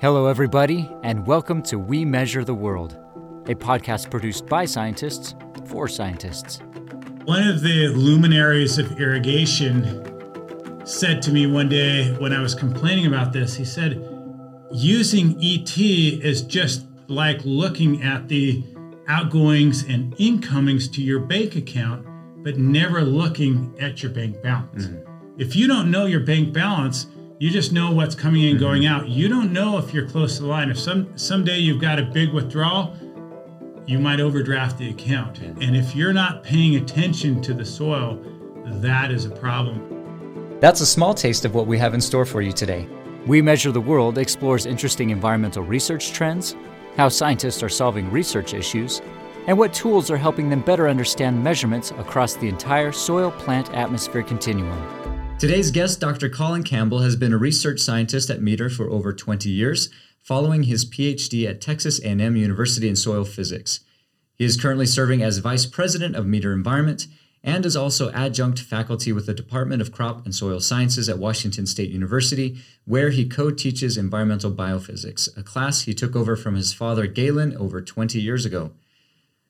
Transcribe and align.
Hello, 0.00 0.28
everybody, 0.28 0.90
and 1.02 1.26
welcome 1.26 1.60
to 1.64 1.78
We 1.78 2.06
Measure 2.06 2.42
the 2.42 2.54
World, 2.54 2.96
a 3.48 3.54
podcast 3.54 4.10
produced 4.10 4.46
by 4.46 4.64
scientists 4.64 5.34
for 5.66 5.88
scientists. 5.88 6.60
One 7.26 7.46
of 7.46 7.60
the 7.60 7.88
luminaries 7.88 8.78
of 8.78 8.98
irrigation 8.98 9.84
said 10.86 11.20
to 11.20 11.30
me 11.30 11.46
one 11.46 11.68
day 11.68 12.14
when 12.14 12.32
I 12.32 12.40
was 12.40 12.54
complaining 12.54 13.04
about 13.04 13.34
this, 13.34 13.54
he 13.54 13.66
said, 13.66 14.02
using 14.72 15.36
ET 15.38 15.76
is 15.76 16.40
just 16.40 16.86
like 17.08 17.44
looking 17.44 18.02
at 18.02 18.26
the 18.26 18.64
outgoings 19.06 19.82
and 19.82 20.14
incomings 20.18 20.88
to 20.92 21.02
your 21.02 21.20
bank 21.20 21.56
account, 21.56 22.06
but 22.42 22.56
never 22.56 23.02
looking 23.02 23.76
at 23.78 24.02
your 24.02 24.12
bank 24.12 24.42
balance. 24.42 24.86
Mm-hmm. 24.86 25.38
If 25.38 25.54
you 25.54 25.66
don't 25.66 25.90
know 25.90 26.06
your 26.06 26.20
bank 26.20 26.54
balance, 26.54 27.06
you 27.40 27.48
just 27.48 27.72
know 27.72 27.90
what's 27.90 28.14
coming 28.14 28.42
in, 28.42 28.50
mm-hmm. 28.50 28.60
going 28.60 28.86
out. 28.86 29.08
You 29.08 29.26
don't 29.26 29.50
know 29.50 29.78
if 29.78 29.94
you're 29.94 30.06
close 30.06 30.36
to 30.36 30.42
the 30.42 30.48
line. 30.48 30.68
If 30.68 30.78
some 30.78 31.16
someday 31.16 31.58
you've 31.58 31.80
got 31.80 31.98
a 31.98 32.02
big 32.02 32.34
withdrawal, 32.34 32.94
you 33.86 33.98
might 33.98 34.20
overdraft 34.20 34.76
the 34.76 34.90
account. 34.90 35.38
And 35.38 35.74
if 35.74 35.96
you're 35.96 36.12
not 36.12 36.44
paying 36.44 36.76
attention 36.76 37.40
to 37.40 37.54
the 37.54 37.64
soil, 37.64 38.22
that 38.66 39.10
is 39.10 39.24
a 39.24 39.30
problem. 39.30 40.58
That's 40.60 40.82
a 40.82 40.86
small 40.86 41.14
taste 41.14 41.46
of 41.46 41.54
what 41.54 41.66
we 41.66 41.78
have 41.78 41.94
in 41.94 42.00
store 42.02 42.26
for 42.26 42.42
you 42.42 42.52
today. 42.52 42.86
We 43.26 43.40
Measure 43.40 43.72
the 43.72 43.80
World 43.80 44.18
explores 44.18 44.66
interesting 44.66 45.08
environmental 45.08 45.62
research 45.62 46.12
trends, 46.12 46.54
how 46.98 47.08
scientists 47.08 47.62
are 47.62 47.70
solving 47.70 48.10
research 48.10 48.52
issues, 48.52 49.00
and 49.46 49.56
what 49.56 49.72
tools 49.72 50.10
are 50.10 50.18
helping 50.18 50.50
them 50.50 50.60
better 50.60 50.90
understand 50.90 51.42
measurements 51.42 51.90
across 51.92 52.34
the 52.34 52.48
entire 52.48 52.92
soil 52.92 53.30
plant 53.30 53.72
atmosphere 53.72 54.22
continuum. 54.22 54.99
Today's 55.40 55.70
guest, 55.70 56.00
Dr. 56.00 56.28
Colin 56.28 56.64
Campbell, 56.64 56.98
has 56.98 57.16
been 57.16 57.32
a 57.32 57.38
research 57.38 57.80
scientist 57.80 58.28
at 58.28 58.42
Meter 58.42 58.68
for 58.68 58.90
over 58.90 59.10
20 59.10 59.48
years, 59.48 59.88
following 60.22 60.64
his 60.64 60.84
PhD 60.84 61.48
at 61.48 61.62
Texas 61.62 61.98
A&M 62.00 62.36
University 62.36 62.90
in 62.90 62.94
soil 62.94 63.24
physics. 63.24 63.80
He 64.34 64.44
is 64.44 64.60
currently 64.60 64.84
serving 64.84 65.22
as 65.22 65.38
Vice 65.38 65.64
President 65.64 66.14
of 66.14 66.26
Meter 66.26 66.52
Environment 66.52 67.06
and 67.42 67.64
is 67.64 67.74
also 67.74 68.12
adjunct 68.12 68.58
faculty 68.58 69.14
with 69.14 69.24
the 69.24 69.32
Department 69.32 69.80
of 69.80 69.90
Crop 69.90 70.26
and 70.26 70.34
Soil 70.34 70.60
Sciences 70.60 71.08
at 71.08 71.18
Washington 71.18 71.64
State 71.64 71.88
University, 71.88 72.58
where 72.84 73.08
he 73.08 73.26
co-teaches 73.26 73.96
environmental 73.96 74.52
biophysics, 74.52 75.34
a 75.38 75.42
class 75.42 75.80
he 75.80 75.94
took 75.94 76.14
over 76.14 76.36
from 76.36 76.54
his 76.54 76.74
father 76.74 77.06
Galen 77.06 77.56
over 77.56 77.80
20 77.80 78.20
years 78.20 78.44
ago. 78.44 78.72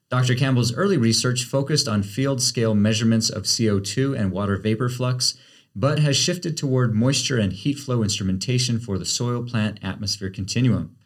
Dr. 0.08 0.36
Campbell's 0.36 0.72
early 0.72 0.96
research 0.96 1.42
focused 1.42 1.88
on 1.88 2.04
field 2.04 2.40
scale 2.40 2.76
measurements 2.76 3.28
of 3.28 3.42
CO2 3.42 4.16
and 4.16 4.30
water 4.30 4.56
vapor 4.56 4.88
flux 4.88 5.34
but 5.74 5.98
has 5.98 6.16
shifted 6.16 6.56
toward 6.56 6.94
moisture 6.94 7.38
and 7.38 7.52
heat 7.52 7.78
flow 7.78 8.02
instrumentation 8.02 8.80
for 8.80 8.98
the 8.98 9.04
soil 9.04 9.42
plant 9.42 9.78
atmosphere 9.82 10.30
continuum. 10.30 10.96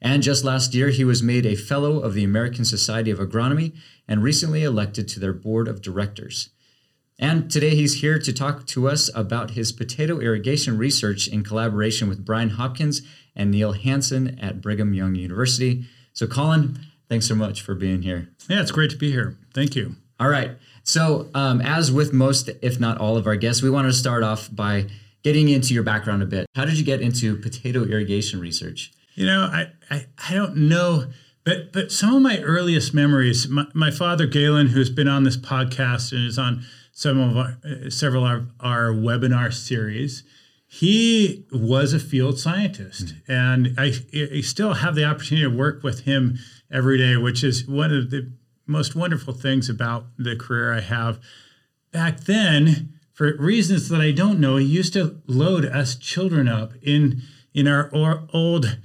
And 0.00 0.22
just 0.22 0.44
last 0.44 0.74
year, 0.74 0.88
he 0.88 1.04
was 1.04 1.22
made 1.22 1.46
a 1.46 1.54
Fellow 1.54 2.00
of 2.00 2.14
the 2.14 2.24
American 2.24 2.64
Society 2.64 3.10
of 3.10 3.20
Agronomy 3.20 3.74
and 4.08 4.22
recently 4.22 4.64
elected 4.64 5.06
to 5.08 5.20
their 5.20 5.32
board 5.32 5.68
of 5.68 5.80
directors. 5.80 6.50
And 7.18 7.48
today 7.48 7.76
he's 7.76 8.00
here 8.00 8.18
to 8.18 8.32
talk 8.32 8.66
to 8.66 8.88
us 8.88 9.08
about 9.14 9.52
his 9.52 9.70
potato 9.70 10.18
irrigation 10.18 10.76
research 10.76 11.28
in 11.28 11.44
collaboration 11.44 12.08
with 12.08 12.24
Brian 12.24 12.50
Hopkins 12.50 13.02
and 13.36 13.52
Neil 13.52 13.72
Hansen 13.72 14.38
at 14.40 14.60
Brigham 14.60 14.92
Young 14.92 15.14
University. 15.14 15.84
So, 16.12 16.26
Colin, 16.26 16.80
thanks 17.08 17.28
so 17.28 17.36
much 17.36 17.62
for 17.62 17.76
being 17.76 18.02
here. 18.02 18.30
Yeah, 18.48 18.60
it's 18.60 18.72
great 18.72 18.90
to 18.90 18.96
be 18.96 19.12
here. 19.12 19.38
Thank 19.54 19.76
you. 19.76 19.94
All 20.18 20.28
right. 20.28 20.56
So, 20.84 21.28
um, 21.34 21.60
as 21.60 21.92
with 21.92 22.12
most, 22.12 22.50
if 22.60 22.80
not 22.80 22.98
all 22.98 23.16
of 23.16 23.26
our 23.26 23.36
guests, 23.36 23.62
we 23.62 23.70
want 23.70 23.86
to 23.88 23.92
start 23.92 24.22
off 24.22 24.48
by 24.54 24.86
getting 25.22 25.48
into 25.48 25.74
your 25.74 25.82
background 25.82 26.22
a 26.22 26.26
bit. 26.26 26.46
How 26.54 26.64
did 26.64 26.78
you 26.78 26.84
get 26.84 27.00
into 27.00 27.36
potato 27.36 27.84
irrigation 27.84 28.40
research? 28.40 28.92
You 29.14 29.26
know, 29.26 29.42
I, 29.42 29.66
I, 29.90 30.06
I 30.28 30.34
don't 30.34 30.56
know, 30.56 31.06
but 31.44 31.72
but 31.72 31.92
some 31.92 32.14
of 32.14 32.22
my 32.22 32.40
earliest 32.40 32.94
memories, 32.94 33.48
my, 33.48 33.66
my 33.74 33.90
father 33.90 34.26
Galen, 34.26 34.68
who's 34.68 34.90
been 34.90 35.08
on 35.08 35.24
this 35.24 35.36
podcast 35.36 36.12
and 36.12 36.26
is 36.26 36.38
on 36.38 36.64
some 36.92 37.18
of 37.20 37.36
our, 37.36 37.58
uh, 37.64 37.90
several 37.90 38.26
of 38.26 38.48
our, 38.60 38.88
our 38.88 38.92
webinar 38.92 39.52
series, 39.52 40.24
he 40.66 41.46
was 41.52 41.92
a 41.92 41.98
field 41.98 42.38
scientist, 42.38 43.06
mm-hmm. 43.06 43.32
and 43.32 43.74
I, 43.78 43.92
I 44.36 44.40
still 44.40 44.74
have 44.74 44.94
the 44.94 45.04
opportunity 45.04 45.48
to 45.48 45.54
work 45.54 45.82
with 45.82 46.00
him 46.00 46.38
every 46.70 46.96
day, 46.96 47.16
which 47.16 47.44
is 47.44 47.68
one 47.68 47.92
of 47.92 48.10
the 48.10 48.32
most 48.66 48.94
wonderful 48.94 49.34
things 49.34 49.68
about 49.68 50.06
the 50.18 50.36
career 50.36 50.72
I 50.72 50.80
have. 50.80 51.20
Back 51.92 52.20
then, 52.20 52.94
for 53.12 53.36
reasons 53.36 53.88
that 53.88 54.00
I 54.00 54.12
don't 54.12 54.40
know, 54.40 54.56
he 54.56 54.64
used 54.66 54.92
to 54.94 55.20
load 55.26 55.64
us 55.64 55.94
children 55.96 56.48
up 56.48 56.72
in 56.82 57.22
in 57.54 57.68
our 57.68 57.90
old, 58.32 58.78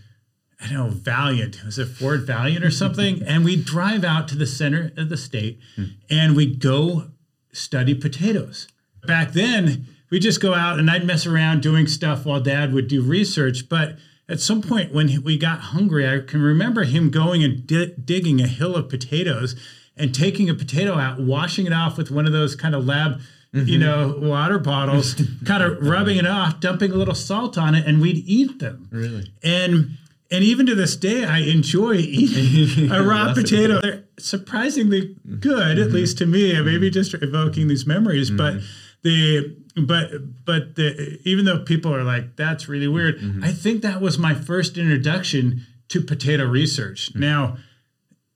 I 0.61 0.67
don't 0.67 0.73
know, 0.73 0.89
Valiant. 0.89 1.63
Was 1.63 1.79
it 1.79 1.87
Ford 1.87 2.23
Valiant 2.23 2.65
or 2.65 2.71
something? 2.71 3.23
and 3.27 3.45
we'd 3.45 3.63
drive 3.63 4.03
out 4.03 4.27
to 4.27 4.35
the 4.35 4.45
center 4.45 4.91
of 4.97 5.07
the 5.07 5.15
state 5.15 5.59
and 6.09 6.35
we'd 6.35 6.59
go 6.59 7.11
study 7.53 7.95
potatoes. 7.95 8.67
Back 9.05 9.31
then, 9.31 9.87
we 10.09 10.19
just 10.19 10.41
go 10.41 10.53
out 10.53 10.79
and 10.79 10.89
I'd 10.89 11.05
mess 11.05 11.25
around 11.25 11.61
doing 11.61 11.87
stuff 11.87 12.25
while 12.25 12.41
dad 12.41 12.73
would 12.73 12.87
do 12.87 13.01
research. 13.01 13.69
But 13.69 13.97
at 14.29 14.39
some 14.41 14.61
point 14.61 14.93
when 14.93 15.23
we 15.23 15.37
got 15.37 15.59
hungry, 15.59 16.07
I 16.07 16.19
can 16.19 16.41
remember 16.41 16.83
him 16.83 17.09
going 17.09 17.43
and 17.43 17.65
di- 17.65 17.93
digging 17.93 18.41
a 18.41 18.47
hill 18.47 18.75
of 18.75 18.89
potatoes 18.89 19.55
and 19.95 20.13
taking 20.13 20.49
a 20.49 20.53
potato 20.53 20.97
out, 20.97 21.19
washing 21.19 21.65
it 21.65 21.73
off 21.73 21.97
with 21.97 22.11
one 22.11 22.25
of 22.25 22.33
those 22.33 22.55
kind 22.55 22.75
of 22.75 22.85
lab, 22.85 23.19
mm-hmm. 23.53 23.67
you 23.67 23.77
know, 23.77 24.19
water 24.21 24.59
bottles, 24.59 25.15
kind 25.45 25.63
of 25.63 25.81
rubbing 25.81 26.17
it 26.17 26.27
off, 26.27 26.59
dumping 26.59 26.91
a 26.91 26.95
little 26.95 27.15
salt 27.15 27.57
on 27.57 27.73
it, 27.73 27.85
and 27.87 28.01
we'd 28.01 28.23
eat 28.27 28.59
them. 28.59 28.87
Really? 28.91 29.31
And 29.43 29.97
and 30.29 30.43
even 30.43 30.65
to 30.65 30.75
this 30.75 30.97
day, 30.97 31.23
I 31.23 31.39
enjoy 31.39 31.95
eating 31.95 32.91
a 32.91 33.01
raw 33.01 33.33
potato. 33.33 33.79
They're 33.81 34.03
surprisingly 34.19 35.15
good, 35.39 35.77
mm-hmm. 35.77 35.87
at 35.87 35.93
least 35.93 36.17
to 36.17 36.25
me. 36.25 36.59
Maybe 36.61 36.89
just 36.89 37.13
evoking 37.13 37.69
these 37.69 37.85
memories, 37.85 38.29
mm-hmm. 38.29 38.37
but 38.37 38.61
the 39.07 39.55
but 39.75 40.11
but 40.45 40.75
the, 40.75 41.19
even 41.23 41.45
though 41.45 41.59
people 41.59 41.95
are 41.95 42.03
like 42.03 42.35
that's 42.35 42.67
really 42.67 42.87
weird, 42.87 43.19
mm-hmm. 43.19 43.43
I 43.43 43.51
think 43.51 43.81
that 43.83 44.01
was 44.01 44.17
my 44.17 44.33
first 44.33 44.77
introduction 44.77 45.65
to 45.89 46.01
potato 46.01 46.45
research. 46.45 47.11
Mm-hmm. 47.11 47.19
Now 47.21 47.57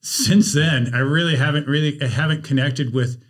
since 0.02 0.54
then, 0.54 0.94
I 0.94 1.00
really 1.00 1.36
haven't 1.36 1.68
really 1.68 2.02
I 2.02 2.08
haven't 2.08 2.44
connected 2.44 2.94
with 2.94 3.22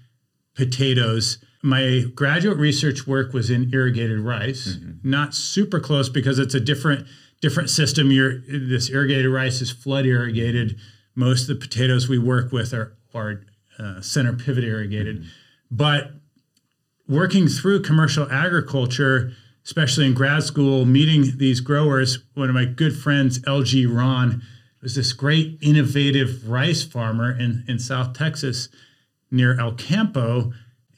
potatoes. 0.56 1.44
My 1.64 2.04
graduate 2.14 2.58
research 2.58 3.08
work 3.08 3.34
was 3.34 3.50
in 3.50 3.72
irrigated 3.74 4.20
rice, 4.20 4.76
mm-hmm. 4.76 5.10
not 5.10 5.34
super 5.34 5.80
close 5.80 6.10
because 6.10 6.38
it's 6.38 6.54
a 6.54 6.60
different 6.60 7.08
different 7.42 7.72
system. 7.72 8.12
You're, 8.12 8.40
this 8.48 8.90
irrigated 8.90 9.32
rice 9.32 9.62
is 9.62 9.72
flood 9.72 10.06
irrigated. 10.06 10.78
Most 11.16 11.50
of 11.50 11.60
the 11.60 11.68
potatoes 11.68 12.08
we 12.08 12.20
work 12.20 12.52
with 12.52 12.74
are 12.74 12.96
are 13.16 13.42
uh, 13.80 14.02
center 14.02 14.34
pivot 14.34 14.64
irrigated, 14.64 15.22
mm-hmm. 15.22 15.30
but 15.72 16.21
working 17.12 17.48
through 17.50 17.82
commercial 17.82 18.32
agriculture, 18.32 19.34
especially 19.66 20.06
in 20.06 20.14
grad 20.14 20.44
school, 20.44 20.86
meeting 20.86 21.38
these 21.38 21.60
growers. 21.60 22.20
One 22.36 22.48
of 22.48 22.56
my 22.56 22.66
good 22.66 22.98
friends, 22.98 23.40
LG 23.40 23.94
Ron 23.94 24.42
was 24.82 24.96
this 24.96 25.12
great 25.12 25.60
innovative 25.62 26.50
rice 26.50 26.84
farmer 26.84 27.38
in, 27.38 27.66
in 27.68 27.78
South 27.80 28.14
Texas 28.14 28.70
near 29.30 29.60
El 29.60 29.74
Campo. 29.74 30.54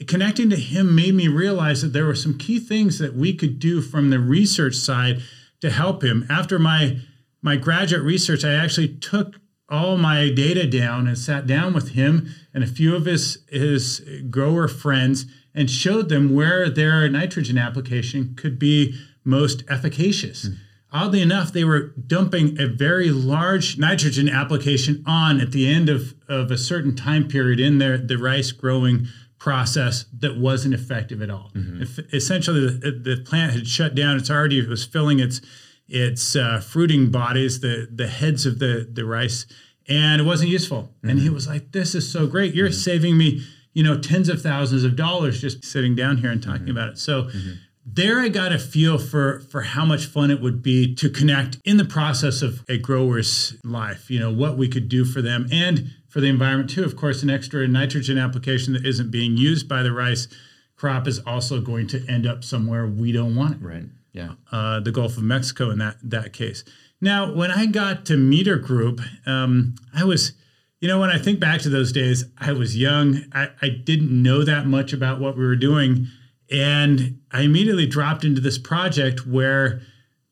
Connecting 0.08 0.50
to 0.52 0.56
him 0.56 0.96
made 0.96 1.16
me 1.16 1.28
realize 1.28 1.82
that 1.82 1.94
there 1.94 2.06
were 2.06 2.16
some 2.16 2.38
key 2.38 2.60
things 2.60 3.00
that 3.00 3.16
we 3.16 3.34
could 3.34 3.58
do 3.58 3.82
from 3.82 4.10
the 4.10 4.20
research 4.20 4.76
side 4.76 5.22
to 5.62 5.72
help 5.72 6.04
him. 6.04 6.26
After 6.30 6.60
my 6.60 7.00
my 7.42 7.58
graduate 7.58 8.04
research, 8.04 8.46
I 8.46 8.54
actually 8.54 8.88
took 8.88 9.40
all 9.68 9.98
my 9.98 10.30
data 10.30 10.68
down 10.68 11.08
and 11.08 11.18
sat 11.18 11.46
down 11.48 11.74
with 11.74 11.90
him 11.90 12.30
and 12.54 12.64
a 12.64 12.68
few 12.68 12.96
of 12.96 13.06
his 13.06 13.44
his 13.50 14.02
grower 14.30 14.68
friends 14.68 15.26
and 15.56 15.70
showed 15.70 16.10
them 16.10 16.34
where 16.34 16.70
their 16.70 17.08
nitrogen 17.10 17.58
application 17.58 18.36
could 18.36 18.58
be 18.58 18.98
most 19.24 19.64
efficacious. 19.70 20.50
Mm 20.50 20.58
oddly 20.94 21.22
enough, 21.22 21.52
they 21.52 21.64
were 21.64 21.94
dumping 22.08 22.60
a 22.62 22.68
very 22.68 23.10
large 23.10 23.78
nitrogen 23.78 24.30
application 24.30 25.04
on 25.08 25.42
at 25.42 25.52
the 25.52 25.68
end 25.68 25.90
of, 25.90 26.14
of 26.30 26.52
a 26.52 26.58
certain 26.58 26.96
time 26.96 27.28
period 27.28 27.60
in 27.60 27.80
their 27.80 27.98
the 27.98 28.18
rice 28.18 28.52
growing 28.52 29.08
process 29.40 30.06
that 30.18 30.38
wasn't 30.38 30.74
effective 30.74 31.22
at 31.22 31.30
all. 31.30 31.52
Mm-hmm. 31.54 31.82
If, 31.82 32.14
essentially, 32.14 32.62
the, 32.62 32.92
the, 32.92 33.22
plant 33.26 33.52
had 33.52 33.68
shut 33.68 33.94
down. 33.94 34.16
It's 34.16 34.30
already 34.30 34.60
it 34.60 34.70
was 34.70 34.86
filling 34.86 35.20
its 35.20 35.42
its 35.88 36.36
uh, 36.36 36.62
fruiting 36.62 37.12
bodies, 37.12 37.60
the 37.60 37.90
the 37.92 38.08
heads 38.08 38.46
of 38.46 38.60
the 38.60 38.88
the 38.90 39.04
rice, 39.04 39.46
and 39.90 40.22
it 40.22 40.24
wasn't 40.24 40.52
useful. 40.52 40.84
Mm-hmm. 40.84 41.10
And 41.10 41.20
he 41.20 41.30
was 41.30 41.48
like, 41.48 41.72
"This 41.72 41.96
is 41.96 42.10
so 42.10 42.28
great! 42.28 42.54
You're 42.54 42.68
mm-hmm. 42.68 42.74
saving 42.76 43.18
me." 43.18 43.44
You 43.74 43.84
know, 43.84 44.00
tens 44.00 44.30
of 44.30 44.42
thousands 44.42 44.84
of 44.84 44.96
dollars 44.96 45.42
just 45.42 45.66
sitting 45.66 45.96
down 45.96 46.18
here 46.18 46.32
and 46.32 46.42
talking 46.42 46.62
mm-hmm. 46.62 46.72
about 46.72 46.90
it. 46.90 46.98
So, 46.98 47.24
mm-hmm 47.24 47.54
there 47.86 48.20
I 48.20 48.30
got 48.30 48.54
a 48.54 48.60
feel 48.60 48.98
for 48.98 49.42
for 49.42 49.62
how 49.62 49.86
much 49.86 50.06
fun 50.06 50.32
it 50.32 50.42
would 50.42 50.62
be 50.62 50.96
to 50.96 51.10
connect 51.10 51.58
in 51.66 51.78
the 51.78 51.86
process 51.86 52.42
of 52.42 52.64
a 52.70 52.78
grower's 52.78 53.56
life, 53.64 54.10
you 54.10 54.20
know, 54.20 54.32
what 54.32 54.58
we 54.58 54.68
could 54.68 54.88
do 54.88 55.04
for 55.04 55.22
them 55.22 55.48
and 55.52 55.92
for 56.08 56.22
the 56.22 56.28
environment 56.28 56.70
too. 56.70 56.84
Of 56.84 56.96
course, 56.96 57.24
an 57.24 57.30
extra 57.30 57.68
nitrogen 57.68 58.18
application 58.18 58.74
that 58.74 58.86
isn't 58.86 59.12
being 59.12 59.36
used 59.36 59.68
by 59.68 59.84
the 59.84 59.92
rice 59.92 60.28
crop 60.76 61.08
is 61.08 61.20
also 61.20 61.62
going 61.62 61.88
to 61.88 62.06
end 62.08 62.26
up 62.26 62.44
somewhere 62.44 62.88
we 62.88 63.12
don't 63.12 63.36
want 63.36 63.56
it. 63.56 63.62
Right. 63.62 63.86
Yeah. 64.12 64.34
uh, 64.52 64.80
the 64.80 64.92
Gulf 64.92 65.18
of 65.18 65.24
Mexico 65.24 65.72
in 65.72 65.80
that 65.80 65.98
that 66.04 66.34
case. 66.34 66.64
Now, 67.02 67.34
when 67.34 67.52
I 67.52 67.66
got 67.66 68.06
to 68.06 68.18
Meter 68.18 68.58
Group, 68.58 69.02
um, 69.26 69.76
I 69.94 70.06
was, 70.06 70.34
you 70.84 70.90
know, 70.90 71.00
when 71.00 71.10
I 71.10 71.18
think 71.18 71.40
back 71.40 71.62
to 71.62 71.70
those 71.70 71.94
days, 71.94 72.26
I 72.38 72.52
was 72.52 72.76
young. 72.76 73.24
I, 73.32 73.52
I 73.62 73.70
didn't 73.70 74.12
know 74.12 74.44
that 74.44 74.68
much 74.68 74.92
about 74.92 75.18
what 75.18 75.38
we 75.38 75.46
were 75.46 75.56
doing, 75.56 76.08
and 76.52 77.22
I 77.32 77.44
immediately 77.44 77.86
dropped 77.86 78.26
into 78.26 78.42
this 78.42 78.58
project 78.58 79.26
where 79.26 79.82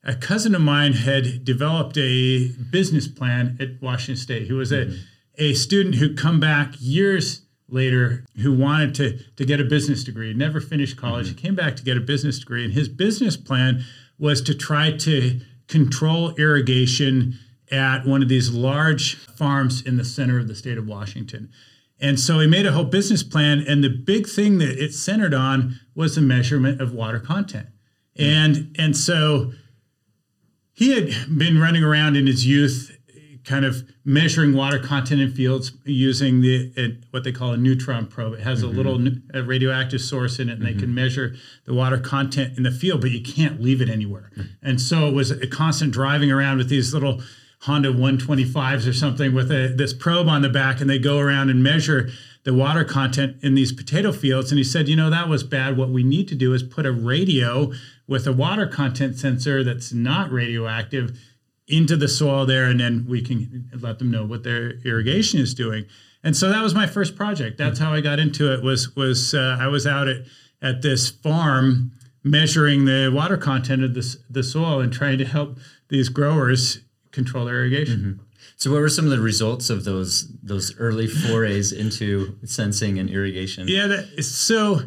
a 0.04 0.14
cousin 0.14 0.54
of 0.54 0.60
mine 0.60 0.92
had 0.92 1.42
developed 1.42 1.96
a 1.96 2.48
business 2.70 3.08
plan 3.08 3.56
at 3.60 3.80
Washington 3.80 4.16
State. 4.16 4.46
He 4.46 4.52
was 4.52 4.72
a 4.72 4.84
mm-hmm. 4.84 4.96
a 5.38 5.54
student 5.54 5.94
who'd 5.94 6.18
come 6.18 6.38
back 6.38 6.74
years 6.78 7.46
later 7.66 8.26
who 8.42 8.52
wanted 8.52 8.94
to 8.96 9.18
to 9.36 9.46
get 9.46 9.58
a 9.58 9.64
business 9.64 10.04
degree, 10.04 10.34
never 10.34 10.60
finished 10.60 10.98
college. 10.98 11.28
Mm-hmm. 11.28 11.36
He 11.38 11.42
came 11.44 11.54
back 11.54 11.76
to 11.76 11.82
get 11.82 11.96
a 11.96 12.00
business 12.00 12.38
degree, 12.38 12.62
and 12.62 12.74
his 12.74 12.90
business 12.90 13.38
plan 13.38 13.84
was 14.18 14.42
to 14.42 14.54
try 14.54 14.90
to 14.98 15.40
control 15.66 16.34
irrigation 16.34 17.38
at 17.72 18.04
one 18.06 18.22
of 18.22 18.28
these 18.28 18.50
large 18.50 19.16
farms 19.16 19.82
in 19.82 19.96
the 19.96 20.04
center 20.04 20.38
of 20.38 20.46
the 20.46 20.54
state 20.54 20.78
of 20.78 20.86
Washington. 20.86 21.50
And 21.98 22.18
so 22.18 22.40
he 22.40 22.46
made 22.46 22.66
a 22.66 22.72
whole 22.72 22.84
business 22.84 23.22
plan, 23.22 23.64
and 23.66 23.82
the 23.82 23.88
big 23.88 24.28
thing 24.28 24.58
that 24.58 24.82
it 24.82 24.92
centered 24.92 25.32
on 25.32 25.80
was 25.94 26.16
the 26.16 26.20
measurement 26.20 26.80
of 26.80 26.92
water 26.92 27.20
content. 27.20 27.68
Hmm. 28.16 28.22
And 28.22 28.76
and 28.78 28.96
so 28.96 29.52
he 30.72 30.92
had 30.92 31.38
been 31.38 31.60
running 31.60 31.84
around 31.84 32.16
in 32.16 32.26
his 32.26 32.46
youth 32.46 32.90
kind 33.44 33.64
of 33.64 33.82
measuring 34.04 34.54
water 34.54 34.78
content 34.78 35.20
in 35.20 35.32
fields 35.32 35.72
using 35.84 36.40
the 36.40 36.72
it, 36.76 37.04
what 37.10 37.24
they 37.24 37.32
call 37.32 37.52
a 37.52 37.56
neutron 37.56 38.06
probe. 38.06 38.34
It 38.34 38.40
has 38.40 38.62
a 38.62 38.66
mm-hmm. 38.66 38.76
little 38.76 39.08
a 39.34 39.42
radioactive 39.42 40.00
source 40.00 40.38
in 40.38 40.48
it, 40.48 40.58
and 40.58 40.66
they 40.66 40.72
can 40.72 40.82
mm-hmm. 40.82 40.94
measure 40.94 41.34
the 41.66 41.74
water 41.74 41.98
content 41.98 42.56
in 42.56 42.62
the 42.64 42.70
field, 42.70 43.00
but 43.00 43.10
you 43.10 43.22
can't 43.22 43.60
leave 43.60 43.80
it 43.80 43.88
anywhere. 43.88 44.30
Hmm. 44.34 44.42
And 44.62 44.80
so 44.80 45.06
it 45.06 45.14
was 45.14 45.30
a 45.30 45.46
constant 45.46 45.92
driving 45.92 46.32
around 46.32 46.58
with 46.58 46.68
these 46.68 46.92
little 46.92 47.22
Honda 47.62 47.92
125s 47.92 48.88
or 48.88 48.92
something 48.92 49.32
with 49.32 49.50
a, 49.52 49.72
this 49.76 49.92
probe 49.92 50.28
on 50.28 50.42
the 50.42 50.48
back, 50.48 50.80
and 50.80 50.90
they 50.90 50.98
go 50.98 51.18
around 51.18 51.48
and 51.48 51.62
measure 51.62 52.10
the 52.42 52.52
water 52.52 52.82
content 52.82 53.36
in 53.40 53.54
these 53.54 53.72
potato 53.72 54.10
fields. 54.10 54.50
And 54.50 54.58
he 54.58 54.64
said, 54.64 54.88
you 54.88 54.96
know, 54.96 55.10
that 55.10 55.28
was 55.28 55.44
bad. 55.44 55.76
What 55.76 55.90
we 55.90 56.02
need 56.02 56.26
to 56.28 56.34
do 56.34 56.54
is 56.54 56.64
put 56.64 56.86
a 56.86 56.92
radio 56.92 57.72
with 58.08 58.26
a 58.26 58.32
water 58.32 58.66
content 58.66 59.16
sensor 59.16 59.62
that's 59.62 59.92
not 59.92 60.32
radioactive 60.32 61.16
into 61.68 61.96
the 61.96 62.08
soil 62.08 62.46
there, 62.46 62.64
and 62.64 62.80
then 62.80 63.06
we 63.08 63.22
can 63.22 63.70
let 63.80 64.00
them 64.00 64.10
know 64.10 64.24
what 64.24 64.42
their 64.42 64.72
irrigation 64.84 65.38
is 65.38 65.54
doing. 65.54 65.86
And 66.24 66.36
so 66.36 66.48
that 66.48 66.62
was 66.62 66.74
my 66.74 66.88
first 66.88 67.14
project. 67.14 67.58
That's 67.58 67.78
how 67.78 67.92
I 67.92 68.00
got 68.00 68.18
into 68.18 68.52
it. 68.52 68.64
Was 68.64 68.94
was 68.96 69.34
uh, 69.34 69.56
I 69.60 69.68
was 69.68 69.86
out 69.86 70.08
at 70.08 70.24
at 70.60 70.82
this 70.82 71.10
farm 71.10 71.92
measuring 72.24 72.86
the 72.86 73.10
water 73.14 73.36
content 73.36 73.84
of 73.84 73.94
this 73.94 74.16
the 74.28 74.42
soil 74.42 74.80
and 74.80 74.92
trying 74.92 75.18
to 75.18 75.24
help 75.24 75.58
these 75.88 76.08
growers 76.08 76.80
control 77.12 77.44
their 77.44 77.56
irrigation. 77.56 77.98
Mm-hmm. 77.98 78.22
So, 78.56 78.72
what 78.72 78.80
were 78.80 78.88
some 78.88 79.04
of 79.04 79.10
the 79.10 79.20
results 79.20 79.70
of 79.70 79.84
those 79.84 80.28
those 80.42 80.76
early 80.78 81.06
forays 81.06 81.72
into 81.72 82.36
sensing 82.44 82.98
and 82.98 83.08
irrigation? 83.08 83.68
Yeah, 83.68 83.86
that, 83.86 84.24
so 84.24 84.80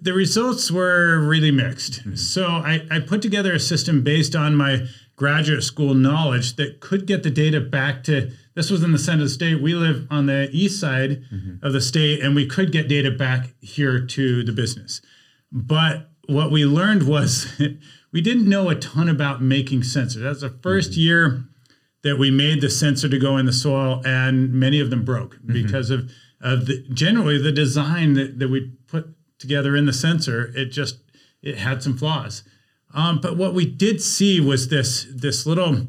the 0.00 0.12
results 0.12 0.70
were 0.70 1.18
really 1.20 1.50
mixed. 1.50 2.00
Mm-hmm. 2.00 2.14
So 2.14 2.46
I, 2.46 2.86
I 2.90 3.00
put 3.00 3.20
together 3.22 3.52
a 3.52 3.60
system 3.60 4.02
based 4.02 4.34
on 4.34 4.56
my 4.56 4.86
graduate 5.16 5.62
school 5.62 5.94
knowledge 5.94 6.56
that 6.56 6.80
could 6.80 7.06
get 7.06 7.22
the 7.22 7.30
data 7.30 7.60
back 7.60 8.02
to 8.04 8.32
this 8.54 8.70
was 8.70 8.82
in 8.82 8.92
the 8.92 8.98
center 8.98 9.22
of 9.22 9.28
the 9.28 9.34
state. 9.34 9.60
We 9.60 9.74
live 9.74 10.06
on 10.10 10.26
the 10.26 10.48
east 10.52 10.80
side 10.80 11.24
mm-hmm. 11.24 11.64
of 11.64 11.72
the 11.72 11.80
state, 11.80 12.22
and 12.22 12.36
we 12.36 12.46
could 12.46 12.70
get 12.70 12.88
data 12.88 13.10
back 13.10 13.48
here 13.60 14.04
to 14.06 14.44
the 14.44 14.52
business. 14.52 15.02
But 15.50 16.10
what 16.28 16.50
we 16.50 16.64
learned 16.64 17.06
was 17.06 17.60
we 18.12 18.20
didn't 18.20 18.48
know 18.48 18.70
a 18.70 18.76
ton 18.76 19.08
about 19.08 19.42
making 19.42 19.80
sensors. 19.80 20.22
That's 20.22 20.40
the 20.40 20.50
1st 20.50 20.96
year 20.96 21.44
that 22.04 22.18
we 22.18 22.30
made 22.30 22.60
the 22.60 22.70
sensor 22.70 23.08
to 23.08 23.18
go 23.18 23.36
in 23.36 23.46
the 23.46 23.52
soil, 23.52 24.00
and 24.04 24.52
many 24.52 24.78
of 24.78 24.90
them 24.90 25.04
broke 25.04 25.38
because 25.44 25.90
of 25.90 26.10
of 26.40 26.66
the, 26.66 26.84
generally 26.92 27.38
the 27.38 27.50
design 27.50 28.12
that, 28.12 28.38
that 28.38 28.48
we 28.48 28.72
put 28.86 29.06
together 29.38 29.74
in 29.74 29.86
the 29.86 29.92
sensor. 29.92 30.52
It 30.54 30.66
just 30.66 30.98
it 31.42 31.58
had 31.58 31.82
some 31.82 31.96
flaws. 31.96 32.44
Um, 32.92 33.20
but 33.20 33.36
what 33.36 33.54
we 33.54 33.66
did 33.66 34.00
see 34.00 34.40
was 34.40 34.68
this 34.68 35.06
this 35.12 35.46
little 35.46 35.88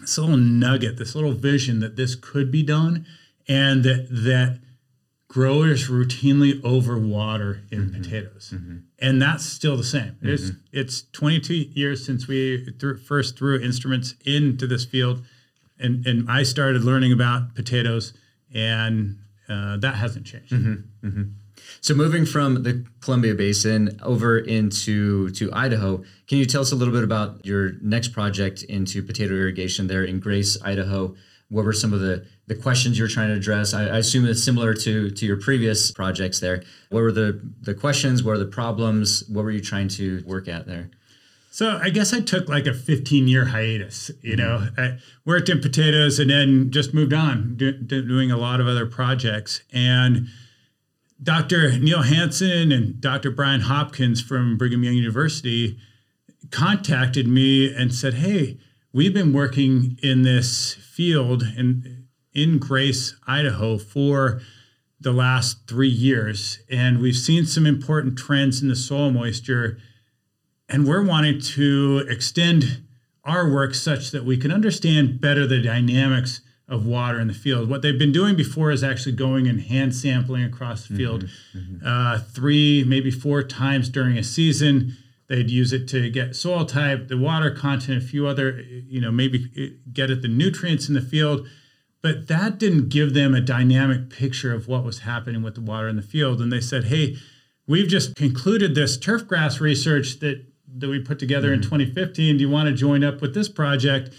this 0.00 0.16
little 0.16 0.36
nugget, 0.36 0.96
this 0.96 1.14
little 1.14 1.32
vision 1.32 1.80
that 1.80 1.96
this 1.96 2.14
could 2.14 2.50
be 2.50 2.62
done, 2.62 3.04
and 3.48 3.84
that 3.84 4.06
that 4.10 4.60
growers 5.34 5.90
routinely 5.90 6.60
overwater 6.62 7.62
in 7.72 7.86
mm-hmm. 7.90 8.00
potatoes, 8.00 8.52
mm-hmm. 8.54 8.76
and 9.00 9.20
that's 9.20 9.44
still 9.44 9.76
the 9.76 9.82
same. 9.82 10.16
It's 10.22 10.44
mm-hmm. 10.44 10.58
it's 10.72 11.02
22 11.10 11.54
years 11.54 12.06
since 12.06 12.28
we 12.28 12.70
threw, 12.78 12.96
first 12.96 13.36
threw 13.36 13.60
instruments 13.60 14.14
into 14.24 14.68
this 14.68 14.84
field, 14.84 15.24
and 15.76 16.06
and 16.06 16.30
I 16.30 16.44
started 16.44 16.84
learning 16.84 17.12
about 17.12 17.56
potatoes, 17.56 18.12
and 18.54 19.18
uh, 19.48 19.76
that 19.78 19.96
hasn't 19.96 20.24
changed. 20.24 20.52
So, 21.80 21.94
moving 21.94 22.26
from 22.26 22.62
the 22.62 22.84
Columbia 23.00 23.34
Basin 23.34 23.98
over 24.02 24.38
into 24.38 25.30
to 25.30 25.52
Idaho, 25.52 26.02
can 26.26 26.38
you 26.38 26.46
tell 26.46 26.62
us 26.62 26.72
a 26.72 26.76
little 26.76 26.94
bit 26.94 27.04
about 27.04 27.44
your 27.44 27.72
next 27.82 28.08
project 28.08 28.62
into 28.64 29.02
potato 29.02 29.34
irrigation 29.34 29.86
there 29.86 30.04
in 30.04 30.20
Grace, 30.20 30.56
Idaho? 30.62 31.14
What 31.50 31.64
were 31.64 31.72
some 31.72 31.92
of 31.92 32.00
the, 32.00 32.26
the 32.46 32.54
questions 32.54 32.98
you're 32.98 33.08
trying 33.08 33.28
to 33.28 33.34
address? 33.34 33.74
I, 33.74 33.82
I 33.84 33.98
assume 33.98 34.26
it's 34.26 34.42
similar 34.42 34.74
to 34.74 35.10
to 35.10 35.26
your 35.26 35.36
previous 35.36 35.90
projects 35.90 36.40
there. 36.40 36.62
What 36.90 37.02
were 37.02 37.12
the 37.12 37.40
the 37.60 37.74
questions? 37.74 38.22
What 38.22 38.32
are 38.32 38.38
the 38.38 38.46
problems? 38.46 39.24
What 39.28 39.44
were 39.44 39.50
you 39.50 39.60
trying 39.60 39.88
to 39.88 40.22
work 40.26 40.48
at 40.48 40.66
there? 40.66 40.90
So 41.54 41.78
I 41.80 41.90
guess 41.90 42.12
I 42.12 42.18
took 42.18 42.48
like 42.48 42.66
a 42.66 42.74
15 42.74 43.28
year 43.28 43.44
hiatus. 43.44 44.10
You 44.22 44.34
know, 44.34 44.58
mm-hmm. 44.60 44.80
I 44.80 44.98
worked 45.24 45.48
in 45.48 45.60
potatoes 45.60 46.18
and 46.18 46.28
then 46.28 46.72
just 46.72 46.92
moved 46.92 47.12
on, 47.12 47.54
do, 47.54 47.70
do- 47.70 48.04
doing 48.04 48.32
a 48.32 48.36
lot 48.36 48.60
of 48.60 48.66
other 48.66 48.86
projects. 48.86 49.62
And 49.72 50.26
Dr. 51.22 51.78
Neil 51.78 52.02
Hansen 52.02 52.72
and 52.72 53.00
Dr. 53.00 53.30
Brian 53.30 53.62
Hopkins 53.62 54.20
from 54.20 54.58
Brigham 54.58 54.84
Young 54.84 54.94
University 54.94 55.78
contacted 56.50 57.26
me 57.26 57.72
and 57.72 57.94
said, 57.94 58.14
"Hey, 58.14 58.58
we've 58.92 59.14
been 59.14 59.32
working 59.32 59.98
in 60.02 60.22
this 60.22 60.74
field 60.74 61.42
in 61.56 62.06
in 62.32 62.58
Grace, 62.58 63.14
Idaho 63.26 63.78
for 63.78 64.40
the 65.00 65.12
last 65.12 65.68
3 65.68 65.88
years 65.88 66.60
and 66.68 66.98
we've 66.98 67.16
seen 67.16 67.44
some 67.46 67.66
important 67.66 68.16
trends 68.16 68.62
in 68.62 68.68
the 68.68 68.76
soil 68.76 69.10
moisture 69.10 69.78
and 70.68 70.86
we're 70.86 71.02
wanting 71.02 71.38
to 71.38 72.04
extend 72.08 72.82
our 73.22 73.48
work 73.50 73.74
such 73.74 74.10
that 74.10 74.24
we 74.24 74.36
can 74.36 74.50
understand 74.50 75.20
better 75.20 75.46
the 75.46 75.60
dynamics 75.60 76.40
of 76.74 76.86
water 76.86 77.20
in 77.20 77.28
the 77.28 77.34
field. 77.34 77.70
What 77.70 77.82
they've 77.82 77.98
been 77.98 78.12
doing 78.12 78.36
before 78.36 78.70
is 78.70 78.82
actually 78.82 79.12
going 79.12 79.46
and 79.46 79.60
hand 79.60 79.94
sampling 79.94 80.44
across 80.44 80.88
the 80.88 80.96
field 80.96 81.24
mm-hmm, 81.24 81.76
mm-hmm. 81.76 81.86
uh, 81.86 82.18
three, 82.18 82.84
maybe 82.86 83.10
four 83.10 83.42
times 83.42 83.88
during 83.88 84.18
a 84.18 84.24
season. 84.24 84.96
They'd 85.28 85.50
use 85.50 85.72
it 85.72 85.88
to 85.88 86.10
get 86.10 86.36
soil 86.36 86.66
type, 86.66 87.08
the 87.08 87.16
water 87.16 87.50
content, 87.50 88.02
a 88.02 88.06
few 88.06 88.26
other, 88.26 88.60
you 88.60 89.00
know, 89.00 89.10
maybe 89.10 89.78
get 89.92 90.10
at 90.10 90.20
the 90.20 90.28
nutrients 90.28 90.88
in 90.88 90.94
the 90.94 91.00
field. 91.00 91.48
But 92.02 92.28
that 92.28 92.58
didn't 92.58 92.90
give 92.90 93.14
them 93.14 93.34
a 93.34 93.40
dynamic 93.40 94.10
picture 94.10 94.52
of 94.52 94.68
what 94.68 94.84
was 94.84 95.00
happening 95.00 95.42
with 95.42 95.54
the 95.54 95.62
water 95.62 95.88
in 95.88 95.96
the 95.96 96.02
field. 96.02 96.42
And 96.42 96.52
they 96.52 96.60
said, 96.60 96.84
hey, 96.84 97.16
we've 97.66 97.88
just 97.88 98.14
concluded 98.14 98.74
this 98.74 98.98
turf 98.98 99.26
grass 99.26 99.60
research 99.60 100.20
that 100.20 100.44
that 100.76 100.88
we 100.88 100.98
put 100.98 101.18
together 101.20 101.52
in 101.52 101.60
mm-hmm. 101.60 101.76
2015. 101.76 102.36
Do 102.36 102.42
you 102.42 102.50
want 102.50 102.68
to 102.68 102.74
join 102.74 103.04
up 103.04 103.20
with 103.20 103.32
this 103.32 103.48
project 103.48 104.12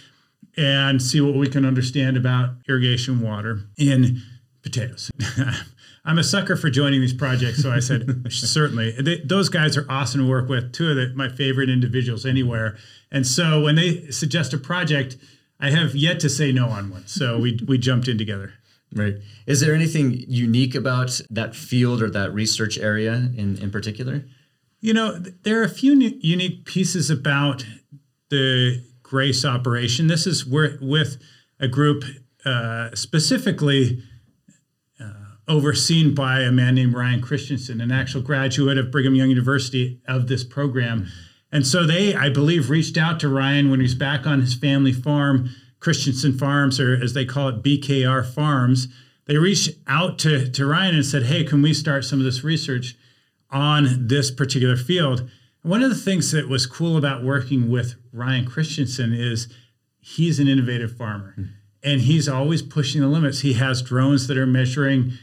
and 0.57 1.01
see 1.01 1.21
what 1.21 1.35
we 1.35 1.47
can 1.47 1.65
understand 1.65 2.17
about 2.17 2.55
irrigation 2.67 3.21
water 3.21 3.61
in 3.77 4.21
potatoes? 4.61 5.11
I'm 6.05 6.19
a 6.19 6.23
sucker 6.23 6.55
for 6.55 6.69
joining 6.69 7.01
these 7.01 7.13
projects, 7.13 7.63
so 7.63 7.71
I 7.71 7.79
said 7.79 8.25
certainly. 8.31 8.91
They, 8.91 9.19
those 9.21 9.49
guys 9.49 9.75
are 9.75 9.85
awesome 9.89 10.21
to 10.21 10.29
work 10.29 10.47
with. 10.47 10.71
Two 10.71 10.91
of 10.91 10.95
the, 10.95 11.11
my 11.15 11.29
favorite 11.29 11.69
individuals 11.69 12.25
anywhere. 12.25 12.77
And 13.11 13.25
so 13.25 13.61
when 13.61 13.75
they 13.75 14.11
suggest 14.11 14.53
a 14.53 14.57
project, 14.57 15.17
I 15.59 15.71
have 15.71 15.95
yet 15.95 16.19
to 16.19 16.29
say 16.29 16.51
no 16.51 16.67
on 16.67 16.91
one. 16.91 17.07
So 17.07 17.39
we 17.39 17.59
we 17.67 17.77
jumped 17.77 18.07
in 18.07 18.17
together. 18.17 18.53
Right. 18.95 19.15
Is 19.45 19.59
there 19.59 19.75
anything 19.75 20.23
unique 20.27 20.73
about 20.73 21.19
that 21.29 21.53
field 21.53 22.01
or 22.01 22.09
that 22.11 22.33
research 22.33 22.77
area 22.77 23.29
in, 23.35 23.57
in 23.57 23.69
particular? 23.69 24.23
You 24.79 24.93
know, 24.93 25.17
there 25.17 25.59
are 25.59 25.63
a 25.63 25.69
few 25.69 25.95
unique 25.97 26.65
pieces 26.65 27.09
about 27.09 27.65
the 28.29 28.81
Grace 29.15 29.45
operation. 29.45 30.07
This 30.07 30.27
is 30.27 30.45
with 30.45 31.17
a 31.57 31.69
group 31.69 32.03
uh, 32.43 32.93
specifically 32.93 34.03
uh, 34.99 35.13
overseen 35.47 36.13
by 36.13 36.41
a 36.41 36.51
man 36.51 36.75
named 36.75 36.93
Ryan 36.93 37.21
Christensen, 37.21 37.79
an 37.79 37.93
actual 37.93 38.21
graduate 38.21 38.77
of 38.77 38.91
Brigham 38.91 39.15
Young 39.15 39.29
University 39.29 40.01
of 40.05 40.27
this 40.27 40.43
program. 40.43 41.07
And 41.49 41.65
so 41.65 41.85
they, 41.85 42.13
I 42.13 42.27
believe, 42.27 42.69
reached 42.69 42.97
out 42.97 43.21
to 43.21 43.29
Ryan 43.29 43.71
when 43.71 43.79
he 43.79 43.85
was 43.85 43.95
back 43.95 44.27
on 44.27 44.41
his 44.41 44.53
family 44.53 44.91
farm, 44.91 45.49
Christensen 45.79 46.37
Farms, 46.37 46.77
or 46.77 47.01
as 47.01 47.13
they 47.13 47.23
call 47.23 47.47
it, 47.47 47.63
BKR 47.63 48.25
Farms. 48.25 48.89
They 49.27 49.37
reached 49.37 49.69
out 49.87 50.19
to, 50.19 50.51
to 50.51 50.65
Ryan 50.65 50.95
and 50.95 51.05
said, 51.05 51.23
Hey, 51.23 51.45
can 51.45 51.61
we 51.61 51.73
start 51.73 52.03
some 52.03 52.19
of 52.19 52.25
this 52.25 52.43
research 52.43 52.97
on 53.49 54.07
this 54.09 54.29
particular 54.29 54.75
field? 54.75 55.29
One 55.65 55.81
of 55.81 55.89
the 55.89 55.95
things 55.95 56.31
that 56.31 56.47
was 56.47 56.67
cool 56.67 56.95
about 56.95 57.23
working 57.23 57.71
with 57.71 57.95
Ryan 58.13 58.45
Christensen 58.45 59.13
is 59.13 59.51
he's 59.99 60.39
an 60.39 60.47
innovative 60.47 60.95
farmer 60.95 61.33
mm. 61.35 61.49
and 61.81 62.01
he's 62.01 62.29
always 62.29 62.61
pushing 62.61 63.01
the 63.01 63.07
limits. 63.07 63.39
He 63.39 63.53
has 63.53 63.81
drones 63.81 64.27
that 64.27 64.37
are 64.37 64.45
measuring 64.45 65.13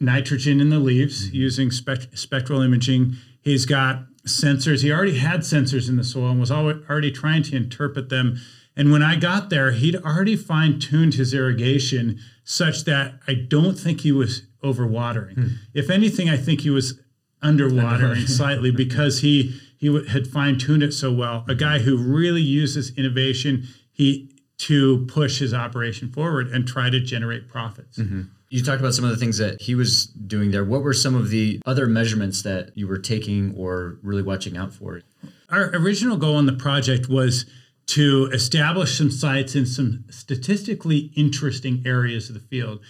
nitrogen 0.00 0.58
in 0.58 0.70
the 0.70 0.78
leaves 0.78 1.26
mm-hmm. 1.26 1.36
using 1.36 1.70
spect- 1.70 2.18
spectral 2.18 2.62
imaging. 2.62 3.16
He's 3.42 3.66
got 3.66 4.06
sensors. 4.26 4.80
He 4.80 4.90
already 4.90 5.18
had 5.18 5.40
sensors 5.40 5.86
in 5.86 5.98
the 5.98 6.04
soil 6.04 6.30
and 6.30 6.40
was 6.40 6.50
already 6.50 7.10
trying 7.10 7.42
to 7.42 7.56
interpret 7.56 8.08
them. 8.08 8.38
And 8.74 8.90
when 8.90 9.02
I 9.02 9.16
got 9.16 9.50
there, 9.50 9.72
he'd 9.72 9.96
already 9.96 10.34
fine 10.34 10.78
tuned 10.78 11.12
his 11.12 11.34
irrigation 11.34 12.20
such 12.42 12.84
that 12.84 13.20
I 13.28 13.34
don't 13.34 13.78
think 13.78 14.00
he 14.00 14.12
was 14.12 14.44
overwatering. 14.62 15.34
Hmm. 15.34 15.48
If 15.74 15.90
anything, 15.90 16.30
I 16.30 16.38
think 16.38 16.62
he 16.62 16.70
was 16.70 16.98
underwatering 17.42 18.26
slightly 18.26 18.70
because 18.84 19.20
he 19.20 19.60
he 19.84 20.08
had 20.08 20.26
fine 20.26 20.56
tuned 20.56 20.82
it 20.82 20.92
so 20.92 21.12
well. 21.12 21.44
A 21.46 21.54
guy 21.54 21.80
who 21.80 21.98
really 21.98 22.40
uses 22.40 22.96
innovation 22.96 23.64
he 23.92 24.30
to 24.56 25.04
push 25.06 25.40
his 25.40 25.52
operation 25.52 26.10
forward 26.10 26.48
and 26.48 26.66
try 26.66 26.88
to 26.88 27.00
generate 27.00 27.48
profits. 27.48 27.98
Mm-hmm. 27.98 28.22
You 28.48 28.62
talked 28.62 28.80
about 28.80 28.94
some 28.94 29.04
of 29.04 29.10
the 29.10 29.18
things 29.18 29.36
that 29.38 29.60
he 29.60 29.74
was 29.74 30.06
doing 30.06 30.52
there. 30.52 30.64
What 30.64 30.82
were 30.82 30.94
some 30.94 31.14
of 31.14 31.28
the 31.28 31.60
other 31.66 31.86
measurements 31.86 32.42
that 32.42 32.70
you 32.74 32.88
were 32.88 32.98
taking 32.98 33.54
or 33.58 33.98
really 34.02 34.22
watching 34.22 34.56
out 34.56 34.72
for? 34.72 35.02
Our 35.50 35.70
original 35.74 36.16
goal 36.16 36.36
on 36.36 36.46
the 36.46 36.52
project 36.52 37.08
was 37.10 37.44
to 37.88 38.30
establish 38.32 38.96
some 38.96 39.10
sites 39.10 39.54
in 39.54 39.66
some 39.66 40.04
statistically 40.08 41.12
interesting 41.14 41.82
areas 41.84 42.30
of 42.30 42.34
the 42.34 42.40
field. 42.40 42.80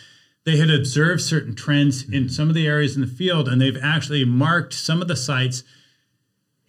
They 0.45 0.59
had 0.59 0.71
observed 0.71 1.23
certain 1.23 1.57
trends 1.57 2.05
mm-hmm. 2.05 2.15
in 2.15 2.29
some 2.29 2.49
of 2.49 2.55
the 2.55 2.69
areas 2.69 2.95
in 2.95 3.01
the 3.01 3.09
field, 3.09 3.49
and 3.49 3.61
they've 3.61 3.83
actually 3.83 4.25
marked 4.25 4.75
some 4.75 5.03
of 5.03 5.09
the 5.09 5.17
sites 5.17 5.65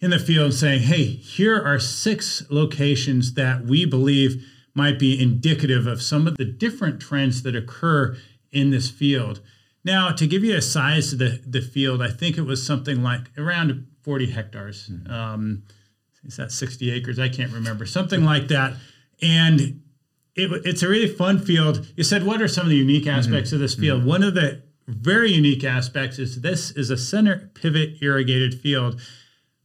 in 0.00 0.10
the 0.10 0.18
field 0.18 0.54
saying, 0.54 0.82
hey, 0.82 1.04
here 1.04 1.60
are 1.60 1.78
six 1.78 2.44
locations 2.50 3.34
that 3.34 3.64
we 3.64 3.84
believe 3.84 4.44
might 4.74 4.98
be 4.98 5.20
indicative 5.20 5.86
of 5.86 6.02
some 6.02 6.26
of 6.26 6.36
the 6.36 6.44
different 6.44 7.00
trends 7.00 7.42
that 7.42 7.56
occur 7.56 8.16
in 8.52 8.70
this 8.70 8.90
field. 8.90 9.40
Now, 9.84 10.10
to 10.10 10.26
give 10.26 10.44
you 10.44 10.56
a 10.56 10.62
size 10.62 11.12
of 11.12 11.18
the, 11.18 11.40
the 11.46 11.62
field, 11.62 12.02
I 12.02 12.10
think 12.10 12.36
it 12.36 12.42
was 12.42 12.66
something 12.66 13.02
like 13.02 13.30
around 13.38 13.86
40 14.02 14.30
hectares. 14.30 14.88
Mm-hmm. 14.88 15.12
Um, 15.12 15.62
is 16.24 16.36
that 16.36 16.52
60 16.52 16.90
acres? 16.90 17.18
I 17.18 17.28
can't 17.28 17.52
remember. 17.52 17.86
Something 17.86 18.24
like 18.24 18.48
that. 18.48 18.74
And 19.22 19.82
it, 20.34 20.50
it's 20.66 20.82
a 20.82 20.88
really 20.88 21.08
fun 21.08 21.38
field. 21.38 21.86
You 21.96 22.04
said, 22.04 22.26
what 22.26 22.42
are 22.42 22.48
some 22.48 22.64
of 22.64 22.70
the 22.70 22.76
unique 22.76 23.04
mm-hmm. 23.04 23.18
aspects 23.18 23.50
mm-hmm. 23.50 23.56
of 23.56 23.60
this 23.60 23.74
field? 23.74 24.00
Mm-hmm. 24.00 24.08
One 24.08 24.22
of 24.22 24.34
the 24.34 24.62
very 24.88 25.32
unique 25.32 25.64
aspects 25.64 26.18
is 26.18 26.42
this 26.42 26.70
is 26.72 26.90
a 26.90 26.96
center 26.96 27.50
pivot 27.54 28.02
irrigated 28.02 28.60
field. 28.60 29.00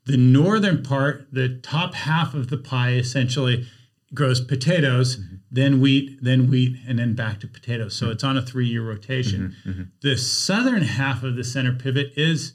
The 0.06 0.18
northern 0.18 0.84
part, 0.84 1.28
the 1.32 1.60
top 1.60 1.94
half 1.94 2.34
of 2.34 2.50
the 2.50 2.58
pie, 2.58 2.94
essentially 2.94 3.68
grows 4.14 4.42
potatoes, 4.42 5.18
mm-hmm. 5.18 5.36
then 5.52 5.80
wheat, 5.80 6.20
then 6.22 6.50
wheat, 6.50 6.78
and 6.88 7.00
then 7.00 7.14
back 7.14 7.40
to 7.42 7.48
potatoes. 7.48 7.96
So 7.96 8.06
mm-hmm. 8.06 8.14
it's 8.14 8.24
on 8.24 8.38
a 8.38 8.42
three 8.42 8.68
year 8.68 8.84
rotation. 8.84 9.56
Mm-hmm. 9.66 9.84
The 10.02 10.18
southern 10.18 10.84
half 10.84 11.24
of 11.24 11.36
the 11.36 11.44
center 11.44 11.74
pivot 11.74 12.14
is 12.16 12.54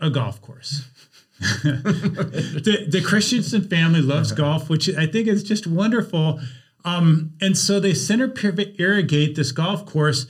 a 0.00 0.10
golf 0.10 0.42
course. 0.42 0.88
the, 1.62 2.86
the 2.88 3.00
Christensen 3.00 3.68
family 3.68 4.00
loves 4.00 4.32
uh-huh. 4.32 4.42
golf, 4.42 4.68
which 4.68 4.88
I 4.96 5.06
think 5.06 5.28
is 5.28 5.42
just 5.42 5.66
wonderful. 5.66 6.40
Um, 6.84 7.34
and 7.40 7.56
so 7.56 7.80
they 7.80 7.94
center 7.94 8.28
pivot 8.28 8.74
irrigate 8.78 9.36
this 9.36 9.52
golf 9.52 9.86
course. 9.86 10.26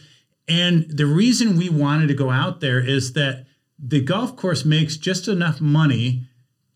And 0.46 0.86
the 0.90 1.06
reason 1.06 1.56
we 1.56 1.68
wanted 1.68 2.08
to 2.08 2.14
go 2.14 2.30
out 2.30 2.60
there 2.60 2.78
is 2.78 3.14
that 3.14 3.46
the 3.78 4.00
golf 4.00 4.36
course 4.36 4.64
makes 4.64 4.96
just 4.96 5.28
enough 5.28 5.60
money 5.60 6.24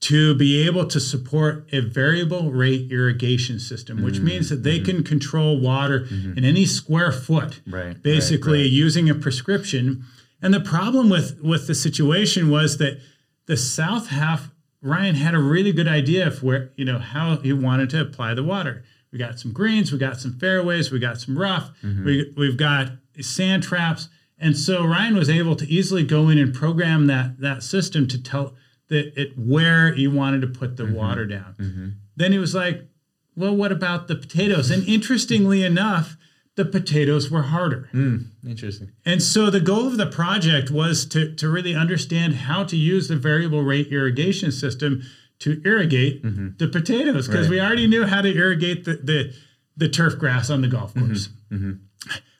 to 0.02 0.34
be 0.34 0.66
able 0.66 0.84
to 0.86 0.98
support 0.98 1.68
a 1.72 1.80
variable 1.80 2.50
rate 2.50 2.90
irrigation 2.90 3.60
system, 3.60 4.02
which 4.02 4.16
mm-hmm. 4.16 4.24
means 4.24 4.48
that 4.48 4.64
they 4.64 4.78
mm-hmm. 4.78 4.96
can 4.96 5.04
control 5.04 5.60
water 5.60 6.00
mm-hmm. 6.00 6.36
in 6.36 6.44
any 6.44 6.66
square 6.66 7.12
foot, 7.12 7.60
right, 7.68 8.02
basically 8.02 8.58
right, 8.58 8.64
right. 8.64 8.70
using 8.70 9.08
a 9.08 9.14
prescription. 9.14 10.04
And 10.40 10.52
the 10.52 10.60
problem 10.60 11.08
with 11.08 11.40
with 11.40 11.68
the 11.68 11.74
situation 11.74 12.50
was 12.50 12.78
that 12.78 13.00
the 13.46 13.56
south 13.56 14.08
half, 14.08 14.50
Ryan 14.80 15.14
had 15.14 15.34
a 15.34 15.38
really 15.38 15.72
good 15.72 15.88
idea 15.88 16.26
of 16.26 16.42
where, 16.42 16.72
you 16.74 16.84
know, 16.84 16.98
how 16.98 17.36
he 17.36 17.52
wanted 17.52 17.90
to 17.90 18.00
apply 18.00 18.34
the 18.34 18.42
water. 18.42 18.82
We 19.12 19.18
got 19.18 19.38
some 19.38 19.52
greens, 19.52 19.92
we 19.92 19.98
got 19.98 20.18
some 20.18 20.32
fairways, 20.32 20.90
we 20.90 20.98
got 20.98 21.20
some 21.20 21.38
rough, 21.38 21.70
mm-hmm. 21.80 22.04
we, 22.04 22.34
we've 22.36 22.56
got 22.56 22.90
sand 23.20 23.62
traps. 23.62 24.08
And 24.42 24.56
so 24.56 24.84
Ryan 24.84 25.16
was 25.16 25.30
able 25.30 25.54
to 25.56 25.66
easily 25.68 26.04
go 26.04 26.28
in 26.28 26.36
and 26.36 26.52
program 26.52 27.06
that 27.06 27.38
that 27.40 27.62
system 27.62 28.08
to 28.08 28.22
tell 28.22 28.54
that 28.88 29.18
it 29.18 29.38
where 29.38 29.92
he 29.92 30.08
wanted 30.08 30.42
to 30.42 30.48
put 30.48 30.76
the 30.76 30.82
mm-hmm. 30.82 30.94
water 30.94 31.26
down. 31.26 31.54
Mm-hmm. 31.58 31.88
Then 32.16 32.32
he 32.32 32.38
was 32.38 32.54
like, 32.54 32.88
well, 33.36 33.56
what 33.56 33.72
about 33.72 34.08
the 34.08 34.16
potatoes? 34.16 34.70
And 34.70 34.86
interestingly 34.86 35.64
enough, 35.64 36.16
the 36.56 36.64
potatoes 36.64 37.30
were 37.30 37.42
harder. 37.42 37.88
Mm, 37.94 38.26
interesting. 38.46 38.92
And 39.06 39.22
so 39.22 39.48
the 39.48 39.60
goal 39.60 39.86
of 39.86 39.96
the 39.96 40.06
project 40.06 40.70
was 40.70 41.06
to, 41.06 41.34
to 41.36 41.48
really 41.48 41.74
understand 41.74 42.34
how 42.34 42.64
to 42.64 42.76
use 42.76 43.08
the 43.08 43.16
variable 43.16 43.62
rate 43.62 43.88
irrigation 43.88 44.52
system 44.52 45.02
to 45.38 45.62
irrigate 45.64 46.22
mm-hmm. 46.22 46.48
the 46.58 46.68
potatoes 46.68 47.26
because 47.26 47.48
right. 47.48 47.50
we 47.50 47.60
already 47.60 47.86
knew 47.86 48.04
how 48.04 48.20
to 48.20 48.28
irrigate 48.28 48.84
the, 48.84 48.94
the, 48.96 49.34
the 49.76 49.88
turf 49.88 50.18
grass 50.18 50.50
on 50.50 50.60
the 50.60 50.68
golf 50.68 50.92
mm-hmm. 50.92 51.06
course. 51.06 51.30
Mm-hmm. 51.50 51.72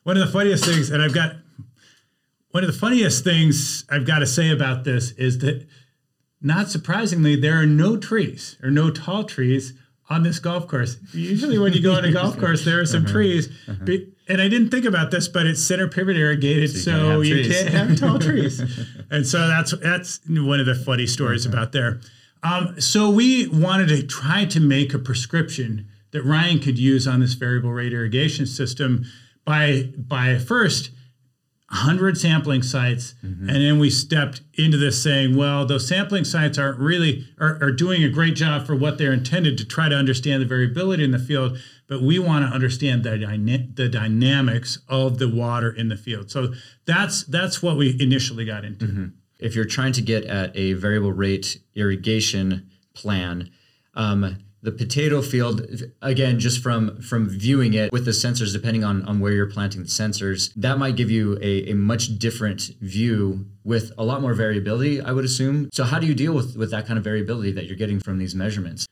One 0.03 0.17
of 0.17 0.27
the 0.27 0.33
funniest 0.33 0.65
things, 0.65 0.91
and 0.91 1.03
I've 1.03 1.15
got 1.15 1.37
one 2.53 2.63
of 2.63 2.73
the 2.73 2.79
funniest 2.79 3.25
things 3.25 3.85
I've 3.91 4.07
got 4.07 4.21
to 4.21 4.27
say 4.27 4.51
about 4.51 4.85
this 4.85 5.11
is 5.13 5.39
that 5.39 5.67
not 6.41 6.71
surprisingly, 6.71 7.35
there 7.37 7.61
are 7.61 7.67
no 7.67 7.97
trees 7.97 8.57
or 8.63 8.71
no 8.71 8.91
tall 8.91 9.25
trees 9.25 9.73
on 10.11 10.23
this 10.23 10.39
golf 10.39 10.69
course. 10.69 10.99
Usually, 11.13 11.59
when 11.59 11.73
you 11.73 11.83
go 11.83 11.95
on 11.95 12.05
a 12.05 12.13
golf 12.13 12.39
course, 12.39 12.65
there 12.65 12.81
are 12.81 12.87
some 12.87 13.05
uh-huh. 13.05 13.13
trees. 13.13 13.49
Uh-huh. 13.67 13.97
And 14.29 14.41
I 14.41 14.49
didn't 14.49 14.71
think 14.71 14.85
about 14.85 15.11
this, 15.11 15.29
but 15.29 15.47
it's 15.47 15.63
center 15.63 15.89
pivot 15.89 16.17
irrigated, 16.17 16.71
so, 16.71 17.21
you, 17.23 17.35
can't, 17.37 17.47
you 17.47 17.55
can't, 17.55 17.69
have 17.91 17.99
tall 17.99 18.19
trees. 18.19 18.61
And 19.11 19.27
so 19.27 19.47
that's 19.47 19.75
that's 19.79 20.21
one 20.27 20.59
of 20.59 20.65
the 20.65 20.75
funny 20.75 21.07
stories 21.07 21.47
uh-huh. 21.47 21.55
about 21.55 21.73
there. 21.73 22.01
Um, 22.43 22.81
so 22.81 23.11
we 23.11 23.47
wanted 23.49 23.89
to 23.89 24.03
try 24.07 24.47
to 24.47 24.59
make 24.59 24.95
a 24.95 24.99
prescription 24.99 25.87
that 26.13 26.25
Ryan 26.25 26.61
could 26.61 26.79
use 26.79 27.07
on 27.07 27.21
this 27.21 27.35
variable 27.35 27.73
rate 27.73 27.93
irrigation 27.93 28.47
system 28.47 29.05
by 29.45 29.91
by 29.97 30.39
first 30.39 30.91
100 31.73 32.19
sampling 32.19 32.63
sites 32.63 33.15
mm-hmm. 33.25 33.49
and 33.49 33.65
then 33.65 33.79
we 33.79 33.89
stepped 33.89 34.43
into 34.55 34.77
this 34.77 35.03
saying 35.03 35.35
well 35.35 35.65
those 35.65 35.89
sampling 35.89 36.23
sites 36.23 36.59
aren't 36.59 36.79
really 36.79 37.27
are, 37.41 37.59
are, 37.63 37.73
doing 37.73 38.05
a 38.05 38.11
great 38.11 38.35
job 38.35 38.67
for 38.67 38.77
what 38.77 38.99
they're 38.99 39.13
intended 39.13 39.57
to 39.57 39.65
try 39.65 39.89
to 39.89 39.97
understand 39.97 40.43
the 40.43 40.47
variability 40.47 41.03
in 41.03 41.13
the 41.13 41.19
field 41.19 41.59
but 41.89 42.03
we 42.03 42.19
want 42.19 42.47
to 42.47 42.55
understand 42.55 43.05
the, 43.05 43.17
dyna- 43.17 43.67
the 43.73 43.89
dynamics 43.89 44.81
of 44.87 45.19
the 45.19 45.29
water 45.29 45.71
in 45.71 45.89
the 45.89 45.97
field 45.97 46.31
so 46.31 46.53
that's 46.85 47.25
that's 47.25 47.63
what 47.63 47.79
we 47.79 47.97
initially 47.99 48.45
got 48.45 48.67
into 48.67 48.85
mm-hmm. 48.85 49.07
if 49.39 49.57
you're 49.57 49.65
trying 49.65 49.93
to 49.93 50.03
get 50.03 50.25
at 50.25 50.55
a 50.55 50.75
variable 50.75 51.13
rate 51.13 51.59
irrigation 51.75 52.71
plan 52.93 53.49
um, 53.95 54.37
the 54.63 54.71
potato 54.71 55.21
field 55.21 55.67
again 56.01 56.39
just 56.39 56.63
from 56.63 57.01
from 57.03 57.29
viewing 57.29 57.75
it 57.75 57.91
with 57.91 58.05
the 58.05 58.13
sensors 58.13 58.53
depending 58.53 58.85
on 58.85 59.03
on 59.03 59.19
where 59.19 59.33
you're 59.33 59.51
planting 59.51 59.83
the 59.83 59.89
sensors 59.89 60.53
that 60.55 60.79
might 60.79 60.95
give 60.97 61.11
you 61.11 61.37
a, 61.43 61.71
a 61.71 61.75
much 61.75 62.19
different 62.19 62.71
view 62.81 63.45
with 63.65 63.93
a 63.99 64.05
lot 64.05 64.23
more 64.23 64.35
variability 64.35 65.01
i 65.01 65.13
would 65.13 65.25
assume. 65.25 65.69
So 65.73 65.85
how 65.85 65.99
do 65.99 66.07
you 66.07 66.15
deal 66.15 66.33
with 66.33 66.57
with 66.57 66.71
that 66.71 66.87
kind 66.87 66.97
of 66.97 67.05
variability 67.05 67.53
that 67.53 67.67
you're 67.67 67.77
getting 67.77 68.01
from 68.01 68.19
these 68.19 68.35
measurements? 68.35 68.87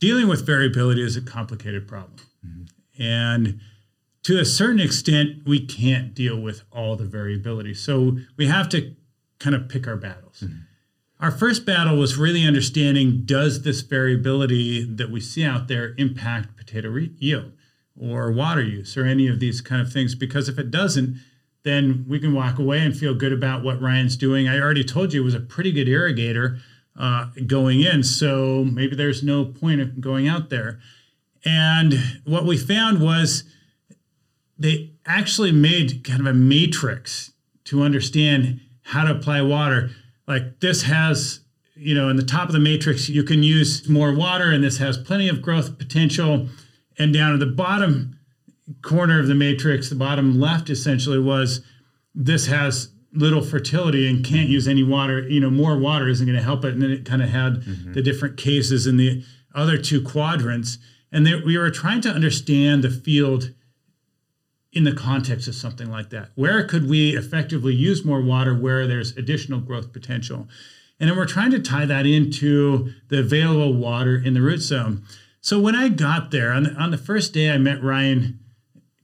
Dealing 0.00 0.28
with 0.28 0.44
variability 0.44 1.02
is 1.02 1.16
a 1.16 1.22
complicated 1.22 1.88
problem. 1.88 2.16
Mm-hmm. 2.46 3.02
and 3.02 3.60
to 4.22 4.38
a 4.38 4.44
certain 4.44 4.80
extent 4.80 5.46
we 5.46 5.64
can't 5.64 6.14
deal 6.14 6.40
with 6.40 6.62
all 6.72 6.96
the 6.96 7.04
variability. 7.04 7.74
So 7.74 8.18
we 8.36 8.46
have 8.46 8.68
to 8.70 8.94
kind 9.38 9.54
of 9.54 9.68
pick 9.68 9.86
our 9.86 9.96
battles. 9.96 10.40
Mm-hmm 10.40 10.58
our 11.18 11.30
first 11.30 11.64
battle 11.64 11.96
was 11.96 12.18
really 12.18 12.46
understanding 12.46 13.22
does 13.24 13.62
this 13.62 13.80
variability 13.80 14.84
that 14.84 15.10
we 15.10 15.20
see 15.20 15.44
out 15.44 15.68
there 15.68 15.94
impact 15.96 16.56
potato 16.56 16.94
yield 17.18 17.52
or 17.98 18.30
water 18.30 18.62
use 18.62 18.96
or 18.96 19.06
any 19.06 19.26
of 19.26 19.40
these 19.40 19.60
kind 19.60 19.80
of 19.80 19.92
things? 19.92 20.14
Because 20.14 20.48
if 20.48 20.58
it 20.58 20.70
doesn't, 20.70 21.18
then 21.62 22.04
we 22.06 22.20
can 22.20 22.34
walk 22.34 22.58
away 22.58 22.80
and 22.80 22.96
feel 22.96 23.14
good 23.14 23.32
about 23.32 23.64
what 23.64 23.80
Ryan's 23.80 24.16
doing. 24.16 24.46
I 24.46 24.60
already 24.60 24.84
told 24.84 25.12
you 25.12 25.22
it 25.22 25.24
was 25.24 25.34
a 25.34 25.40
pretty 25.40 25.72
good 25.72 25.88
irrigator 25.88 26.60
uh, 26.98 27.26
going 27.46 27.80
in, 27.80 28.02
so 28.02 28.64
maybe 28.64 28.94
there's 28.94 29.22
no 29.22 29.44
point 29.44 29.80
of 29.80 30.00
going 30.00 30.28
out 30.28 30.50
there. 30.50 30.78
And 31.44 32.20
what 32.24 32.44
we 32.44 32.56
found 32.56 33.00
was 33.00 33.44
they 34.58 34.92
actually 35.06 35.52
made 35.52 36.04
kind 36.04 36.20
of 36.20 36.26
a 36.26 36.34
matrix 36.34 37.32
to 37.64 37.82
understand 37.82 38.60
how 38.82 39.04
to 39.04 39.10
apply 39.12 39.42
water 39.42 39.90
like 40.26 40.60
this 40.60 40.82
has 40.82 41.40
you 41.74 41.94
know 41.94 42.08
in 42.08 42.16
the 42.16 42.24
top 42.24 42.48
of 42.48 42.52
the 42.52 42.60
matrix 42.60 43.08
you 43.08 43.22
can 43.22 43.42
use 43.42 43.88
more 43.88 44.14
water 44.14 44.50
and 44.50 44.64
this 44.64 44.78
has 44.78 44.96
plenty 44.96 45.28
of 45.28 45.42
growth 45.42 45.78
potential 45.78 46.48
and 46.98 47.12
down 47.12 47.32
at 47.32 47.40
the 47.40 47.46
bottom 47.46 48.18
corner 48.82 49.20
of 49.20 49.26
the 49.26 49.34
matrix 49.34 49.90
the 49.90 49.94
bottom 49.94 50.40
left 50.40 50.70
essentially 50.70 51.18
was 51.18 51.60
this 52.14 52.46
has 52.46 52.90
little 53.16 53.42
fertility 53.42 54.08
and 54.08 54.24
can't 54.24 54.48
use 54.48 54.68
any 54.68 54.82
water, 54.82 55.26
you 55.28 55.40
know, 55.40 55.50
more 55.50 55.78
water 55.78 56.08
isn't 56.08 56.26
going 56.26 56.36
to 56.36 56.42
help 56.42 56.64
it. 56.64 56.74
And 56.74 56.82
then 56.82 56.90
it 56.90 57.04
kind 57.04 57.22
of 57.22 57.30
had 57.30 57.54
mm-hmm. 57.54 57.92
the 57.94 58.02
different 58.02 58.36
cases 58.36 58.86
in 58.86 58.96
the 58.96 59.24
other 59.54 59.78
two 59.78 60.02
quadrants. 60.02 60.78
And 61.10 61.26
they, 61.26 61.34
we 61.34 61.56
were 61.56 61.70
trying 61.70 62.02
to 62.02 62.10
understand 62.10 62.84
the 62.84 62.90
field 62.90 63.52
in 64.76 64.84
the 64.84 64.92
context 64.92 65.48
of 65.48 65.54
something 65.54 65.90
like 65.90 66.10
that. 66.10 66.28
Where 66.34 66.62
could 66.62 66.86
we 66.86 67.16
effectively 67.16 67.74
use 67.74 68.04
more 68.04 68.20
water 68.20 68.54
where 68.54 68.86
there's 68.86 69.16
additional 69.16 69.58
growth 69.58 69.90
potential? 69.90 70.48
And 71.00 71.08
then 71.08 71.16
we're 71.16 71.24
trying 71.24 71.50
to 71.52 71.60
tie 71.60 71.86
that 71.86 72.04
into 72.04 72.92
the 73.08 73.20
available 73.20 73.72
water 73.72 74.20
in 74.22 74.34
the 74.34 74.42
root 74.42 74.60
zone. 74.60 75.02
So 75.40 75.58
when 75.58 75.74
I 75.74 75.88
got 75.88 76.30
there 76.30 76.52
on 76.52 76.64
the, 76.64 76.74
on 76.74 76.90
the 76.90 76.98
first 76.98 77.32
day, 77.32 77.50
I 77.50 77.56
met 77.56 77.82
Ryan 77.82 78.38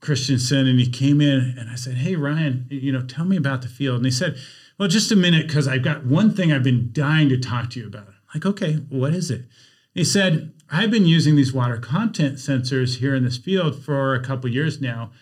Christensen 0.03 0.67
and 0.67 0.79
he 0.79 0.91
came 0.91 1.23
in 1.23 1.55
and 1.59 1.71
I 1.71 1.75
said, 1.77 1.95
Hey, 1.95 2.17
Ryan, 2.17 2.67
you 2.69 2.93
know, 2.93 3.03
tell 3.03 3.25
me 3.25 3.39
about 3.39 3.63
the 3.63 3.69
field. 3.69 3.97
And 3.97 4.05
he 4.05 4.11
said, 4.11 4.37
Well, 4.79 4.89
just 4.89 5.11
a 5.11 5.17
minute, 5.17 5.47
because 5.47 5.67
I've 5.67 5.85
got 5.85 6.05
one 6.05 6.35
thing 6.35 6.53
I've 6.53 6.63
been 6.63 6.91
dying 6.93 7.31
to 7.31 7.39
talk 7.39 7.71
to 7.71 7.81
you 7.81 7.87
about. 7.87 8.09
I'm 8.09 8.15
like, 8.35 8.45
okay, 8.45 8.75
what 8.91 9.15
is 9.15 9.31
it? 9.31 9.47
He 9.95 10.05
said, 10.05 10.53
I've 10.71 10.91
been 10.91 11.07
using 11.07 11.37
these 11.37 11.55
water 11.55 11.79
content 11.79 12.37
sensors 12.37 12.99
here 12.99 13.15
in 13.15 13.25
this 13.25 13.39
field 13.39 13.83
for 13.83 14.15
a 14.15 14.23
couple 14.23 14.51
years 14.51 14.83
now. 14.83 15.13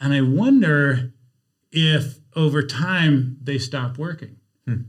And 0.00 0.14
I 0.14 0.22
wonder 0.22 1.12
if 1.70 2.18
over 2.34 2.62
time 2.62 3.38
they 3.42 3.58
stop 3.58 3.98
working. 3.98 4.36
Hmm. 4.64 4.82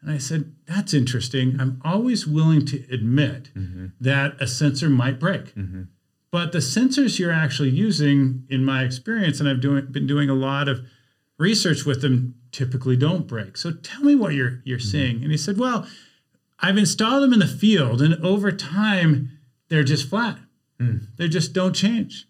And 0.00 0.10
I 0.10 0.18
said, 0.18 0.54
That's 0.66 0.92
interesting. 0.92 1.60
I'm 1.60 1.80
always 1.84 2.26
willing 2.26 2.66
to 2.66 2.84
admit 2.90 3.50
mm-hmm. 3.54 3.86
that 4.00 4.40
a 4.40 4.46
sensor 4.46 4.88
might 4.88 5.18
break. 5.18 5.54
Mm-hmm. 5.54 5.84
But 6.30 6.52
the 6.52 6.58
sensors 6.58 7.18
you're 7.18 7.32
actually 7.32 7.70
using, 7.70 8.44
in 8.48 8.64
my 8.64 8.84
experience, 8.84 9.38
and 9.38 9.48
I've 9.48 9.60
doing, 9.60 9.86
been 9.90 10.06
doing 10.06 10.30
a 10.30 10.34
lot 10.34 10.68
of 10.68 10.80
research 11.38 11.84
with 11.84 12.00
them, 12.00 12.34
typically 12.52 12.96
don't 12.96 13.26
break. 13.26 13.56
So 13.56 13.70
tell 13.70 14.02
me 14.02 14.14
what 14.14 14.34
you're 14.34 14.60
you're 14.64 14.78
mm-hmm. 14.78 14.88
seeing. 14.88 15.22
And 15.22 15.30
he 15.30 15.36
said, 15.36 15.58
Well, 15.58 15.86
I've 16.58 16.78
installed 16.78 17.22
them 17.22 17.32
in 17.32 17.40
the 17.40 17.46
field, 17.46 18.00
and 18.00 18.14
over 18.24 18.52
time, 18.52 19.38
they're 19.68 19.82
just 19.82 20.08
flat. 20.08 20.38
Mm. 20.80 21.06
They 21.16 21.28
just 21.28 21.52
don't 21.52 21.74
change. 21.74 22.28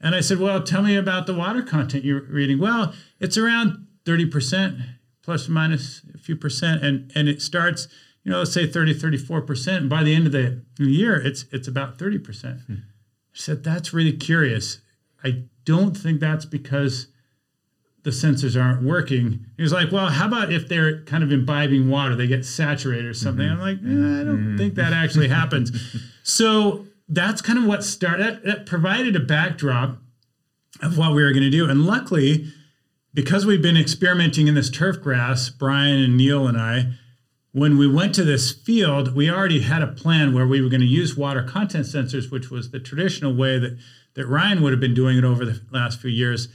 And 0.00 0.14
I 0.14 0.20
said, 0.20 0.38
Well, 0.38 0.62
tell 0.62 0.82
me 0.82 0.96
about 0.96 1.26
the 1.26 1.34
water 1.34 1.62
content 1.62 2.04
you're 2.04 2.22
reading. 2.22 2.58
Well, 2.58 2.92
it's 3.20 3.36
around 3.38 3.86
30% 4.04 4.94
plus 5.24 5.48
or 5.48 5.52
minus 5.52 6.02
a 6.14 6.18
few 6.18 6.36
percent 6.36 6.84
and 6.84 7.10
and 7.14 7.28
it 7.28 7.40
starts 7.40 7.88
you 8.22 8.30
know 8.30 8.38
let's 8.38 8.52
say 8.52 8.66
30 8.66 8.94
34% 8.94 9.76
and 9.76 9.90
by 9.90 10.02
the 10.02 10.14
end 10.14 10.26
of 10.26 10.32
the 10.32 10.62
year 10.78 11.14
it's 11.16 11.46
it's 11.50 11.66
about 11.66 11.98
30% 11.98 12.66
hmm. 12.66 12.72
i 12.72 12.76
said 13.32 13.64
that's 13.64 13.92
really 13.92 14.12
curious 14.12 14.80
i 15.24 15.44
don't 15.64 15.96
think 15.96 16.20
that's 16.20 16.44
because 16.44 17.08
the 18.02 18.10
sensors 18.10 18.60
aren't 18.60 18.82
working 18.82 19.46
he 19.56 19.62
was 19.62 19.72
like 19.72 19.90
well 19.90 20.08
how 20.08 20.26
about 20.26 20.52
if 20.52 20.68
they're 20.68 21.02
kind 21.04 21.24
of 21.24 21.32
imbibing 21.32 21.88
water 21.88 22.14
they 22.14 22.26
get 22.26 22.44
saturated 22.44 23.06
or 23.06 23.14
something 23.14 23.46
mm-hmm. 23.46 23.60
i'm 23.60 23.60
like 23.60 23.78
eh, 23.78 24.20
i 24.20 24.24
don't 24.24 24.38
mm-hmm. 24.38 24.58
think 24.58 24.74
that 24.74 24.92
actually 24.92 25.28
happens 25.28 25.72
so 26.22 26.84
that's 27.08 27.42
kind 27.42 27.58
of 27.58 27.64
what 27.64 27.84
started 27.84 28.26
that, 28.26 28.44
that 28.44 28.66
provided 28.66 29.14
a 29.14 29.20
backdrop 29.20 29.98
of 30.82 30.98
what 30.98 31.14
we 31.14 31.22
were 31.22 31.32
going 31.32 31.42
to 31.42 31.50
do 31.50 31.68
and 31.68 31.84
luckily 31.84 32.46
because 33.14 33.46
we've 33.46 33.62
been 33.62 33.76
experimenting 33.76 34.48
in 34.48 34.56
this 34.56 34.68
turf 34.68 35.00
grass, 35.00 35.48
Brian 35.48 36.02
and 36.02 36.16
Neil 36.16 36.48
and 36.48 36.58
I, 36.58 36.94
when 37.52 37.78
we 37.78 37.86
went 37.86 38.12
to 38.16 38.24
this 38.24 38.50
field, 38.50 39.14
we 39.14 39.30
already 39.30 39.60
had 39.60 39.80
a 39.80 39.86
plan 39.86 40.34
where 40.34 40.46
we 40.46 40.60
were 40.60 40.68
going 40.68 40.80
to 40.80 40.86
use 40.86 41.16
water 41.16 41.44
content 41.44 41.86
sensors, 41.86 42.32
which 42.32 42.50
was 42.50 42.72
the 42.72 42.80
traditional 42.80 43.32
way 43.32 43.60
that, 43.60 43.78
that 44.14 44.26
Ryan 44.26 44.60
would 44.62 44.72
have 44.72 44.80
been 44.80 44.94
doing 44.94 45.16
it 45.16 45.24
over 45.24 45.44
the 45.44 45.60
last 45.70 46.00
few 46.00 46.10
years. 46.10 46.48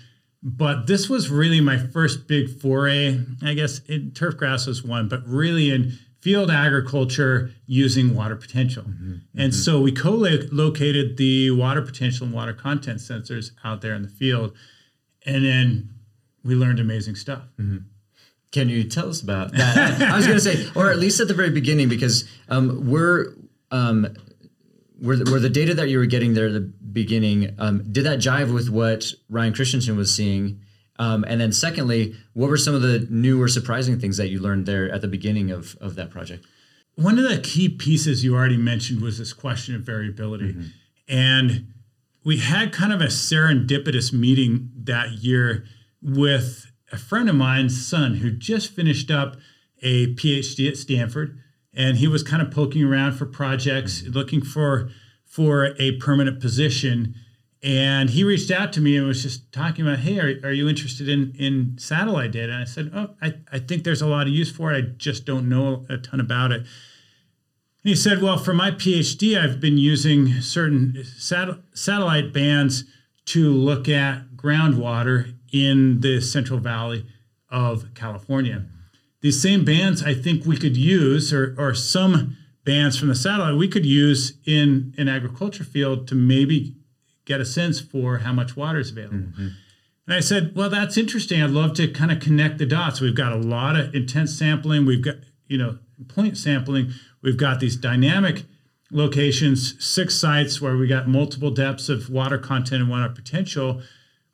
But 0.44 0.88
this 0.88 1.10
was 1.10 1.29
really 1.29 1.62
my 1.62 1.77
first 1.77 2.27
big 2.27 2.50
foray. 2.50 3.22
I 3.41 3.53
guess 3.53 3.79
in, 3.88 4.12
turf 4.12 4.36
grass 4.36 4.68
was 4.68 4.84
one, 4.84 5.08
but 5.08 5.25
really 5.25 5.72
in 5.72 5.98
field 6.19 6.51
agriculture 6.51 7.51
using 7.65 8.15
water 8.15 8.35
potential. 8.35 8.83
Mm-hmm. 8.83 9.13
And 9.35 9.51
mm-hmm. 9.53 9.61
so 9.61 9.81
we 9.81 9.91
co 9.91 10.11
located 10.11 11.17
the 11.17 11.51
water 11.51 11.81
potential 11.81 12.25
and 12.25 12.33
water 12.33 12.53
content 12.53 12.99
sensors 12.99 13.51
out 13.63 13.81
there 13.81 13.93
in 13.93 14.01
the 14.01 14.09
field. 14.09 14.55
And 15.25 15.45
then 15.45 15.89
we 16.43 16.55
learned 16.55 16.79
amazing 16.79 17.15
stuff. 17.15 17.43
Mm-hmm. 17.60 17.77
Can 18.51 18.69
you 18.69 18.84
tell 18.84 19.10
us 19.10 19.21
about 19.21 19.51
that? 19.51 20.01
I 20.01 20.15
was 20.15 20.25
going 20.25 20.39
to 20.39 20.43
say, 20.43 20.67
or 20.75 20.89
at 20.89 20.97
least 20.97 21.19
at 21.19 21.27
the 21.27 21.36
very 21.36 21.51
beginning, 21.51 21.88
because 21.88 22.27
um, 22.49 22.89
we're 22.89 23.34
um, 23.69 24.08
were 24.99 25.15
the, 25.15 25.32
were 25.32 25.39
the 25.39 25.49
data 25.49 25.73
that 25.75 25.89
you 25.89 25.99
were 25.99 26.08
getting 26.08 26.34
there 26.34 26.47
at 26.47 26.53
the 26.53 26.71
beginning 26.91 27.55
um, 27.60 27.84
did 27.91 28.05
that 28.05 28.19
jive 28.19 28.53
with 28.53 28.69
what 28.69 29.13
Ryan 29.29 29.53
Christensen 29.53 29.95
was 29.95 30.13
seeing? 30.13 30.62
Um, 30.99 31.23
and 31.27 31.39
then 31.39 31.51
secondly, 31.53 32.13
what 32.33 32.49
were 32.49 32.57
some 32.57 32.75
of 32.75 32.81
the 32.81 33.07
new 33.09 33.41
or 33.41 33.47
surprising 33.47 33.99
things 33.99 34.17
that 34.17 34.27
you 34.27 34.39
learned 34.39 34.65
there 34.65 34.91
at 34.91 35.01
the 35.01 35.07
beginning 35.07 35.49
of, 35.49 35.77
of 35.79 35.95
that 35.95 36.12
project? 36.12 36.45
One 36.95 37.17
of 37.17 37.27
the 37.27 37.39
key 37.39 37.69
pieces 37.69 38.23
you 38.23 38.35
already 38.35 38.57
mentioned 38.57 39.01
was 39.01 39.17
this 39.17 39.31
question 39.31 39.75
of 39.75 39.81
variability. 39.81 40.51
Mm-hmm. 40.51 40.67
And 41.07 41.73
we 42.25 42.38
had 42.38 42.73
kind 42.73 42.91
of 42.91 42.99
a 42.99 43.05
serendipitous 43.05 44.12
meeting 44.12 44.69
that 44.83 45.13
year 45.23 45.65
with 46.01 46.69
a 46.91 46.97
friend 46.97 47.29
of 47.29 47.35
mine's 47.35 47.88
son 47.88 48.15
who 48.15 48.29
just 48.29 48.71
finished 48.71 49.09
up 49.09 49.38
a 49.81 50.13
PhD 50.15 50.67
at 50.67 50.77
Stanford, 50.77 51.39
and 51.73 51.97
he 51.97 52.07
was 52.07 52.23
kind 52.23 52.41
of 52.41 52.51
poking 52.51 52.83
around 52.83 53.13
for 53.13 53.25
projects, 53.25 54.03
looking 54.03 54.41
for 54.41 54.89
for 55.25 55.75
a 55.79 55.93
permanent 55.97 56.41
position. 56.41 57.15
And 57.62 58.12
he 58.12 58.24
reached 58.24 58.52
out 58.52 58.72
to 58.74 58.82
me 58.82 58.95
and 58.95 59.06
was 59.06 59.22
just 59.22 59.52
talking 59.52 59.86
about, 59.86 60.00
hey, 60.00 60.17
are, 60.19 60.48
are 60.48 60.54
you 60.54 60.69
interested 60.69 61.10
in 61.10 61.36
in 61.38 61.78
satellite 61.78 62.32
data? 62.32 62.54
And 62.54 62.62
I 62.62 62.65
said, 62.65 62.91
oh, 62.93 63.15
I, 63.22 63.34
I 63.52 63.60
think 63.60 63.84
there's 63.84 64.02
a 64.02 64.08
lot 64.08 64.28
of 64.28 64.34
use 64.34 64.52
for 64.52 64.72
it. 64.72 64.78
I 64.78 64.82
just 64.98 65.26
don't 65.26 65.50
know 65.50 65.86
a 65.89 65.98
ton 65.98 66.22
about 66.22 66.52
it. 66.52 66.62
And 66.62 66.67
he 67.84 67.95
said, 67.95 68.22
well, 68.22 68.38
for 68.38 68.54
my 68.54 68.72
PhD, 68.72 69.38
I've 69.38 69.60
been 69.60 69.78
using 69.78 70.41
certain 70.41 71.04
sat- 71.17 71.60
satellite 71.74 72.34
bands 72.34 72.86
to 73.26 73.52
look 73.52 73.89
at 73.89 74.36
groundwater 74.36 75.36
in 75.52 76.00
the 76.00 76.22
Central 76.22 76.60
Valley 76.60 77.06
of 77.50 77.93
California. 77.93 78.65
These 79.22 79.41
same 79.41 79.65
bands 79.65 80.02
I 80.02 80.13
think 80.13 80.45
we 80.45 80.56
could 80.56 80.78
use, 80.78 81.34
or, 81.34 81.56
or 81.58 81.74
some 81.74 82.38
bands 82.63 82.98
from 82.98 83.10
the 83.10 83.15
satellite 83.15 83.56
we 83.56 83.67
could 83.67 83.86
use 83.86 84.38
in 84.45 84.93
an 84.98 85.10
agriculture 85.10 85.63
field 85.65 86.08
to 86.08 86.15
maybe 86.15 86.76
get 87.30 87.39
a 87.39 87.46
sense 87.46 87.80
for 87.80 88.18
how 88.18 88.34
much 88.34 88.58
water 88.58 88.80
is 88.80 88.92
available. 88.92 89.18
Mm-hmm. 89.18 89.48
And 90.08 90.15
I 90.18 90.20
said, 90.20 90.54
well, 90.56 90.70
that's 90.70 90.98
interesting. 90.98 91.42
I'd 91.42 91.52
love 91.52 91.74
to 91.76 91.88
kind 91.88 92.12
of 92.12 92.20
connect 92.20 92.58
the 92.58 92.65
dots. 92.65 93.00
We've 93.00 93.15
got 93.15 93.32
a 93.32 93.38
lot 93.38 93.78
of 93.78 93.96
intense 93.96 94.38
sampling. 94.38 94.86
We've 94.86 95.04
got, 95.04 95.15
you 95.48 95.58
know, 95.58 95.78
point 96.10 96.38
sampling. 96.38 96.92
We've 97.22 97.38
got 97.38 97.62
these 97.62 97.78
dynamic 97.78 98.44
locations, 98.92 99.82
six 99.84 100.15
sites 100.15 100.60
where 100.60 100.76
we 100.76 100.88
got 100.88 101.08
multiple 101.08 101.52
depths 101.52 101.88
of 101.88 102.10
water 102.10 102.38
content 102.39 102.82
and 102.82 102.89
water 102.89 103.13
potential 103.13 103.82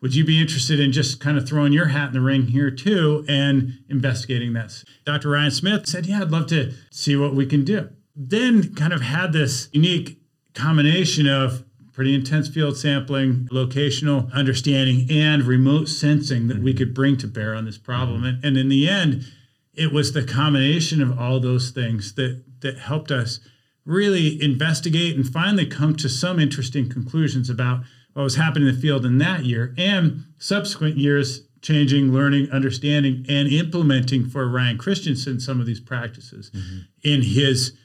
would 0.06 0.14
you 0.14 0.24
be 0.24 0.40
interested 0.40 0.80
in 0.80 0.92
just 0.92 1.20
kind 1.20 1.36
of 1.36 1.48
throwing 1.48 1.74
your 1.74 1.88
hat 1.88 2.10
in 2.10 2.14
the 2.14 2.22
ring 2.22 2.46
here 2.46 2.70
too 2.70 3.26
and 3.28 3.80
investigating 3.90 4.54
this? 4.54 4.86
Dr. 5.04 5.30
Ryan 5.30 5.50
Smith 5.50 5.88
said, 5.88 6.06
Yeah, 6.06 6.22
I'd 6.22 6.30
love 6.30 6.46
to 6.50 6.74
see 6.92 7.16
what 7.16 7.34
we 7.34 7.48
can 7.48 7.66
do. 7.66 7.90
Then 8.16 8.76
kind 8.76 8.94
of 8.94 9.02
had 9.02 9.34
this 9.34 9.68
unique 9.72 10.20
combination 10.54 11.28
of 11.28 11.64
pretty 11.96 12.14
intense 12.14 12.50
field 12.50 12.78
sampling, 12.78 13.48
locational 13.52 14.32
understanding, 14.34 15.08
and 15.10 15.44
remote 15.44 15.88
sensing 15.88 16.50
that 16.50 16.60
we 16.60 16.74
could 16.74 16.94
bring 16.94 17.16
to 17.16 17.26
bear 17.26 17.56
on 17.56 17.64
this 17.64 17.78
problem. 17.78 18.18
Mm-hmm. 18.18 18.26
And, 18.26 18.46
and 18.46 18.58
in 18.58 18.68
the 18.68 18.90
end, 18.90 19.26
it 19.74 19.94
was 19.94 20.12
the 20.12 20.24
combination 20.24 21.02
of 21.02 21.18
all 21.18 21.40
those 21.40 21.72
things 21.72 22.14
that 22.16 22.44
that 22.62 22.80
helped 22.80 23.12
us 23.12 23.40
really 23.86 24.42
investigate 24.42 25.16
and 25.16 25.28
finally 25.28 25.66
come 25.66 25.96
to 25.96 26.10
some 26.10 26.40
interesting 26.40 26.90
conclusions 26.90 27.50
about 27.50 27.82
what 28.14 28.24
was 28.24 28.36
happening 28.36 28.68
in 28.68 28.76
the 28.76 28.82
field 28.82 29.06
in 29.06 29.20
that 29.20 29.46
year 29.46 29.74
and 29.78 30.24
subsequent 30.40 30.98
years 30.98 31.42
changing, 31.62 32.12
learning, 32.12 32.50
understanding, 32.52 33.26
and 33.30 33.48
implementing 33.50 34.28
for 34.28 34.48
Ryan 34.48 34.78
Christensen 34.78 35.40
some 35.40 35.60
of 35.60 35.66
these 35.66 35.80
practices 35.80 36.50
mm-hmm. 36.52 36.80
in 37.04 37.22
his 37.22 37.78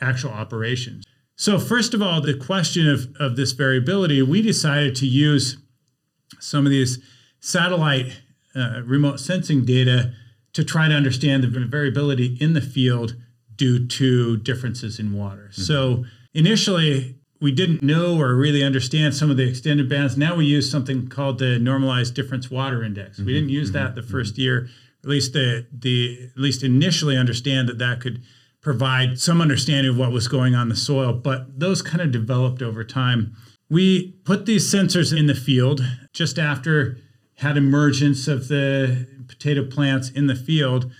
actual 0.00 0.32
operations. 0.32 1.05
So, 1.36 1.58
first 1.58 1.92
of 1.92 2.00
all, 2.00 2.22
the 2.22 2.34
question 2.34 2.88
of, 2.88 3.14
of 3.20 3.36
this 3.36 3.52
variability, 3.52 4.22
we 4.22 4.40
decided 4.40 4.96
to 4.96 5.06
use 5.06 5.58
some 6.40 6.64
of 6.64 6.70
these 6.70 6.98
satellite 7.40 8.20
uh, 8.54 8.80
remote 8.84 9.20
sensing 9.20 9.64
data 9.64 10.14
to 10.54 10.64
try 10.64 10.88
to 10.88 10.94
understand 10.94 11.44
the 11.44 11.48
variability 11.48 12.38
in 12.40 12.54
the 12.54 12.62
field 12.62 13.16
due 13.54 13.86
to 13.86 14.38
differences 14.38 14.98
in 14.98 15.12
water. 15.12 15.50
Mm-hmm. 15.52 15.62
So, 15.62 16.04
initially, 16.32 17.16
we 17.38 17.52
didn't 17.52 17.82
know 17.82 18.18
or 18.18 18.34
really 18.34 18.64
understand 18.64 19.14
some 19.14 19.30
of 19.30 19.36
the 19.36 19.46
extended 19.46 19.90
bands. 19.90 20.16
Now 20.16 20.36
we 20.36 20.46
use 20.46 20.70
something 20.70 21.08
called 21.08 21.38
the 21.38 21.58
normalized 21.58 22.14
difference 22.14 22.50
water 22.50 22.82
index. 22.82 23.18
Mm-hmm, 23.18 23.26
we 23.26 23.34
didn't 23.34 23.50
use 23.50 23.72
mm-hmm, 23.72 23.84
that 23.84 23.94
the 23.94 24.00
1st 24.00 24.32
mm-hmm. 24.32 24.40
year, 24.40 24.68
at 25.04 25.10
least 25.10 25.34
the 25.34 25.66
the 25.70 26.30
at 26.34 26.40
least 26.40 26.62
initially 26.62 27.16
understand 27.16 27.68
that 27.68 27.78
that 27.78 28.00
could 28.00 28.22
provide 28.66 29.20
some 29.20 29.40
understanding 29.40 29.92
of 29.92 29.96
what 29.96 30.10
was 30.10 30.26
going 30.26 30.56
on 30.56 30.68
the 30.68 30.74
soil, 30.74 31.12
but 31.12 31.60
those 31.60 31.82
kind 31.82 32.00
of 32.00 32.10
developed 32.10 32.60
over 32.62 32.82
time. 32.82 33.32
We 33.70 34.16
put 34.24 34.44
these 34.44 34.68
sensors 34.68 35.16
in 35.16 35.28
the 35.28 35.36
field 35.36 35.82
just 36.12 36.36
after 36.36 36.98
had 37.36 37.56
emergence 37.56 38.26
of 38.26 38.48
the 38.48 39.06
potato 39.28 39.64
plants 39.64 40.10
in 40.10 40.26
the 40.26 40.34
field, 40.34 40.90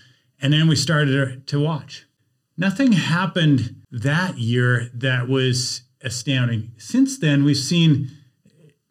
and 0.41 0.53
then 0.53 0.69
we 0.69 0.77
started 0.77 1.45
to 1.45 1.59
watch. 1.59 2.07
Nothing 2.55 2.93
happened 2.93 3.75
that 3.91 4.37
year 4.37 4.89
that 4.93 5.27
was 5.27 5.81
astounding. 6.01 6.71
Since 6.77 7.19
then, 7.19 7.43
we've 7.43 7.57
seen 7.57 8.16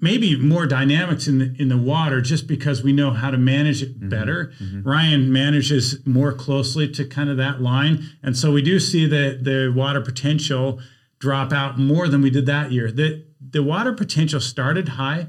maybe 0.07 0.37
more 0.37 0.66
dynamics 0.66 1.27
in 1.27 1.38
the 1.38 1.57
in 1.59 1.69
the 1.69 1.77
water 1.77 2.21
just 2.21 2.47
because 2.47 2.83
we 2.83 2.92
know 2.92 3.11
how 3.11 3.31
to 3.31 3.37
manage 3.37 3.83
it 3.83 3.99
mm-hmm. 3.99 4.09
better. 4.09 4.53
Mm-hmm. 4.62 4.88
Ryan 4.88 5.33
manages 5.33 5.99
more 6.07 6.33
closely 6.33 6.88
to 6.92 7.05
kind 7.05 7.29
of 7.29 7.37
that 7.38 7.61
line, 7.61 8.05
and 8.23 8.37
so 8.37 8.53
we 8.53 8.62
do 8.62 8.79
see 8.79 9.05
the 9.07 9.38
the 9.42 9.73
water 9.75 10.01
potential 10.01 10.81
drop 11.19 11.53
out 11.53 11.79
more 11.79 12.07
than 12.09 12.23
we 12.23 12.31
did 12.31 12.47
that 12.47 12.71
year. 12.71 12.92
The 12.92 13.25
the 13.40 13.62
water 13.62 13.92
potential 13.92 14.40
started 14.40 14.90
high 14.90 15.27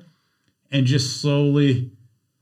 and 0.71 0.85
just 0.85 1.19
slowly 1.21 1.91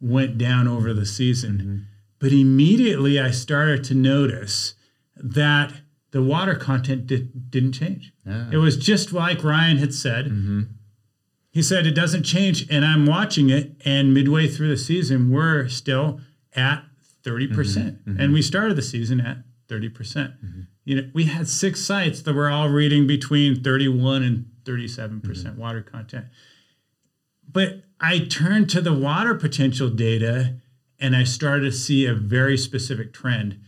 went 0.02 0.38
down 0.38 0.68
over 0.68 0.94
the 0.94 1.06
season. 1.06 1.58
Mm-hmm. 1.58 1.78
But 2.20 2.32
immediately 2.34 3.20
I 3.20 3.32
started 3.32 3.84
to 3.86 3.94
notice 3.96 4.74
that 5.16 5.74
the 6.12 6.24
water 6.24 6.56
content 6.56 7.08
did, 7.08 7.52
didn't 7.52 7.74
change. 7.74 8.14
Ah. 8.28 8.48
It 8.52 8.58
was 8.58 8.78
just 8.78 9.14
like 9.14 9.44
Ryan 9.44 9.78
had 9.78 9.94
said. 9.94 10.26
Mm-hmm. 11.56 11.60
He 11.60 11.64
said 11.64 11.88
it 11.88 11.96
doesn't 11.96 12.24
change, 12.24 12.70
and 12.70 12.86
I'm 12.86 13.06
watching 13.06 13.50
it. 13.50 13.72
And 13.86 14.14
midway 14.14 14.48
through 14.48 14.70
the 14.70 14.78
season, 14.78 15.32
we're 15.32 15.68
still 15.68 16.20
at 16.56 16.84
30. 17.24 17.48
Mm-hmm. 17.48 17.62
mm 17.62 18.04
hmm 18.04 18.20
And 18.20 18.34
we 18.34 18.42
started 18.42 18.76
the 18.76 18.82
season 18.82 19.20
at 19.22 19.38
30%. 19.68 19.94
percent 19.94 20.34
mm-hmm. 20.46 20.62
You 20.84 21.02
know, 21.02 21.10
we 21.14 21.26
had 21.26 21.48
six 21.48 21.82
sites 21.82 22.22
that 22.22 22.36
were 22.36 22.50
all 22.50 22.70
reading 22.70 23.08
between 23.08 23.64
31 23.64 24.22
and 24.22 24.46
37% 24.64 25.22
mm-hmm. 25.22 25.60
water 25.60 25.82
content. 25.82 26.26
But 27.52 27.84
I 28.00 28.20
turned 28.20 28.70
to 28.72 28.82
the 28.82 28.94
water 28.94 29.34
potential 29.34 29.90
data 29.90 30.58
and 31.00 31.16
I 31.16 31.24
started 31.24 31.72
to 31.72 31.72
see 31.72 32.06
a 32.06 32.14
very 32.14 32.58
specific 32.58 33.14
trend 33.14 33.60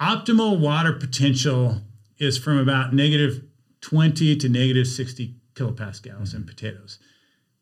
Optimal 0.00 0.58
water 0.58 0.94
potential 0.94 1.82
is 2.18 2.38
from 2.38 2.56
about 2.56 2.94
negative 2.94 3.44
20 3.82 4.34
to 4.36 4.48
negative 4.48 4.86
60 4.86 5.34
kilopascals 5.54 6.28
mm-hmm. 6.28 6.36
in 6.36 6.44
potatoes. 6.44 6.98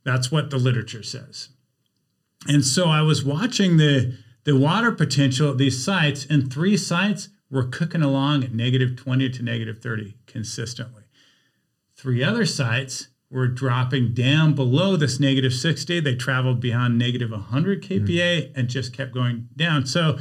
That's 0.04 0.30
what 0.30 0.50
the 0.50 0.58
literature 0.58 1.02
says. 1.02 1.50
And 2.46 2.64
so 2.64 2.88
I 2.88 3.02
was 3.02 3.24
watching 3.24 3.76
the, 3.76 4.16
the 4.44 4.56
water 4.56 4.92
potential 4.92 5.50
at 5.50 5.58
these 5.58 5.84
sites, 5.84 6.26
and 6.30 6.52
three 6.52 6.76
sites 6.76 7.28
were 7.50 7.64
cooking 7.64 8.02
along 8.02 8.44
at 8.44 8.52
negative 8.52 8.96
20 8.96 9.30
to 9.30 9.42
negative 9.42 9.80
30 9.80 10.14
consistently. 10.26 11.04
Three 11.96 12.22
other 12.22 12.46
sites 12.46 13.08
were 13.30 13.48
dropping 13.48 14.14
down 14.14 14.54
below 14.54 14.96
this 14.96 15.20
negative 15.20 15.52
60. 15.52 16.00
They 16.00 16.14
traveled 16.14 16.60
beyond 16.60 16.98
negative 16.98 17.30
100 17.30 17.82
kPa 17.82 18.06
mm-hmm. 18.06 18.58
and 18.58 18.68
just 18.68 18.96
kept 18.96 19.12
going 19.12 19.48
down. 19.56 19.86
So 19.86 20.18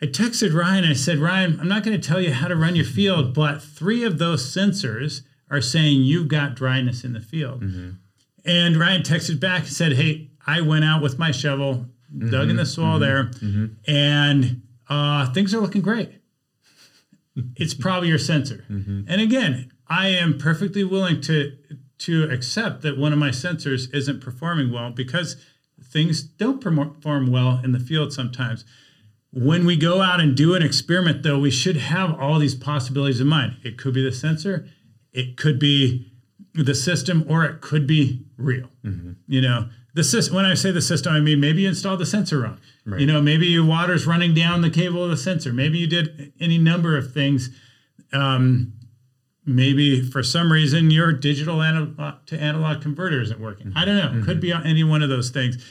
I 0.00 0.06
texted 0.06 0.54
Ryan 0.54 0.84
and 0.84 0.92
I 0.92 0.96
said, 0.96 1.18
Ryan, 1.18 1.58
I'm 1.60 1.68
not 1.68 1.84
going 1.84 1.98
to 1.98 2.08
tell 2.08 2.20
you 2.20 2.32
how 2.32 2.48
to 2.48 2.56
run 2.56 2.76
your 2.76 2.84
field, 2.84 3.34
but 3.34 3.62
three 3.62 4.02
of 4.02 4.18
those 4.18 4.44
sensors 4.44 5.22
are 5.50 5.60
saying 5.60 6.02
you've 6.02 6.28
got 6.28 6.54
dryness 6.54 7.04
in 7.04 7.12
the 7.12 7.20
field. 7.20 7.62
Mm-hmm. 7.62 7.90
And 8.44 8.76
Ryan 8.76 9.02
texted 9.02 9.40
back 9.40 9.62
and 9.62 9.72
said, 9.72 9.94
Hey, 9.94 10.30
I 10.46 10.60
went 10.60 10.84
out 10.84 11.02
with 11.02 11.18
my 11.18 11.30
shovel, 11.30 11.86
mm-hmm. 12.14 12.30
dug 12.30 12.48
in 12.50 12.56
the 12.56 12.66
soil 12.66 12.98
mm-hmm. 12.98 13.00
there, 13.00 13.24
mm-hmm. 13.24 13.66
and 13.90 14.62
uh, 14.88 15.32
things 15.32 15.54
are 15.54 15.60
looking 15.60 15.82
great. 15.82 16.12
it's 17.56 17.74
probably 17.74 18.08
your 18.08 18.18
sensor. 18.18 18.64
Mm-hmm. 18.70 19.02
And 19.08 19.20
again, 19.20 19.72
I 19.88 20.08
am 20.08 20.38
perfectly 20.38 20.84
willing 20.84 21.20
to 21.22 21.56
to 21.98 22.24
accept 22.24 22.82
that 22.82 22.98
one 22.98 23.12
of 23.12 23.18
my 23.18 23.30
sensors 23.30 23.92
isn't 23.94 24.20
performing 24.20 24.70
well 24.70 24.90
because 24.90 25.36
things 25.82 26.22
don't 26.22 26.60
perform 26.60 27.30
well 27.30 27.60
in 27.64 27.72
the 27.72 27.80
field 27.80 28.12
sometimes. 28.12 28.66
When 29.32 29.64
we 29.64 29.76
go 29.76 30.02
out 30.02 30.20
and 30.20 30.36
do 30.36 30.54
an 30.54 30.62
experiment, 30.62 31.22
though, 31.22 31.38
we 31.38 31.50
should 31.50 31.76
have 31.76 32.18
all 32.18 32.38
these 32.38 32.54
possibilities 32.54 33.20
in 33.20 33.26
mind. 33.26 33.56
It 33.62 33.78
could 33.78 33.94
be 33.94 34.02
the 34.02 34.12
sensor, 34.12 34.68
it 35.16 35.36
could 35.36 35.58
be 35.58 36.12
the 36.54 36.74
system, 36.74 37.24
or 37.28 37.44
it 37.44 37.60
could 37.60 37.86
be 37.86 38.24
real. 38.36 38.68
Mm-hmm. 38.84 39.12
You 39.26 39.40
know, 39.40 39.68
the 39.94 40.04
system. 40.04 40.36
When 40.36 40.44
I 40.44 40.54
say 40.54 40.70
the 40.70 40.82
system, 40.82 41.12
I 41.12 41.20
mean 41.20 41.40
maybe 41.40 41.62
you 41.62 41.68
installed 41.68 42.00
the 42.00 42.06
sensor 42.06 42.40
wrong. 42.40 42.58
Right. 42.84 43.00
You 43.00 43.06
know, 43.06 43.20
maybe 43.20 43.46
your 43.46 43.64
water's 43.64 44.06
running 44.06 44.34
down 44.34 44.60
the 44.60 44.70
cable 44.70 45.02
of 45.02 45.10
the 45.10 45.16
sensor. 45.16 45.52
Maybe 45.52 45.78
you 45.78 45.86
did 45.86 46.32
any 46.38 46.58
number 46.58 46.96
of 46.96 47.12
things. 47.12 47.50
Um, 48.12 48.74
maybe 49.44 50.02
for 50.02 50.22
some 50.22 50.52
reason 50.52 50.90
your 50.90 51.12
digital 51.12 51.62
analog 51.62 52.26
to 52.26 52.38
analog 52.38 52.82
converter 52.82 53.20
isn't 53.20 53.40
working. 53.40 53.72
I 53.74 53.84
don't 53.84 53.96
know. 53.96 54.08
Mm-hmm. 54.08 54.24
Could 54.24 54.40
be 54.40 54.52
any 54.52 54.84
one 54.84 55.02
of 55.02 55.08
those 55.08 55.30
things. 55.30 55.62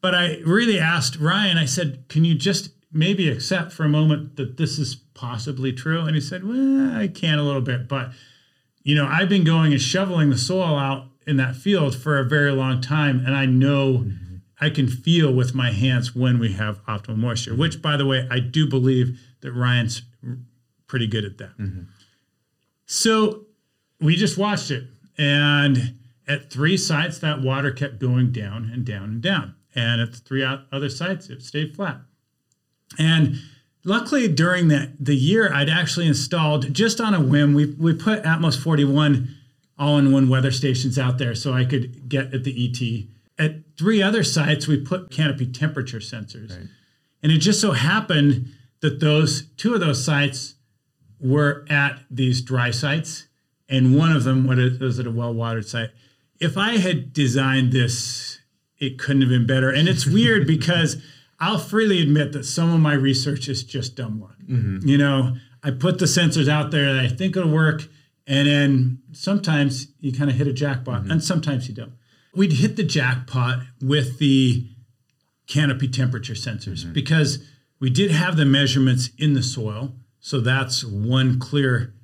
But 0.00 0.14
I 0.14 0.38
really 0.46 0.78
asked 0.78 1.16
Ryan. 1.16 1.58
I 1.58 1.64
said, 1.64 2.04
"Can 2.08 2.24
you 2.24 2.34
just 2.34 2.70
maybe 2.92 3.28
accept 3.28 3.72
for 3.72 3.84
a 3.84 3.88
moment 3.88 4.36
that 4.36 4.56
this 4.56 4.78
is 4.78 4.94
possibly 4.94 5.72
true? 5.72 6.02
And 6.02 6.14
he 6.14 6.20
said, 6.20 6.44
Well, 6.44 6.96
I 6.96 7.08
can 7.08 7.38
a 7.38 7.42
little 7.42 7.60
bit, 7.60 7.88
but 7.88 8.10
you 8.84 8.94
know, 8.94 9.06
I've 9.06 9.28
been 9.28 9.44
going 9.44 9.72
and 9.72 9.80
shoveling 9.80 10.30
the 10.30 10.38
soil 10.38 10.78
out 10.78 11.08
in 11.26 11.36
that 11.38 11.56
field 11.56 11.96
for 11.96 12.18
a 12.18 12.24
very 12.24 12.52
long 12.52 12.80
time, 12.80 13.24
and 13.24 13.34
I 13.34 13.46
know 13.46 13.98
mm-hmm. 13.98 14.36
I 14.60 14.70
can 14.70 14.86
feel 14.86 15.32
with 15.32 15.54
my 15.54 15.72
hands 15.72 16.14
when 16.14 16.38
we 16.38 16.52
have 16.52 16.84
optimal 16.86 17.16
moisture, 17.16 17.54
which 17.54 17.82
by 17.82 17.96
the 17.96 18.06
way, 18.06 18.28
I 18.30 18.38
do 18.38 18.68
believe 18.68 19.18
that 19.40 19.52
Ryan's 19.52 20.02
pretty 20.86 21.06
good 21.06 21.24
at 21.24 21.38
that. 21.38 21.58
Mm-hmm. 21.58 21.82
So 22.86 23.46
we 24.00 24.16
just 24.16 24.38
watched 24.38 24.70
it, 24.70 24.84
and 25.16 25.94
at 26.28 26.50
three 26.50 26.76
sites, 26.76 27.18
that 27.18 27.40
water 27.40 27.70
kept 27.70 27.98
going 27.98 28.32
down 28.32 28.70
and 28.72 28.84
down 28.84 29.04
and 29.04 29.22
down. 29.22 29.54
And 29.74 30.00
at 30.00 30.12
the 30.12 30.18
three 30.18 30.44
other 30.44 30.88
sites, 30.88 31.28
it 31.28 31.42
stayed 31.42 31.74
flat. 31.74 32.00
And 32.98 33.40
luckily 33.84 34.26
during 34.28 34.68
the, 34.68 34.92
the 34.98 35.14
year, 35.14 35.52
I'd 35.52 35.68
actually 35.68 36.06
installed 36.06 36.72
just 36.72 37.00
on 37.00 37.14
a 37.14 37.20
whim, 37.20 37.54
we, 37.54 37.66
we 37.78 37.94
put 37.94 38.22
Atmos 38.24 38.60
41 38.60 39.34
all-in-one 39.78 40.28
weather 40.28 40.50
stations 40.50 40.98
out 40.98 41.18
there 41.18 41.34
so 41.34 41.52
I 41.52 41.64
could 41.64 42.08
get 42.08 42.32
at 42.32 42.44
the 42.44 42.64
ET. 42.64 43.08
At 43.44 43.76
three 43.76 44.02
other 44.02 44.22
sites, 44.22 44.66
we 44.66 44.78
put 44.78 45.10
canopy 45.10 45.46
temperature 45.46 45.98
sensors. 45.98 46.50
Right. 46.50 46.68
And 47.22 47.32
it 47.32 47.38
just 47.38 47.60
so 47.60 47.72
happened 47.72 48.52
that 48.80 49.00
those 49.00 49.46
two 49.56 49.74
of 49.74 49.80
those 49.80 50.04
sites 50.04 50.54
were 51.20 51.64
at 51.68 51.98
these 52.10 52.42
dry 52.42 52.70
sites, 52.70 53.26
and 53.68 53.96
one 53.96 54.12
of 54.12 54.24
them 54.24 54.46
was 54.46 54.98
at 54.98 55.06
a 55.06 55.10
well-watered 55.10 55.66
site. 55.66 55.90
If 56.38 56.56
I 56.56 56.76
had 56.76 57.12
designed 57.12 57.72
this, 57.72 58.40
it 58.78 58.98
couldn't 58.98 59.22
have 59.22 59.30
been 59.30 59.46
better. 59.46 59.70
And 59.70 59.88
it's 59.88 60.06
weird 60.06 60.46
because 60.46 61.02
I'll 61.40 61.58
freely 61.58 62.00
admit 62.00 62.32
that 62.32 62.44
some 62.44 62.72
of 62.72 62.80
my 62.80 62.94
research 62.94 63.48
is 63.48 63.64
just 63.64 63.96
dumb 63.96 64.20
luck. 64.20 64.36
Mm-hmm. 64.48 64.86
You 64.88 64.98
know, 64.98 65.36
I 65.62 65.70
put 65.70 65.98
the 65.98 66.06
sensors 66.06 66.48
out 66.48 66.70
there 66.70 66.94
that 66.94 67.04
I 67.04 67.08
think 67.08 67.36
it'll 67.36 67.50
work, 67.50 67.82
and 68.26 68.48
then 68.48 69.02
sometimes 69.12 69.88
you 70.00 70.12
kind 70.12 70.30
of 70.30 70.36
hit 70.36 70.46
a 70.46 70.52
jackpot, 70.52 71.02
mm-hmm. 71.02 71.10
and 71.10 71.24
sometimes 71.24 71.68
you 71.68 71.74
don't. 71.74 71.92
We'd 72.34 72.52
hit 72.52 72.76
the 72.76 72.84
jackpot 72.84 73.60
with 73.80 74.18
the 74.18 74.68
canopy 75.46 75.88
temperature 75.88 76.34
sensors 76.34 76.82
mm-hmm. 76.82 76.92
because 76.92 77.44
we 77.80 77.90
did 77.90 78.10
have 78.10 78.36
the 78.36 78.44
measurements 78.44 79.10
in 79.18 79.34
the 79.34 79.42
soil. 79.42 79.94
So 80.20 80.40
that's 80.40 80.84
one 80.84 81.38
clear 81.38 81.94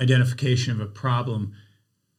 identification 0.00 0.72
of 0.72 0.80
a 0.80 0.90
problem. 0.90 1.52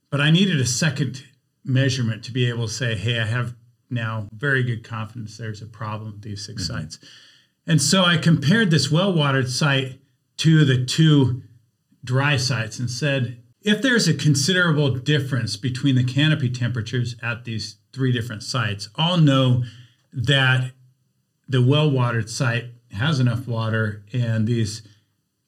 But 0.09 0.21
I 0.21 0.31
needed 0.31 0.59
a 0.61 0.65
second 0.65 1.23
measurement 1.63 2.23
to 2.25 2.31
be 2.31 2.47
able 2.47 2.67
to 2.67 2.73
say, 2.73 2.95
hey, 2.95 3.19
I 3.19 3.25
have 3.25 3.55
now 3.89 4.27
very 4.31 4.63
good 4.63 4.83
confidence 4.83 5.37
there's 5.37 5.61
a 5.61 5.65
problem 5.65 6.13
with 6.13 6.21
these 6.21 6.45
6 6.45 6.61
mm-hmm. 6.63 6.73
sites. 6.73 6.99
And 7.65 7.81
so 7.81 8.03
I 8.03 8.17
compared 8.17 8.71
this 8.71 8.91
well 8.91 9.13
watered 9.13 9.49
site 9.49 9.99
to 10.37 10.63
the 10.63 10.85
two 10.85 11.43
dry 12.03 12.37
sites 12.37 12.79
and 12.79 12.89
said, 12.89 13.41
if 13.61 13.81
there's 13.81 14.07
a 14.07 14.13
considerable 14.13 14.95
difference 14.95 15.57
between 15.57 15.95
the 15.95 16.03
canopy 16.03 16.49
temperatures 16.49 17.15
at 17.21 17.43
these 17.43 17.77
three 17.91 18.13
different 18.13 18.43
sites, 18.43 18.87
I'll 18.95 19.17
know 19.17 19.63
that 20.13 20.71
the 21.49 21.61
well 21.61 21.89
watered 21.91 22.29
site 22.29 22.65
has 22.93 23.19
enough 23.19 23.47
water 23.47 24.05
and 24.13 24.47
these 24.47 24.87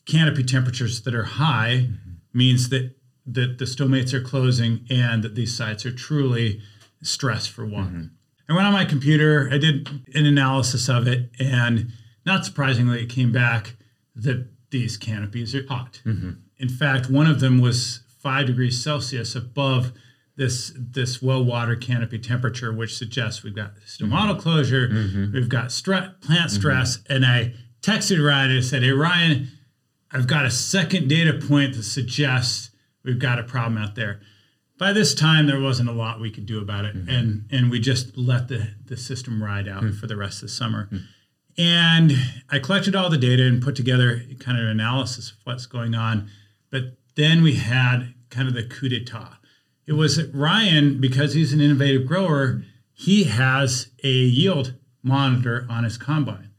canopy 0.05 0.43
temperatures 0.43 1.01
that 1.03 1.15
are 1.15 1.23
high 1.23 1.87
mm-hmm. 1.87 2.11
means 2.33 2.69
that 2.69 2.95
that 3.25 3.59
the 3.59 3.65
stomates 3.65 4.11
are 4.11 4.21
closing 4.21 4.85
and 4.89 5.23
that 5.23 5.35
these 5.35 5.55
sites 5.55 5.85
are 5.85 5.91
truly 5.91 6.61
stressed 7.03 7.51
for 7.51 7.65
water. 7.65 7.89
Mm-hmm. 7.89 8.15
I 8.49 8.53
went 8.53 8.65
on 8.65 8.73
my 8.73 8.85
computer, 8.85 9.47
I 9.51 9.59
did 9.59 9.87
an 10.15 10.25
analysis 10.25 10.89
of 10.89 11.07
it, 11.07 11.29
and 11.39 11.91
not 12.25 12.45
surprisingly, 12.45 13.03
it 13.03 13.09
came 13.09 13.31
back 13.31 13.75
that 14.15 14.47
these 14.71 14.97
canopies 14.97 15.53
are 15.53 15.65
hot. 15.67 16.01
Mm-hmm. 16.03 16.31
In 16.57 16.69
fact, 16.69 17.09
one 17.09 17.27
of 17.27 17.39
them 17.39 17.59
was 17.59 18.01
five 18.19 18.47
degrees 18.47 18.83
Celsius 18.83 19.35
above 19.35 19.93
this 20.35 20.73
this 20.75 21.21
well 21.21 21.43
water 21.43 21.75
canopy 21.75 22.17
temperature, 22.17 22.73
which 22.73 22.97
suggests 22.97 23.43
we've 23.43 23.55
got 23.55 23.75
stomatal 23.85 24.31
mm-hmm. 24.31 24.39
closure, 24.39 24.87
mm-hmm. 24.87 25.33
we've 25.33 25.49
got 25.49 25.69
plant 25.69 26.19
mm-hmm. 26.19 26.47
stress, 26.47 26.99
and 27.09 27.25
I 27.25 27.53
texted 27.81 28.25
Ryan 28.25 28.51
and 28.51 28.59
I 28.59 28.61
said, 28.61 28.83
"Hey 28.83 28.91
Ryan, 28.91 29.49
I've 30.11 30.27
got 30.27 30.45
a 30.45 30.51
second 30.51 31.07
data 31.07 31.33
point 31.33 31.75
that 31.75 31.83
suggests 31.83 32.71
we've 33.03 33.19
got 33.19 33.37
a 33.37 33.43
problem 33.43 33.77
out 33.77 33.95
there." 33.95 34.21
By 34.79 34.91
this 34.91 35.13
time 35.13 35.45
there 35.45 35.61
wasn't 35.61 35.87
a 35.87 35.93
lot 35.93 36.19
we 36.19 36.31
could 36.31 36.47
do 36.47 36.59
about 36.59 36.85
it 36.85 36.95
mm-hmm. 36.95 37.09
and 37.09 37.45
and 37.51 37.69
we 37.69 37.79
just 37.79 38.17
let 38.17 38.47
the 38.47 38.69
the 38.87 38.97
system 38.97 39.43
ride 39.43 39.67
out 39.67 39.83
mm-hmm. 39.83 39.95
for 39.95 40.07
the 40.07 40.17
rest 40.17 40.37
of 40.37 40.49
the 40.49 40.53
summer 40.53 40.85
mm-hmm. 40.85 41.05
And 41.59 42.13
I 42.49 42.59
collected 42.59 42.95
all 42.95 43.09
the 43.09 43.17
data 43.17 43.45
and 43.45 43.61
put 43.61 43.75
together 43.75 44.23
kind 44.39 44.57
of 44.57 44.63
an 44.63 44.69
analysis 44.69 45.31
of 45.31 45.37
what's 45.43 45.65
going 45.65 45.93
on. 45.93 46.29
But 46.71 46.97
then 47.15 47.43
we 47.43 47.55
had 47.55 48.13
kind 48.29 48.47
of 48.47 48.53
the 48.53 48.63
coup 48.63 48.87
d'etat. 48.87 49.39
It 49.85 49.93
was 49.93 50.15
that 50.15 50.33
Ryan, 50.33 51.01
because 51.01 51.33
he's 51.33 51.51
an 51.51 51.59
innovative 51.59 52.07
grower, 52.07 52.63
he 52.93 53.25
has 53.25 53.91
a 54.05 54.09
yield 54.09 54.75
monitor 55.03 55.67
on 55.69 55.83
his 55.83 55.97
combine. 55.97 56.51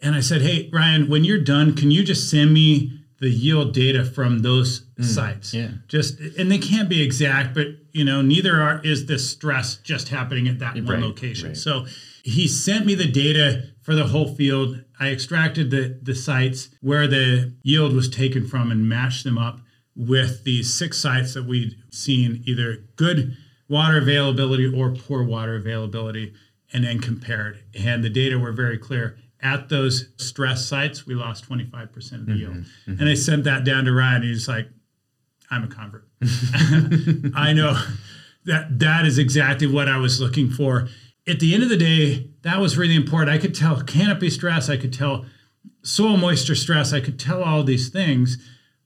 And 0.00 0.14
I 0.14 0.20
said, 0.20 0.40
Hey, 0.40 0.70
Ryan, 0.72 1.10
when 1.10 1.24
you're 1.24 1.38
done, 1.38 1.76
can 1.76 1.90
you 1.90 2.02
just 2.02 2.30
send 2.30 2.54
me 2.54 2.99
the 3.20 3.30
yield 3.30 3.72
data 3.72 4.04
from 4.04 4.40
those 4.40 4.80
mm, 4.98 5.04
sites? 5.04 5.54
Yeah. 5.54 5.68
Just 5.88 6.18
and 6.20 6.50
they 6.50 6.58
can't 6.58 6.88
be 6.88 7.02
exact, 7.02 7.54
but 7.54 7.68
you 7.92 8.04
know, 8.04 8.22
neither 8.22 8.60
are 8.60 8.80
is 8.82 9.06
this 9.06 9.30
stress 9.30 9.76
just 9.76 10.08
happening 10.08 10.48
at 10.48 10.58
that 10.58 10.74
one 10.82 11.00
location. 11.00 11.48
Right. 11.48 11.56
So 11.56 11.86
he 12.22 12.48
sent 12.48 12.86
me 12.86 12.94
the 12.94 13.10
data 13.10 13.70
for 13.82 13.94
the 13.94 14.06
whole 14.06 14.34
field. 14.34 14.82
I 14.98 15.10
extracted 15.10 15.70
the 15.70 15.98
the 16.02 16.14
sites 16.14 16.70
where 16.80 17.06
the 17.06 17.54
yield 17.62 17.94
was 17.94 18.08
taken 18.08 18.46
from 18.46 18.70
and 18.70 18.88
matched 18.88 19.24
them 19.24 19.38
up 19.38 19.60
with 19.96 20.44
the 20.44 20.62
six 20.62 20.98
sites 20.98 21.34
that 21.34 21.44
we'd 21.44 21.76
seen 21.90 22.42
either 22.46 22.84
good 22.96 23.36
water 23.68 23.98
availability 23.98 24.66
or 24.66 24.90
poor 24.90 25.22
water 25.22 25.56
availability 25.56 26.32
and 26.72 26.84
then 26.84 27.00
compared. 27.00 27.62
And 27.78 28.02
the 28.02 28.10
data 28.10 28.38
were 28.38 28.52
very 28.52 28.78
clear. 28.78 29.18
At 29.42 29.68
those 29.68 30.08
stress 30.16 30.66
sites, 30.66 31.06
we 31.06 31.14
lost 31.14 31.48
25% 31.48 32.12
of 32.12 32.26
the 32.26 32.34
yield. 32.34 32.52
Mm-hmm, 32.52 32.90
mm-hmm. 32.92 33.00
And 33.00 33.08
I 33.08 33.14
sent 33.14 33.44
that 33.44 33.64
down 33.64 33.84
to 33.86 33.92
Ryan. 33.92 34.16
and 34.16 34.24
He's 34.24 34.48
like, 34.48 34.68
I'm 35.50 35.64
a 35.64 35.68
convert. 35.68 36.06
I 37.34 37.52
know 37.54 37.82
that 38.44 38.78
that 38.78 39.06
is 39.06 39.18
exactly 39.18 39.66
what 39.66 39.88
I 39.88 39.96
was 39.96 40.20
looking 40.20 40.50
for. 40.50 40.88
At 41.26 41.40
the 41.40 41.54
end 41.54 41.62
of 41.62 41.68
the 41.68 41.76
day, 41.76 42.30
that 42.42 42.60
was 42.60 42.76
really 42.76 42.96
important. 42.96 43.30
I 43.30 43.38
could 43.38 43.54
tell 43.54 43.80
canopy 43.82 44.30
stress, 44.30 44.68
I 44.68 44.76
could 44.76 44.92
tell 44.92 45.24
soil 45.82 46.16
moisture 46.16 46.54
stress, 46.54 46.92
I 46.92 47.00
could 47.00 47.18
tell 47.18 47.42
all 47.42 47.62
these 47.62 47.88
things 47.88 48.38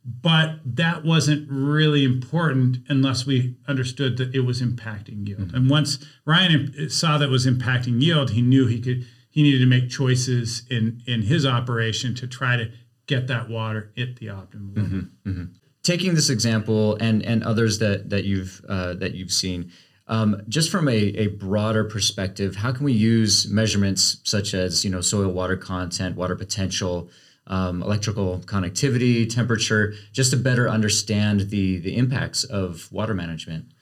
but 0.04 0.58
that 0.66 1.04
wasn't 1.04 1.50
really 1.50 2.04
important 2.04 2.78
unless 2.88 3.24
we 3.24 3.56
understood 3.66 4.18
that 4.18 4.34
it 4.34 4.40
was 4.40 4.60
impacting 4.60 5.26
yield. 5.26 5.48
Mm-hmm. 5.48 5.56
And 5.56 5.70
once 5.70 5.98
Ryan 6.26 6.90
saw 6.90 7.16
that 7.16 7.30
was 7.30 7.46
impacting 7.46 8.02
yield, 8.02 8.30
he 8.30 8.42
knew 8.42 8.66
he 8.66 8.80
could 8.80 9.06
he 9.34 9.42
needed 9.42 9.58
to 9.58 9.66
make 9.66 9.90
choices 9.90 10.62
in 10.70 11.02
in 11.08 11.22
his 11.22 11.44
operation 11.44 12.14
to 12.14 12.28
try 12.28 12.56
to 12.56 12.70
get 13.06 13.26
that 13.26 13.48
water 13.48 13.92
at 13.98 14.16
the 14.16 14.28
optimum 14.28 14.74
level. 14.74 14.98
Mm-hmm. 14.98 15.28
Mm-hmm. 15.28 15.44
Taking 15.82 16.14
this 16.14 16.30
example 16.30 16.96
and 17.00 17.20
and 17.24 17.42
others 17.42 17.80
that 17.80 18.10
that 18.10 18.24
you've 18.24 18.64
uh, 18.68 18.94
that 18.94 19.14
you've 19.14 19.32
seen. 19.32 19.72
Um, 20.06 20.42
just 20.48 20.70
from 20.70 20.86
a, 20.86 20.92
a 20.92 21.28
broader 21.28 21.82
perspective, 21.82 22.56
how 22.56 22.72
can 22.72 22.84
we 22.84 22.92
use 22.92 23.48
measurements 23.50 24.18
such 24.22 24.54
as 24.54 24.84
you 24.84 24.90
know 24.90 25.00
soil 25.00 25.32
water 25.32 25.56
content, 25.56 26.14
water 26.14 26.36
potential, 26.36 27.10
um, 27.48 27.82
electrical 27.82 28.38
connectivity, 28.46 29.28
temperature, 29.28 29.94
just 30.12 30.30
to 30.30 30.36
better 30.36 30.68
understand 30.68 31.50
the 31.50 31.78
the 31.78 31.96
impacts 31.96 32.44
of 32.44 32.92
water 32.92 33.14
management. 33.14 33.72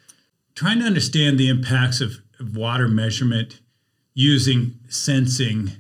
Trying 0.54 0.78
to 0.78 0.86
understand 0.86 1.38
the 1.38 1.50
impacts 1.50 2.00
of, 2.00 2.22
of 2.40 2.56
water 2.56 2.88
measurement 2.88 3.60
using 4.14 4.78
sensing 4.88 5.72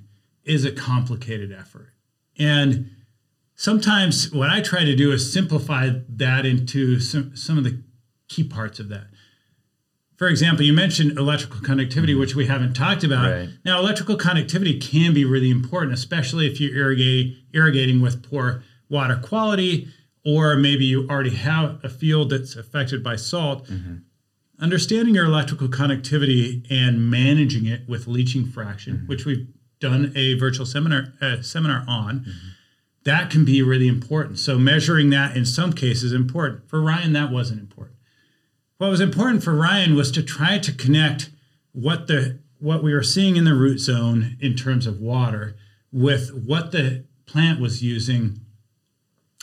is 0.44 0.64
a 0.64 0.72
complicated 0.72 1.52
effort. 1.52 1.90
And 2.38 2.90
sometimes 3.54 4.32
what 4.32 4.50
I 4.50 4.60
try 4.60 4.84
to 4.84 4.96
do 4.96 5.12
is 5.12 5.32
simplify 5.32 5.90
that 6.08 6.46
into 6.46 6.98
some, 7.00 7.36
some 7.36 7.58
of 7.58 7.64
the 7.64 7.82
key 8.28 8.44
parts 8.44 8.80
of 8.80 8.88
that 8.88 9.06
for 10.22 10.28
example, 10.28 10.64
you 10.64 10.72
mentioned 10.72 11.18
electrical 11.18 11.58
connectivity, 11.58 12.16
which 12.16 12.36
we 12.36 12.46
haven't 12.46 12.74
talked 12.74 13.02
about. 13.02 13.28
Right. 13.28 13.48
Now, 13.64 13.80
electrical 13.80 14.14
conductivity 14.14 14.78
can 14.78 15.12
be 15.12 15.24
really 15.24 15.50
important, 15.50 15.94
especially 15.94 16.46
if 16.46 16.60
you're 16.60 16.76
irrigating, 16.76 17.38
irrigating 17.52 18.00
with 18.00 18.22
poor 18.22 18.62
water 18.88 19.16
quality, 19.16 19.88
or 20.24 20.54
maybe 20.54 20.84
you 20.84 21.08
already 21.08 21.34
have 21.34 21.80
a 21.82 21.88
field 21.88 22.30
that's 22.30 22.54
affected 22.54 23.02
by 23.02 23.16
salt. 23.16 23.66
Mm-hmm. 23.66 23.96
Understanding 24.62 25.14
your 25.14 25.26
electrical 25.26 25.68
connectivity 25.68 26.64
and 26.70 27.10
managing 27.10 27.66
it 27.66 27.88
with 27.88 28.06
leaching 28.06 28.46
fraction, 28.46 28.98
mm-hmm. 28.98 29.06
which 29.06 29.26
we've 29.26 29.48
done 29.80 30.12
a 30.14 30.34
virtual 30.34 30.64
seminar 30.64 31.12
uh, 31.20 31.42
seminar 31.42 31.84
on, 31.88 32.20
mm-hmm. 32.20 32.48
that 33.04 33.30
can 33.30 33.44
be 33.44 33.60
really 33.60 33.88
important. 33.88 34.38
So 34.38 34.58
measuring 34.58 35.10
that 35.10 35.36
in 35.36 35.44
some 35.44 35.72
cases 35.72 36.12
important. 36.12 36.68
For 36.70 36.80
Ryan, 36.80 37.12
that 37.12 37.30
wasn't 37.30 37.60
important 37.60 37.96
what 38.82 38.90
was 38.90 39.00
important 39.00 39.44
for 39.44 39.54
Ryan 39.54 39.94
was 39.94 40.10
to 40.10 40.24
try 40.24 40.58
to 40.58 40.72
connect 40.72 41.30
what 41.70 42.08
the 42.08 42.40
what 42.58 42.82
we 42.82 42.92
were 42.92 43.04
seeing 43.04 43.36
in 43.36 43.44
the 43.44 43.54
root 43.54 43.78
zone 43.78 44.36
in 44.40 44.56
terms 44.56 44.88
of 44.88 44.98
water 44.98 45.54
with 45.92 46.32
what 46.34 46.72
the 46.72 47.04
plant 47.24 47.60
was 47.60 47.80
using 47.80 48.40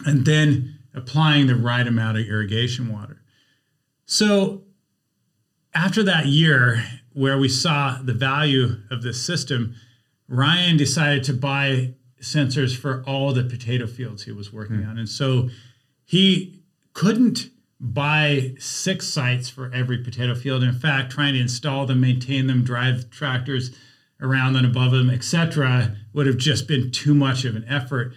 and 0.05 0.25
then 0.25 0.79
applying 0.93 1.47
the 1.47 1.55
right 1.55 1.87
amount 1.87 2.17
of 2.17 2.25
irrigation 2.25 2.91
water. 2.91 3.21
So 4.05 4.63
after 5.79 6.03
that 6.03 6.25
year 6.25 6.83
where 7.13 7.37
we 7.37 7.47
saw 7.47 7.97
the 8.03 8.13
value 8.13 8.81
of 8.91 9.01
this 9.01 9.25
system, 9.25 9.75
Ryan 10.27 10.75
decided 10.75 11.23
to 11.25 11.33
buy 11.33 11.93
sensors 12.21 12.75
for 12.75 13.01
all 13.07 13.33
the 13.33 13.43
potato 13.43 13.87
fields 13.87 14.23
he 14.23 14.31
was 14.31 14.51
working 14.51 14.77
mm. 14.77 14.89
on. 14.89 14.97
And 14.97 15.07
so 15.07 15.49
he 16.03 16.61
couldn't 16.93 17.49
buy 17.79 18.55
six 18.59 19.07
sites 19.07 19.49
for 19.49 19.71
every 19.73 19.99
potato 19.99 20.35
field. 20.35 20.63
In 20.63 20.73
fact, 20.73 21.13
trying 21.13 21.33
to 21.35 21.39
install 21.39 21.85
them, 21.85 22.01
maintain 22.01 22.47
them, 22.47 22.63
drive 22.63 23.09
tractors 23.09 23.71
around 24.19 24.57
and 24.57 24.65
above 24.65 24.91
them, 24.91 25.09
etc., 25.09 25.95
would 26.11 26.27
have 26.27 26.35
just 26.35 26.67
been 26.67 26.91
too 26.91 27.13
much 27.13 27.45
of 27.45 27.55
an 27.55 27.63
effort. 27.69 28.11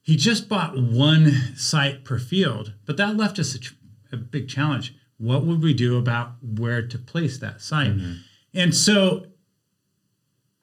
He 0.00 0.16
just 0.16 0.48
bought 0.48 0.76
one 0.76 1.30
site 1.54 2.04
per 2.04 2.18
field, 2.18 2.72
but 2.84 2.96
that 2.96 3.16
left 3.16 3.38
us 3.38 3.54
a, 3.54 4.16
a 4.16 4.18
big 4.18 4.48
challenge. 4.48 4.92
What 5.18 5.44
would 5.44 5.62
we 5.62 5.74
do 5.74 5.98
about 5.98 6.34
where 6.42 6.86
to 6.86 6.98
place 6.98 7.38
that 7.38 7.60
site? 7.60 7.96
Mm-hmm. 7.96 8.12
And 8.54 8.74
so, 8.74 9.26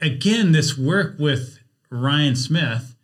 again, 0.02 0.52
this 0.52 0.78
work 0.78 1.18
with 1.18 1.60
Ryan 1.90 2.36
Smith, 2.36 2.96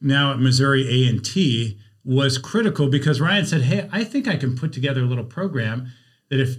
now 0.00 0.32
at 0.32 0.40
Missouri 0.40 0.82
S 0.82 1.10
and 1.10 1.24
T, 1.24 1.78
was 2.04 2.38
critical 2.38 2.88
because 2.88 3.20
Ryan 3.20 3.46
said, 3.46 3.62
"Hey, 3.62 3.88
I 3.92 4.04
think 4.04 4.28
I 4.28 4.36
can 4.36 4.56
put 4.56 4.72
together 4.72 5.02
a 5.02 5.06
little 5.06 5.24
program 5.24 5.92
that 6.30 6.40
if 6.40 6.58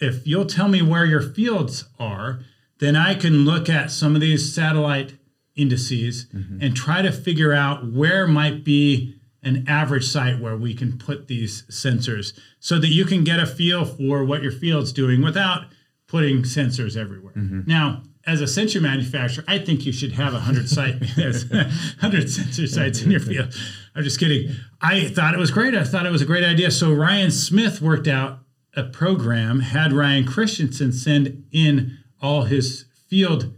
if 0.00 0.26
you'll 0.26 0.46
tell 0.46 0.68
me 0.68 0.82
where 0.82 1.04
your 1.04 1.22
fields 1.22 1.84
are, 1.98 2.40
then 2.78 2.96
I 2.96 3.14
can 3.14 3.44
look 3.44 3.68
at 3.68 3.90
some 3.90 4.14
of 4.14 4.20
these 4.20 4.54
satellite 4.54 5.14
indices 5.54 6.26
mm-hmm. 6.26 6.58
and 6.60 6.76
try 6.76 7.02
to 7.02 7.10
figure 7.10 7.52
out 7.52 7.90
where 7.90 8.26
might 8.26 8.64
be 8.64 9.15
an 9.46 9.64
average 9.68 10.06
site 10.06 10.40
where 10.40 10.56
we 10.56 10.74
can 10.74 10.98
put 10.98 11.28
these 11.28 11.62
sensors 11.70 12.38
so 12.60 12.78
that 12.78 12.88
you 12.88 13.04
can 13.04 13.24
get 13.24 13.40
a 13.40 13.46
feel 13.46 13.84
for 13.84 14.24
what 14.24 14.42
your 14.42 14.52
field's 14.52 14.92
doing 14.92 15.22
without 15.22 15.66
putting 16.06 16.42
sensors 16.42 16.96
everywhere." 16.96 17.34
Mm-hmm. 17.34 17.62
Now, 17.66 18.02
as 18.26 18.40
a 18.40 18.46
sensor 18.46 18.80
manufacturer, 18.80 19.44
I 19.46 19.58
think 19.58 19.86
you 19.86 19.92
should 19.92 20.12
have 20.12 20.34
a 20.34 20.40
hundred 20.40 20.68
site, 20.68 20.96
hundred 22.00 22.28
sensor 22.28 22.66
sites 22.66 23.00
in 23.00 23.10
your 23.10 23.20
field. 23.30 23.54
I'm 23.94 24.02
just 24.02 24.18
kidding. 24.18 24.54
I 24.82 25.08
thought 25.08 25.32
it 25.32 25.38
was 25.38 25.50
great. 25.50 25.74
I 25.74 25.84
thought 25.84 26.06
it 26.06 26.12
was 26.12 26.22
a 26.22 26.26
great 26.26 26.44
idea. 26.44 26.70
So 26.70 26.92
Ryan 26.92 27.30
Smith 27.30 27.80
worked 27.80 28.08
out 28.08 28.40
a 28.74 28.84
program, 28.84 29.60
had 29.60 29.92
Ryan 29.92 30.26
Christensen 30.26 30.92
send 30.92 31.44
in 31.50 31.98
all 32.20 32.42
his 32.42 32.84
field 33.08 33.54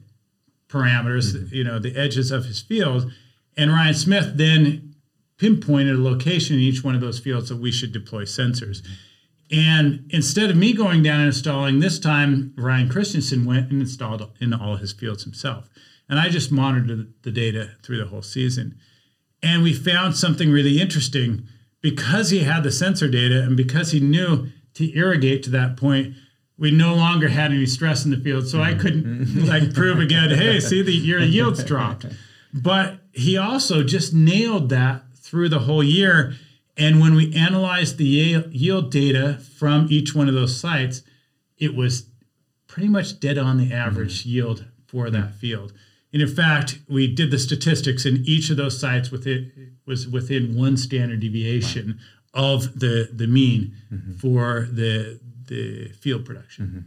parameters, 0.69 1.35
mm-hmm. 1.35 1.55
you 1.55 1.65
know, 1.65 1.79
the 1.79 1.97
edges 1.97 2.31
of 2.31 2.45
his 2.45 2.61
field, 2.61 3.11
and 3.57 3.73
Ryan 3.73 3.95
Smith 3.95 4.33
then 4.37 4.88
pinpointed 5.39 5.97
a 5.97 6.03
location 6.03 6.57
in 6.57 6.63
each 6.63 6.85
one 6.85 6.95
of 6.95 7.01
those 7.01 7.19
fields 7.19 7.49
that 7.49 7.57
we 7.57 7.73
should 7.73 7.93
deploy 7.93 8.25
sensors. 8.25 8.87
And 9.51 10.05
instead 10.11 10.51
of 10.51 10.57
me 10.57 10.75
going 10.75 11.03
down 11.03 11.21
and 11.21 11.29
installing, 11.29 11.81
this 11.81 11.99
time 11.99 12.53
Ryan 12.57 12.89
Christensen 12.89 13.47
went 13.47 13.71
and 13.71 13.81
installed 13.81 14.31
in 14.41 14.53
all 14.53 14.77
his 14.77 14.93
fields 14.93 15.25
himself. 15.25 15.71
And 16.09 16.19
I 16.19 16.29
just 16.29 16.51
monitored 16.51 17.15
the 17.23 17.31
data 17.31 17.71
through 17.83 17.99
the 17.99 18.07
whole 18.07 18.23
season. 18.23 18.79
And 19.43 19.63
we 19.63 19.73
found 19.73 20.17
something 20.17 20.51
really 20.51 20.81
interesting 20.81 21.47
because 21.81 22.31
he 22.31 22.41
had 22.41 22.63
the 22.63 22.73
sensor 22.73 23.09
data 23.09 23.43
and 23.43 23.57
because 23.57 23.93
he 23.93 24.01
knew 24.01 24.49
to 24.75 24.97
irrigate 24.97 25.43
to 25.45 25.51
that 25.51 25.77
point, 25.77 26.15
we 26.59 26.71
no 26.73 26.95
longer 26.95 27.29
had 27.29 27.53
any 27.53 27.67
stress 27.67 28.05
in 28.05 28.11
the 28.11 28.17
field. 28.17 28.49
So 28.49 28.61
I 28.61 28.75
couldn't 28.75 29.47
like 29.47 29.75
prove 29.75 30.01
again, 30.01 30.31
hey, 30.31 30.61
see 30.61 30.83
the 30.83 30.93
your 30.93 31.21
yields 31.21 31.63
dropped. 31.63 32.07
But 32.53 33.01
he 33.13 33.37
also 33.37 33.85
just 33.85 34.13
nailed 34.13 34.71
that 34.71 35.03
through 35.29 35.49
the 35.49 35.61
whole 35.61 35.85
year 35.85 36.35
and 36.79 37.01
when 37.01 37.17
we 37.17 37.35
analyzed 37.35 37.99
the 37.99 38.05
yield 38.05 38.93
data 38.93 39.41
from 39.59 39.89
each 39.91 40.15
one 40.15 40.29
of 40.29 40.35
those 40.35 40.59
sites, 40.59 41.03
it 41.59 41.75
was 41.75 42.09
pretty 42.69 42.89
much 42.89 43.19
dead 43.19 43.37
on 43.37 43.59
the 43.59 43.73
average 43.75 44.21
mm-hmm. 44.21 44.31
yield 44.31 44.65
for 44.87 45.11
that 45.11 45.35
field. 45.35 45.73
And 46.13 46.23
in 46.23 46.29
fact, 46.29 46.79
we 46.89 47.13
did 47.13 47.33
the 47.33 47.39
statistics, 47.39 48.07
and 48.07 48.27
each 48.27 48.49
of 48.49 48.57
those 48.57 48.79
sites 48.79 49.11
within, 49.11 49.77
was 49.85 50.07
within 50.07 50.57
one 50.57 50.77
standard 50.77 51.21
deviation 51.21 51.99
of 52.33 52.79
the, 52.79 53.11
the 53.13 53.27
mean 53.27 53.75
mm-hmm. 53.93 54.13
for 54.13 54.69
the, 54.71 55.19
the 55.49 55.89
field 55.89 56.25
production. 56.25 56.67
Mm-hmm. 56.67 56.79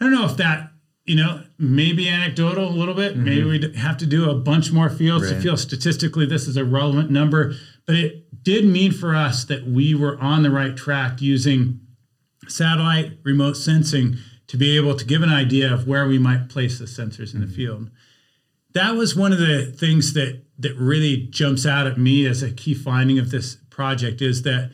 I 0.00 0.04
don't 0.04 0.20
know 0.20 0.26
if 0.26 0.36
that 0.38 0.72
you 1.04 1.16
know, 1.16 1.42
maybe 1.58 2.08
anecdotal 2.08 2.68
a 2.68 2.70
little 2.70 2.94
bit. 2.94 3.12
Mm-hmm. 3.12 3.24
Maybe 3.24 3.44
we'd 3.44 3.76
have 3.76 3.98
to 3.98 4.06
do 4.06 4.30
a 4.30 4.34
bunch 4.34 4.72
more 4.72 4.88
fields 4.88 5.26
right. 5.26 5.36
to 5.36 5.42
feel 5.42 5.56
statistically 5.56 6.26
this 6.26 6.46
is 6.46 6.56
a 6.56 6.64
relevant 6.64 7.10
number. 7.10 7.54
But 7.86 7.96
it 7.96 8.42
did 8.42 8.64
mean 8.64 8.92
for 8.92 9.14
us 9.14 9.44
that 9.44 9.66
we 9.66 9.94
were 9.94 10.18
on 10.20 10.42
the 10.42 10.50
right 10.50 10.76
track 10.76 11.20
using 11.20 11.80
satellite 12.48 13.18
remote 13.22 13.54
sensing 13.54 14.16
to 14.46 14.56
be 14.56 14.76
able 14.76 14.96
to 14.96 15.04
give 15.04 15.22
an 15.22 15.30
idea 15.30 15.72
of 15.72 15.86
where 15.86 16.06
we 16.06 16.18
might 16.18 16.48
place 16.48 16.78
the 16.78 16.84
sensors 16.86 17.34
in 17.34 17.40
mm-hmm. 17.40 17.48
the 17.48 17.54
field. 17.54 17.90
That 18.72 18.96
was 18.96 19.14
one 19.14 19.32
of 19.32 19.38
the 19.38 19.66
things 19.66 20.14
that 20.14 20.42
that 20.58 20.76
really 20.76 21.16
jumps 21.16 21.66
out 21.66 21.86
at 21.86 21.98
me 21.98 22.26
as 22.26 22.42
a 22.42 22.50
key 22.50 22.74
finding 22.74 23.18
of 23.18 23.30
this 23.30 23.56
project 23.70 24.22
is 24.22 24.42
that 24.42 24.70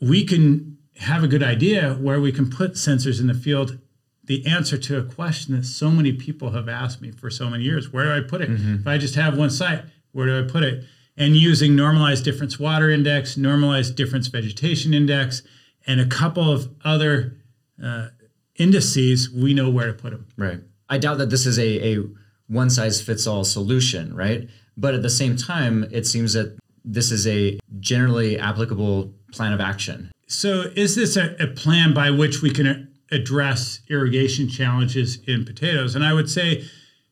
we 0.00 0.24
can 0.24 0.76
have 0.98 1.24
a 1.24 1.28
good 1.28 1.42
idea 1.42 1.94
where 1.94 2.20
we 2.20 2.30
can 2.30 2.50
put 2.50 2.74
sensors 2.74 3.20
in 3.20 3.26
the 3.26 3.34
field 3.34 3.78
the 4.26 4.46
answer 4.46 4.78
to 4.78 4.98
a 4.98 5.04
question 5.04 5.54
that 5.54 5.64
so 5.64 5.90
many 5.90 6.12
people 6.12 6.50
have 6.50 6.68
asked 6.68 7.00
me 7.00 7.10
for 7.10 7.30
so 7.30 7.50
many 7.50 7.64
years. 7.64 7.92
Where 7.92 8.04
do 8.04 8.24
i 8.24 8.28
put 8.28 8.40
it? 8.40 8.50
Mm-hmm. 8.50 8.74
if 8.76 8.86
i 8.86 8.98
just 8.98 9.14
have 9.14 9.36
one 9.36 9.50
site 9.50 9.84
where 10.12 10.26
do 10.26 10.44
i 10.44 10.50
put 10.50 10.62
it? 10.62 10.84
And 11.16 11.36
using 11.36 11.76
normalized 11.76 12.24
difference 12.24 12.58
water 12.58 12.90
index 12.90 13.36
normalized 13.36 13.96
difference 13.96 14.26
vegetation 14.28 14.94
index 14.94 15.42
and 15.86 16.00
a 16.00 16.06
couple 16.06 16.50
of 16.50 16.68
other 16.84 17.36
uh, 17.82 18.08
indices 18.56 19.30
we 19.30 19.54
know 19.54 19.70
where 19.70 19.88
to 19.88 19.94
put 19.94 20.10
them 20.10 20.26
right. 20.36 20.60
I 20.88 20.98
doubt 20.98 21.18
that 21.18 21.30
this 21.30 21.46
is 21.46 21.58
a, 21.58 21.94
a 21.94 22.04
one 22.46 22.70
size 22.70 23.00
fits 23.00 23.26
all 23.26 23.44
solution 23.44 24.14
right? 24.14 24.48
But 24.76 24.94
at 24.94 25.02
the 25.02 25.10
same 25.10 25.36
time 25.36 25.84
it 25.92 26.06
seems 26.06 26.32
that 26.32 26.56
this 26.84 27.10
is 27.10 27.26
a 27.26 27.58
generally 27.80 28.38
applicable 28.38 29.14
plan 29.32 29.52
of 29.52 29.60
action. 29.60 30.12
So 30.26 30.72
is 30.74 30.96
this 30.96 31.16
a, 31.16 31.34
a 31.40 31.46
plan 31.46 31.94
by 31.94 32.10
which 32.10 32.42
we 32.42 32.50
can 32.50 32.93
address 33.14 33.80
irrigation 33.88 34.48
challenges 34.48 35.18
in 35.26 35.44
potatoes? 35.44 35.94
And 35.94 36.04
I 36.04 36.12
would 36.12 36.28
say, 36.28 36.64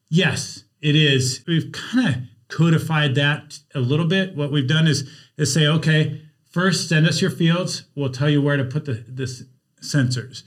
yes, 0.09 0.65
it 0.81 0.97
is. 0.97 1.43
We've 1.47 1.73
kind 1.73 2.09
of 2.09 2.23
codified 2.49 3.15
that 3.15 3.61
a 3.75 3.81
little 3.81 4.07
bit. 4.07 4.37
What 4.37 4.53
we've 4.53 4.69
done 4.69 4.87
is, 4.87 5.09
is 5.37 5.55
say, 5.55 5.67
okay, 5.67 6.21
first 6.51 6.89
send 6.89 7.07
us 7.07 7.23
your 7.23 7.31
fields. 7.31 7.85
We'll 7.95 8.11
tell 8.11 8.29
you 8.29 8.43
where 8.43 8.57
to 8.57 8.65
put 8.65 8.85
the, 8.85 9.05
the 9.09 9.47
sensors. 9.81 10.43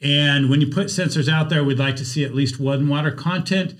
And 0.00 0.48
when 0.48 0.60
you 0.60 0.68
put 0.68 0.86
sensors 0.86 1.28
out 1.28 1.48
there, 1.48 1.64
we'd 1.64 1.78
like 1.78 1.96
to 1.96 2.04
see 2.04 2.24
at 2.24 2.34
least 2.34 2.60
one 2.60 2.88
water 2.88 3.10
content, 3.10 3.74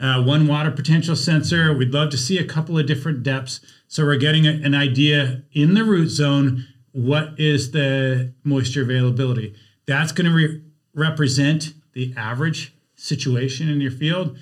uh, 0.00 0.22
one 0.22 0.48
water 0.48 0.70
potential 0.70 1.14
sensor. 1.14 1.72
We'd 1.72 1.94
love 1.94 2.10
to 2.10 2.18
see 2.18 2.38
a 2.38 2.44
couple 2.44 2.78
of 2.78 2.86
different 2.86 3.22
depths. 3.22 3.60
So 3.86 4.04
we're 4.04 4.16
getting 4.16 4.46
a, 4.46 4.50
an 4.50 4.74
idea 4.74 5.42
in 5.52 5.74
the 5.74 5.84
root 5.84 6.08
zone 6.08 6.66
what 6.92 7.38
is 7.38 7.70
the 7.70 8.34
moisture 8.42 8.82
availability. 8.82 9.54
That's 9.86 10.10
going 10.12 10.28
to 10.28 10.34
re- 10.34 10.62
represent 10.94 11.74
the 11.92 12.14
average 12.16 12.74
situation 12.94 13.68
in 13.68 13.80
your 13.80 13.90
field. 13.90 14.38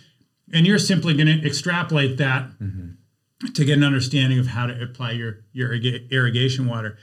And 0.53 0.67
you're 0.67 0.79
simply 0.79 1.15
going 1.15 1.27
to 1.27 1.47
extrapolate 1.47 2.17
that 2.19 2.51
mm-hmm. 2.61 3.53
to 3.53 3.65
get 3.65 3.79
an 3.79 3.85
understanding 3.85 4.39
of 4.39 4.49
how 4.49 4.67
to 4.67 4.83
apply 4.83 5.13
your, 5.13 5.41
your 5.53 5.75
irrigation 5.75 6.67
water. 6.67 6.97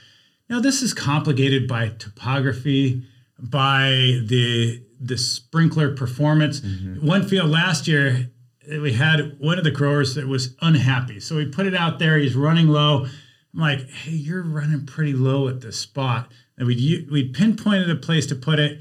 Now, 0.48 0.60
this 0.60 0.82
is 0.82 0.94
complicated 0.94 1.66
by 1.66 1.88
topography, 1.90 3.04
by 3.38 4.20
the 4.24 4.82
the 4.98 5.18
sprinkler 5.18 5.94
performance. 5.94 6.60
Mm-hmm. 6.60 7.06
One 7.06 7.26
field 7.28 7.50
last 7.50 7.86
year, 7.86 8.30
we 8.66 8.94
had 8.94 9.38
one 9.38 9.58
of 9.58 9.64
the 9.64 9.70
growers 9.70 10.14
that 10.14 10.26
was 10.26 10.56
unhappy. 10.62 11.20
So 11.20 11.36
we 11.36 11.46
put 11.46 11.66
it 11.66 11.74
out 11.74 11.98
there. 11.98 12.16
He's 12.16 12.34
running 12.34 12.68
low. 12.68 13.04
I'm 13.52 13.60
like, 13.60 13.88
hey, 13.90 14.12
you're 14.12 14.42
running 14.42 14.86
pretty 14.86 15.12
low 15.12 15.48
at 15.48 15.60
this 15.60 15.78
spot. 15.78 16.32
And 16.56 16.66
we 16.66 17.06
we 17.10 17.28
pinpointed 17.28 17.90
a 17.90 17.96
place 17.96 18.26
to 18.26 18.34
put 18.34 18.58
it, 18.58 18.80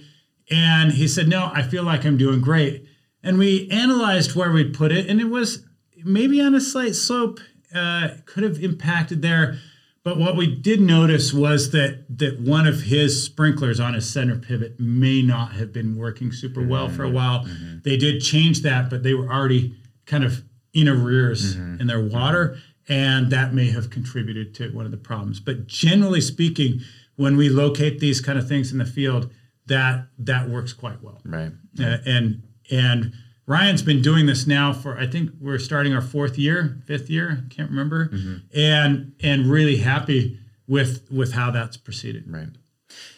and 0.49 0.93
he 0.93 1.07
said, 1.07 1.27
"No, 1.27 1.51
I 1.53 1.61
feel 1.63 1.83
like 1.83 2.05
I'm 2.05 2.17
doing 2.17 2.41
great." 2.41 2.85
And 3.23 3.37
we 3.37 3.67
analyzed 3.69 4.35
where 4.35 4.51
we'd 4.51 4.73
put 4.73 4.91
it, 4.91 5.09
and 5.09 5.19
it 5.19 5.29
was 5.29 5.65
maybe 6.03 6.41
on 6.41 6.53
a 6.53 6.61
slight 6.61 6.95
slope. 6.95 7.39
Uh, 7.73 8.09
could 8.25 8.43
have 8.43 8.63
impacted 8.63 9.21
there, 9.21 9.57
but 10.03 10.17
what 10.17 10.37
we 10.37 10.47
did 10.55 10.79
notice 10.79 11.33
was 11.33 11.71
that 11.71 12.05
that 12.19 12.39
one 12.39 12.67
of 12.67 12.83
his 12.83 13.23
sprinklers 13.23 13.79
on 13.79 13.95
his 13.95 14.09
center 14.09 14.37
pivot 14.37 14.79
may 14.79 15.21
not 15.21 15.53
have 15.53 15.73
been 15.73 15.97
working 15.97 16.31
super 16.31 16.61
mm-hmm. 16.61 16.69
well 16.69 16.89
for 16.89 17.03
a 17.03 17.09
while. 17.09 17.43
Mm-hmm. 17.43 17.79
They 17.83 17.97
did 17.97 18.21
change 18.21 18.61
that, 18.61 18.89
but 18.89 19.03
they 19.03 19.13
were 19.13 19.27
already 19.27 19.75
kind 20.05 20.23
of 20.23 20.43
in 20.73 20.87
arrears 20.87 21.55
mm-hmm. 21.55 21.81
in 21.81 21.87
their 21.87 22.03
water, 22.03 22.57
and 22.87 23.31
that 23.31 23.53
may 23.53 23.71
have 23.71 23.89
contributed 23.89 24.53
to 24.55 24.69
one 24.69 24.85
of 24.85 24.91
the 24.91 24.97
problems. 24.97 25.39
But 25.39 25.65
generally 25.65 26.21
speaking 26.21 26.81
when 27.15 27.35
we 27.35 27.49
locate 27.49 27.99
these 27.99 28.21
kind 28.21 28.37
of 28.37 28.47
things 28.47 28.71
in 28.71 28.77
the 28.77 28.85
field, 28.85 29.31
that 29.67 30.07
that 30.19 30.49
works 30.49 30.73
quite 30.73 31.01
well. 31.01 31.21
Right. 31.25 31.51
Uh, 31.79 31.97
and 32.05 32.43
and 32.71 33.13
Ryan's 33.47 33.81
been 33.81 34.01
doing 34.01 34.25
this 34.25 34.47
now 34.47 34.73
for 34.73 34.97
I 34.97 35.07
think 35.07 35.31
we're 35.39 35.59
starting 35.59 35.93
our 35.93 36.01
fourth 36.01 36.37
year, 36.37 36.81
fifth 36.85 37.09
year, 37.09 37.43
can't 37.49 37.69
remember, 37.69 38.09
mm-hmm. 38.09 38.35
and 38.57 39.13
and 39.21 39.47
really 39.47 39.77
happy 39.77 40.39
with 40.67 41.07
with 41.11 41.33
how 41.33 41.51
that's 41.51 41.77
proceeded. 41.77 42.25
Right. 42.27 42.49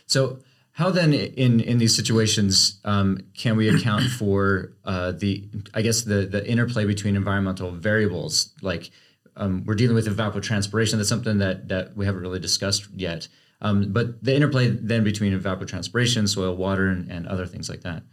So 0.05 0.39
how 0.71 0.91
then 0.91 1.13
in 1.13 1.59
in 1.59 1.77
these 1.77 1.95
situations 1.95 2.79
um, 2.85 3.19
can 3.37 3.55
we 3.57 3.69
account 3.69 4.03
for 4.19 4.73
uh, 4.85 5.11
the 5.11 5.47
I 5.73 5.81
guess 5.81 6.01
the 6.01 6.25
the 6.25 6.45
interplay 6.47 6.85
between 6.85 7.15
environmental 7.15 7.71
variables 7.71 8.53
like 8.61 8.91
um, 9.37 9.63
we're 9.65 9.75
dealing 9.75 9.95
with 9.95 10.07
evapotranspiration. 10.07 10.97
That's 10.97 11.09
something 11.09 11.37
that 11.37 11.69
that 11.69 11.95
we 11.95 12.05
haven't 12.05 12.21
really 12.21 12.39
discussed 12.39 12.87
yet. 12.95 13.27
Um, 13.59 13.91
but 13.91 14.23
the 14.23 14.35
interplay 14.35 14.69
then 14.69 15.03
between 15.03 15.37
evapotranspiration, 15.37 16.29
soil, 16.29 16.55
water, 16.55 16.87
and, 16.87 17.11
and 17.11 17.27
other 17.27 17.45
things 17.45 17.69
like 17.69 17.81
that. 17.81 18.03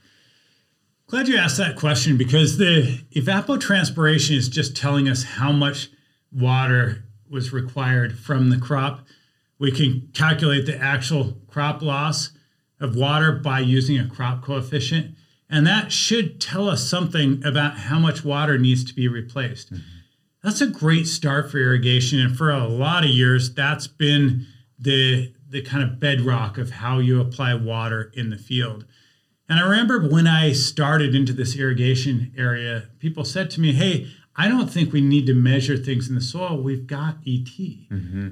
Glad 1.06 1.28
you 1.28 1.36
asked 1.36 1.58
that 1.58 1.76
question 1.76 2.16
because 2.16 2.56
the 2.56 3.04
evapotranspiration 3.14 4.36
is 4.36 4.48
just 4.48 4.74
telling 4.74 5.06
us 5.06 5.22
how 5.22 5.52
much 5.52 5.90
water 6.32 7.04
was 7.28 7.52
required 7.52 8.18
from 8.18 8.48
the 8.48 8.56
crop. 8.56 9.06
We 9.58 9.70
can 9.70 10.08
calculate 10.14 10.64
the 10.64 10.78
actual 10.78 11.34
crop 11.46 11.82
loss 11.82 12.30
of 12.80 12.96
water 12.96 13.32
by 13.32 13.60
using 13.60 13.98
a 13.98 14.08
crop 14.08 14.42
coefficient. 14.42 15.14
And 15.50 15.66
that 15.66 15.92
should 15.92 16.40
tell 16.40 16.70
us 16.70 16.88
something 16.88 17.44
about 17.44 17.76
how 17.76 17.98
much 17.98 18.24
water 18.24 18.56
needs 18.56 18.82
to 18.84 18.94
be 18.94 19.06
replaced. 19.06 19.72
Mm-hmm. 19.72 19.82
That's 20.42 20.60
a 20.62 20.66
great 20.66 21.06
start 21.06 21.50
for 21.50 21.58
irrigation. 21.58 22.18
And 22.18 22.36
for 22.36 22.50
a 22.50 22.66
lot 22.66 23.04
of 23.04 23.10
years, 23.10 23.52
that's 23.52 23.86
been 23.86 24.46
the 24.78 25.33
the 25.54 25.62
kind 25.62 25.84
of 25.84 26.00
bedrock 26.00 26.58
of 26.58 26.68
how 26.72 26.98
you 26.98 27.20
apply 27.20 27.54
water 27.54 28.10
in 28.14 28.28
the 28.28 28.36
field. 28.36 28.84
And 29.48 29.60
I 29.60 29.62
remember 29.62 30.08
when 30.08 30.26
I 30.26 30.50
started 30.50 31.14
into 31.14 31.32
this 31.32 31.56
irrigation 31.56 32.32
area, 32.36 32.88
people 32.98 33.24
said 33.24 33.50
to 33.52 33.60
me, 33.60 33.72
"Hey, 33.72 34.08
I 34.34 34.48
don't 34.48 34.68
think 34.68 34.92
we 34.92 35.00
need 35.00 35.26
to 35.26 35.34
measure 35.34 35.76
things 35.76 36.08
in 36.08 36.16
the 36.16 36.20
soil. 36.20 36.60
We've 36.60 36.88
got 36.88 37.18
ET." 37.24 37.46
Mm-hmm. 37.46 38.30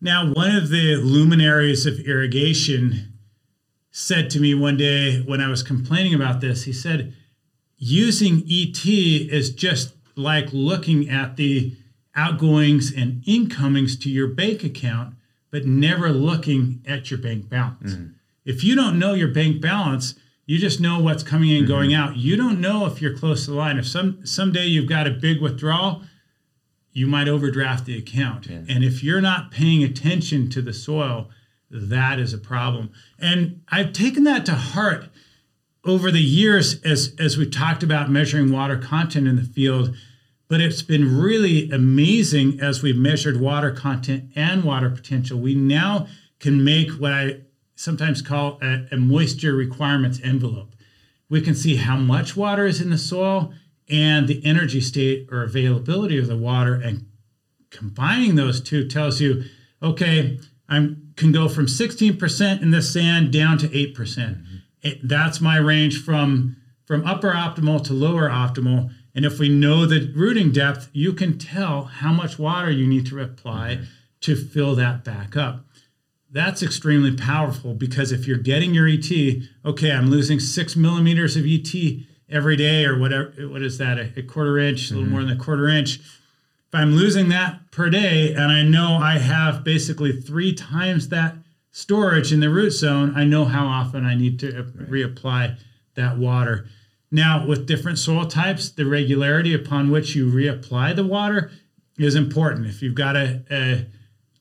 Now, 0.00 0.32
one 0.32 0.54
of 0.54 0.68
the 0.68 0.94
luminaries 0.96 1.84
of 1.84 1.98
irrigation 1.98 3.12
said 3.90 4.30
to 4.30 4.40
me 4.40 4.54
one 4.54 4.76
day 4.76 5.18
when 5.20 5.40
I 5.40 5.48
was 5.48 5.64
complaining 5.64 6.14
about 6.14 6.40
this, 6.40 6.62
he 6.62 6.72
said, 6.72 7.12
"Using 7.76 8.44
ET 8.48 8.86
is 8.86 9.52
just 9.52 9.94
like 10.14 10.52
looking 10.52 11.10
at 11.10 11.36
the 11.36 11.76
outgoings 12.14 12.92
and 12.92 13.20
incomings 13.26 13.96
to 13.96 14.08
your 14.08 14.28
bank 14.28 14.62
account 14.62 15.16
but 15.52 15.66
never 15.66 16.08
looking 16.08 16.82
at 16.88 17.10
your 17.10 17.20
bank 17.20 17.48
balance. 17.48 17.92
Mm-hmm. 17.92 18.14
If 18.44 18.64
you 18.64 18.74
don't 18.74 18.98
know 18.98 19.12
your 19.12 19.28
bank 19.28 19.60
balance, 19.60 20.16
you 20.46 20.58
just 20.58 20.80
know 20.80 20.98
what's 20.98 21.22
coming 21.22 21.50
in 21.50 21.58
and 21.58 21.64
mm-hmm. 21.66 21.72
going 21.72 21.94
out. 21.94 22.16
You 22.16 22.34
don't 22.36 22.60
know 22.60 22.86
if 22.86 23.00
you're 23.00 23.16
close 23.16 23.44
to 23.44 23.52
the 23.52 23.56
line. 23.56 23.78
If 23.78 23.86
some 23.86 24.26
someday 24.26 24.66
you've 24.66 24.88
got 24.88 25.06
a 25.06 25.10
big 25.10 25.40
withdrawal, 25.40 26.02
you 26.92 27.06
might 27.06 27.28
overdraft 27.28 27.84
the 27.84 27.96
account. 27.96 28.46
Yeah. 28.46 28.62
And 28.68 28.82
if 28.82 29.04
you're 29.04 29.20
not 29.20 29.52
paying 29.52 29.84
attention 29.84 30.50
to 30.50 30.62
the 30.62 30.72
soil, 30.72 31.28
that 31.70 32.18
is 32.18 32.34
a 32.34 32.38
problem. 32.38 32.90
And 33.18 33.62
I've 33.68 33.92
taken 33.92 34.24
that 34.24 34.44
to 34.46 34.54
heart 34.54 35.08
over 35.84 36.10
the 36.10 36.22
years 36.22 36.80
as 36.82 37.14
as 37.18 37.36
we 37.36 37.48
talked 37.48 37.82
about 37.82 38.10
measuring 38.10 38.50
water 38.50 38.78
content 38.78 39.28
in 39.28 39.36
the 39.36 39.42
field 39.42 39.94
but 40.52 40.60
it's 40.60 40.82
been 40.82 41.18
really 41.18 41.70
amazing 41.70 42.60
as 42.60 42.82
we've 42.82 42.94
measured 42.94 43.40
water 43.40 43.70
content 43.70 44.30
and 44.36 44.62
water 44.62 44.90
potential. 44.90 45.38
We 45.38 45.54
now 45.54 46.08
can 46.40 46.62
make 46.62 46.90
what 46.90 47.10
I 47.10 47.36
sometimes 47.74 48.20
call 48.20 48.58
a, 48.60 48.86
a 48.92 48.98
moisture 48.98 49.54
requirements 49.54 50.20
envelope. 50.22 50.74
We 51.30 51.40
can 51.40 51.54
see 51.54 51.76
how 51.76 51.96
much 51.96 52.36
water 52.36 52.66
is 52.66 52.82
in 52.82 52.90
the 52.90 52.98
soil 52.98 53.54
and 53.88 54.28
the 54.28 54.44
energy 54.44 54.82
state 54.82 55.26
or 55.32 55.42
availability 55.42 56.18
of 56.18 56.26
the 56.26 56.36
water 56.36 56.74
and 56.74 57.06
combining 57.70 58.34
those 58.34 58.60
two 58.60 58.86
tells 58.86 59.22
you 59.22 59.44
okay 59.82 60.38
i 60.68 60.94
can 61.16 61.32
go 61.32 61.48
from 61.48 61.64
16% 61.64 62.60
in 62.60 62.70
this 62.70 62.92
sand 62.92 63.32
down 63.32 63.56
to 63.56 63.68
8% 63.68 63.94
mm 63.96 64.34
hmm 64.34 64.56
it, 64.84 64.98
that's 65.08 65.40
my 65.40 65.58
range 65.58 66.02
from 66.02 66.56
from 66.84 67.06
upper 67.06 67.30
optimal 67.30 67.84
to 67.84 67.92
lower 67.92 68.28
optimal 68.28 68.90
and 69.14 69.24
if 69.24 69.38
we 69.38 69.48
know 69.48 69.84
the 69.86 70.12
rooting 70.14 70.52
depth, 70.52 70.88
you 70.92 71.12
can 71.12 71.38
tell 71.38 71.84
how 71.84 72.12
much 72.12 72.38
water 72.38 72.70
you 72.70 72.86
need 72.86 73.06
to 73.06 73.20
apply 73.20 73.76
mm-hmm. 73.76 73.84
to 74.22 74.36
fill 74.36 74.74
that 74.76 75.04
back 75.04 75.36
up. 75.36 75.66
that's 76.30 76.62
extremely 76.62 77.14
powerful 77.14 77.74
because 77.74 78.10
if 78.10 78.26
you're 78.26 78.38
getting 78.38 78.72
your 78.72 78.88
ET, 78.88 79.10
okay, 79.64 79.92
I'm 79.92 80.08
losing 80.08 80.40
six 80.40 80.74
millimeters 80.76 81.36
of 81.36 81.44
ET 81.46 81.74
every 82.30 82.56
day 82.56 82.86
or 82.86 82.98
whatever. 82.98 83.32
What 83.48 83.62
is 83.62 83.76
that? 83.78 83.98
A, 83.98 84.12
a 84.16 84.22
quarter 84.22 84.58
inch, 84.58 84.90
a 84.90 84.94
little 84.94 85.10
more 85.10 85.22
than 85.22 85.36
a 85.38 85.44
quarter 85.44 85.68
inch. 85.68 85.98
If 85.98 86.74
I'm 86.74 86.96
losing 86.96 87.28
that 87.28 87.70
per 87.70 87.90
day 87.90 88.32
and 88.32 88.50
I 88.50 88.62
know 88.62 88.96
I 88.96 89.18
have 89.18 89.62
basically 89.62 90.12
three 90.18 90.54
times 90.54 91.10
that 91.10 91.36
storage 91.70 92.32
in 92.32 92.40
the 92.40 92.48
root 92.48 92.70
zone, 92.70 93.12
I 93.14 93.24
know 93.24 93.44
how 93.44 93.66
often 93.66 94.06
I 94.06 94.14
need 94.14 94.38
to 94.40 94.62
right. 94.62 94.90
reapply 94.90 95.58
that 95.96 96.16
water. 96.16 96.66
Now, 97.14 97.46
with 97.46 97.66
different 97.66 97.98
soil 97.98 98.24
types, 98.24 98.70
the 98.70 98.86
regularity 98.86 99.52
upon 99.52 99.90
which 99.90 100.16
you 100.16 100.32
reapply 100.32 100.96
the 100.96 101.04
water 101.04 101.52
is 101.98 102.14
important. 102.14 102.66
If 102.66 102.80
you've 102.80 102.94
got 102.94 103.16
a, 103.16 103.44
a 103.50 103.86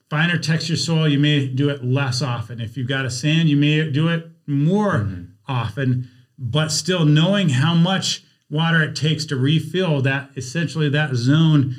finer 0.10 0.38
texture 0.38 0.78
soil, 0.78 1.08
you 1.08 1.20
may 1.20 1.48
do 1.48 1.70
it 1.70 1.84
less 1.84 2.22
often. 2.22 2.62
If 2.62 2.78
you've 2.78 2.88
got 2.88 3.06
a 3.06 3.12
sand, 3.12 3.50
you 3.50 3.58
may 3.58 3.92
do 3.92 4.08
it 4.08 4.26
more 4.48 5.00
mm-hmm. 5.00 5.24
often, 5.50 6.10
but 6.38 6.72
still 6.72 7.04
knowing 7.04 7.50
how 7.50 7.76
much 7.76 8.24
water 8.50 8.82
it 8.82 8.96
takes 8.96 9.26
to 9.26 9.36
refill 9.36 10.02
that 10.04 10.30
essentially 10.38 10.88
that 10.90 11.14
zone 11.14 11.76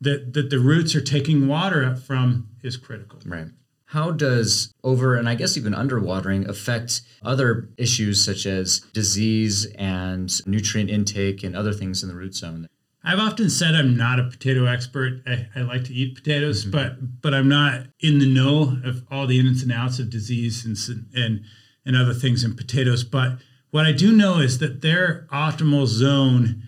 that, 0.00 0.32
that 0.34 0.50
the 0.50 0.58
roots 0.58 0.94
are 0.94 1.00
taking 1.00 1.48
water 1.48 1.84
up 1.84 1.98
from 1.98 2.48
is 2.62 2.76
critical. 2.76 3.20
Right. 3.24 3.46
How 3.92 4.10
does 4.10 4.72
over 4.82 5.16
and 5.16 5.28
I 5.28 5.34
guess 5.34 5.58
even 5.58 5.74
underwatering 5.74 6.48
affect 6.48 7.02
other 7.22 7.68
issues 7.76 8.24
such 8.24 8.46
as 8.46 8.80
disease 8.94 9.66
and 9.76 10.32
nutrient 10.46 10.88
intake 10.88 11.44
and 11.44 11.54
other 11.54 11.74
things 11.74 12.02
in 12.02 12.08
the 12.08 12.14
root 12.14 12.34
zone? 12.34 12.68
I've 13.04 13.18
often 13.18 13.50
said 13.50 13.74
I'm 13.74 13.94
not 13.94 14.18
a 14.18 14.24
potato 14.24 14.64
expert. 14.64 15.20
I, 15.26 15.46
I 15.54 15.60
like 15.60 15.84
to 15.84 15.92
eat 15.92 16.14
potatoes, 16.14 16.62
mm-hmm. 16.62 16.70
but 16.70 17.20
but 17.20 17.34
I'm 17.34 17.50
not 17.50 17.82
in 18.00 18.18
the 18.18 18.32
know 18.32 18.78
of 18.82 19.04
all 19.10 19.26
the 19.26 19.38
ins 19.38 19.62
and 19.62 19.70
outs 19.70 19.98
of 19.98 20.08
disease 20.08 20.64
and 20.64 21.06
and 21.14 21.44
and 21.84 21.94
other 21.94 22.14
things 22.14 22.44
in 22.44 22.56
potatoes. 22.56 23.04
But 23.04 23.42
what 23.72 23.84
I 23.84 23.92
do 23.92 24.10
know 24.10 24.38
is 24.38 24.58
that 24.60 24.80
their 24.80 25.26
optimal 25.30 25.86
zone 25.86 26.62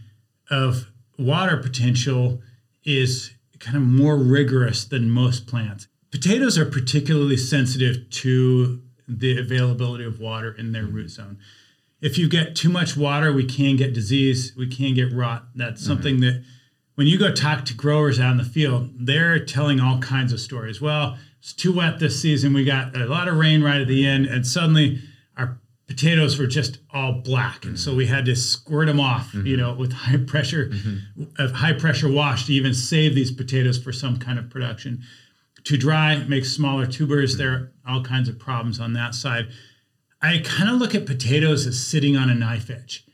of 0.50 0.90
water 1.18 1.56
potential 1.56 2.42
is 2.84 3.30
kind 3.60 3.78
of 3.78 3.82
more 3.82 4.18
rigorous 4.18 4.84
than 4.84 5.08
most 5.08 5.46
plants. 5.46 5.88
Potatoes 6.14 6.56
are 6.56 6.64
particularly 6.64 7.36
sensitive 7.36 8.08
to 8.08 8.80
the 9.08 9.36
availability 9.36 10.04
of 10.04 10.20
water 10.20 10.54
in 10.56 10.70
their 10.70 10.84
root 10.84 11.08
zone. 11.08 11.38
If 12.00 12.18
you 12.18 12.28
get 12.28 12.54
too 12.54 12.68
much 12.68 12.96
water, 12.96 13.32
we 13.32 13.44
can 13.44 13.74
get 13.74 13.94
disease, 13.94 14.54
we 14.56 14.68
can 14.68 14.94
get 14.94 15.12
rot. 15.12 15.46
That's 15.56 15.82
mm-hmm. 15.82 15.92
something 15.92 16.20
that 16.20 16.44
when 16.94 17.08
you 17.08 17.18
go 17.18 17.32
talk 17.32 17.64
to 17.64 17.74
growers 17.74 18.20
out 18.20 18.30
in 18.30 18.36
the 18.36 18.44
field, 18.44 18.90
they're 18.96 19.44
telling 19.44 19.80
all 19.80 19.98
kinds 19.98 20.32
of 20.32 20.38
stories. 20.38 20.80
Well, 20.80 21.18
it's 21.40 21.52
too 21.52 21.74
wet 21.74 21.98
this 21.98 22.22
season. 22.22 22.54
We 22.54 22.64
got 22.64 22.96
a 22.96 23.06
lot 23.06 23.26
of 23.26 23.36
rain 23.36 23.64
right 23.64 23.80
at 23.80 23.88
the 23.88 24.06
end, 24.06 24.26
and 24.26 24.46
suddenly 24.46 25.00
our 25.36 25.58
potatoes 25.88 26.38
were 26.38 26.46
just 26.46 26.78
all 26.92 27.22
black, 27.24 27.62
mm-hmm. 27.62 27.70
and 27.70 27.80
so 27.80 27.92
we 27.92 28.06
had 28.06 28.24
to 28.26 28.36
squirt 28.36 28.86
them 28.86 29.00
off, 29.00 29.32
mm-hmm. 29.32 29.48
you 29.48 29.56
know, 29.56 29.74
with 29.74 29.92
high 29.92 30.18
pressure, 30.18 30.68
mm-hmm. 30.68 31.54
high 31.56 31.72
pressure 31.72 32.08
wash 32.08 32.46
to 32.46 32.52
even 32.52 32.72
save 32.72 33.16
these 33.16 33.32
potatoes 33.32 33.82
for 33.82 33.92
some 33.92 34.16
kind 34.16 34.38
of 34.38 34.48
production 34.48 35.02
too 35.64 35.76
dry, 35.76 36.18
makes 36.24 36.52
smaller 36.52 36.86
tubers. 36.86 37.36
There 37.36 37.52
are 37.52 37.72
all 37.88 38.02
kinds 38.04 38.28
of 38.28 38.38
problems 38.38 38.78
on 38.78 38.92
that 38.92 39.14
side. 39.14 39.48
I 40.22 40.38
kind 40.44 40.70
of 40.70 40.76
look 40.76 40.94
at 40.94 41.06
potatoes 41.06 41.66
as 41.66 41.84
sitting 41.84 42.16
on 42.16 42.30
a 42.30 42.34
knife 42.34 42.70
edge 42.70 43.04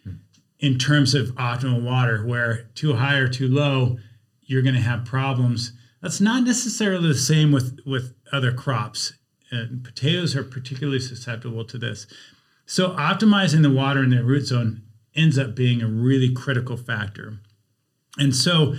in 0.61 0.78
terms 0.78 1.14
of 1.14 1.34
optimal 1.36 1.82
water, 1.82 2.24
where 2.24 2.68
too 2.74 2.94
high 2.94 3.16
or 3.16 3.28
too 3.28 3.48
low, 3.48 3.98
you're 4.42 4.62
going 4.62 4.74
to 4.74 4.80
have 4.80 5.05
problems. 5.05 5.72
That's 6.03 6.20
not 6.20 6.44
necessarily 6.44 7.09
the 7.09 7.14
same 7.14 7.51
with, 7.51 7.80
with 7.86 8.14
other 8.32 8.53
crops. 8.53 9.14
And 9.51 9.82
potatoes 9.82 10.36
are 10.36 10.44
particularly 10.44 11.01
susceptible 11.01 11.64
to 11.64 11.78
this. 11.78 12.07
So, 12.66 12.90
optimizing 12.90 13.62
the 13.62 13.70
water 13.70 14.05
in 14.05 14.11
the 14.11 14.22
root 14.22 14.46
zone 14.46 14.82
ends 15.16 15.38
up 15.38 15.57
being 15.57 15.82
a 15.82 15.88
really 15.88 16.32
critical 16.32 16.76
factor. 16.76 17.40
And 18.16 18.34
so, 18.36 18.74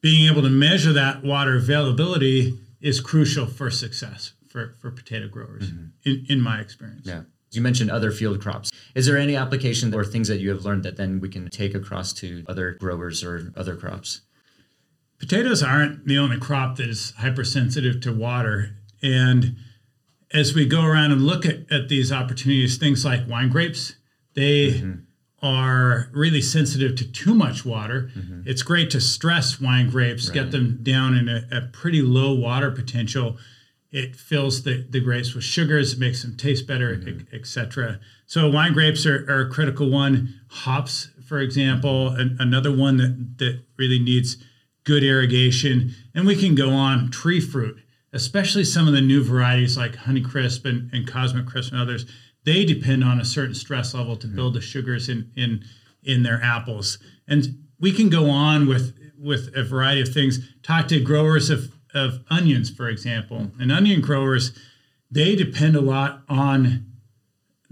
being 0.00 0.30
able 0.30 0.42
to 0.42 0.50
measure 0.50 0.92
that 0.92 1.24
water 1.24 1.56
availability 1.56 2.56
is 2.82 3.00
crucial 3.00 3.46
for 3.46 3.70
success 3.70 4.32
for, 4.48 4.74
for 4.80 4.90
potato 4.90 5.28
growers, 5.28 5.70
mm-hmm. 5.70 5.86
in, 6.04 6.26
in 6.28 6.40
my 6.40 6.60
experience. 6.60 7.06
Yeah. 7.06 7.22
You 7.52 7.62
mentioned 7.62 7.90
other 7.90 8.10
field 8.10 8.40
crops. 8.40 8.70
Is 8.94 9.06
there 9.06 9.16
any 9.16 9.36
application 9.36 9.94
or 9.94 10.04
things 10.04 10.28
that 10.28 10.40
you 10.40 10.50
have 10.50 10.64
learned 10.64 10.82
that 10.84 10.96
then 10.96 11.20
we 11.20 11.28
can 11.28 11.48
take 11.50 11.74
across 11.74 12.12
to 12.14 12.44
other 12.48 12.72
growers 12.72 13.22
or 13.22 13.52
other 13.56 13.76
crops? 13.76 14.22
Potatoes 15.18 15.62
aren't 15.62 16.06
the 16.06 16.18
only 16.18 16.38
crop 16.38 16.76
that 16.76 16.88
is 16.88 17.12
hypersensitive 17.18 18.00
to 18.02 18.12
water. 18.12 18.76
And 19.02 19.56
as 20.32 20.54
we 20.54 20.66
go 20.66 20.82
around 20.82 21.12
and 21.12 21.22
look 21.22 21.44
at, 21.44 21.70
at 21.70 21.88
these 21.88 22.10
opportunities, 22.10 22.78
things 22.78 23.04
like 23.04 23.28
wine 23.28 23.50
grapes, 23.50 23.96
they 24.34 24.72
mm-hmm 24.72 25.02
are 25.42 26.08
really 26.12 26.40
sensitive 26.40 26.94
to 26.96 27.10
too 27.10 27.34
much 27.34 27.64
water. 27.64 28.10
Mm-hmm. 28.16 28.42
It's 28.46 28.62
great 28.62 28.90
to 28.90 29.00
stress 29.00 29.60
wine 29.60 29.90
grapes, 29.90 30.28
right. 30.28 30.34
get 30.34 30.50
them 30.52 30.78
down 30.82 31.16
in 31.16 31.28
a, 31.28 31.46
a, 31.50 31.60
pretty 31.62 32.00
low 32.00 32.32
water 32.32 32.70
potential. 32.70 33.38
It 33.90 34.14
fills 34.14 34.62
the, 34.62 34.86
the 34.88 35.00
grapes 35.00 35.34
with 35.34 35.42
sugars, 35.42 35.94
it 35.94 35.98
makes 35.98 36.22
them 36.22 36.36
taste 36.36 36.66
better, 36.68 36.96
mm-hmm. 36.96 37.34
etc. 37.34 37.98
So 38.26 38.48
wine 38.48 38.72
grapes 38.72 39.04
are, 39.04 39.26
are, 39.28 39.40
a 39.40 39.50
critical 39.50 39.90
one. 39.90 40.40
Hops, 40.48 41.10
for 41.26 41.40
example, 41.40 42.10
an, 42.10 42.36
another 42.38 42.74
one 42.74 42.98
that, 42.98 43.38
that 43.38 43.62
really 43.76 43.98
needs 43.98 44.36
good 44.84 45.02
irrigation. 45.02 45.92
And 46.14 46.24
we 46.24 46.36
can 46.36 46.54
go 46.54 46.70
on 46.70 47.10
tree 47.10 47.40
fruit, 47.40 47.82
especially 48.12 48.64
some 48.64 48.86
of 48.86 48.94
the 48.94 49.00
new 49.00 49.24
varieties 49.24 49.76
like 49.76 49.96
Honeycrisp 49.96 50.64
and, 50.64 50.88
and 50.92 51.06
Cosmic 51.06 51.46
Crisp 51.46 51.72
and 51.72 51.80
others 51.80 52.06
they 52.44 52.64
depend 52.64 53.04
on 53.04 53.20
a 53.20 53.24
certain 53.24 53.54
stress 53.54 53.94
level 53.94 54.16
to 54.16 54.26
build 54.26 54.54
the 54.54 54.60
sugars 54.60 55.08
in 55.08 55.30
in 55.36 55.64
in 56.02 56.22
their 56.22 56.42
apples. 56.42 56.98
And 57.28 57.66
we 57.78 57.92
can 57.92 58.08
go 58.08 58.28
on 58.30 58.66
with 58.66 58.96
with 59.18 59.54
a 59.56 59.62
variety 59.62 60.00
of 60.00 60.08
things. 60.08 60.48
Talk 60.62 60.88
to 60.88 61.00
growers 61.00 61.50
of 61.50 61.72
of 61.94 62.20
onions, 62.30 62.70
for 62.70 62.88
example, 62.88 63.50
and 63.60 63.70
onion 63.70 64.00
growers, 64.00 64.52
they 65.10 65.36
depend 65.36 65.76
a 65.76 65.80
lot 65.80 66.22
on 66.28 66.86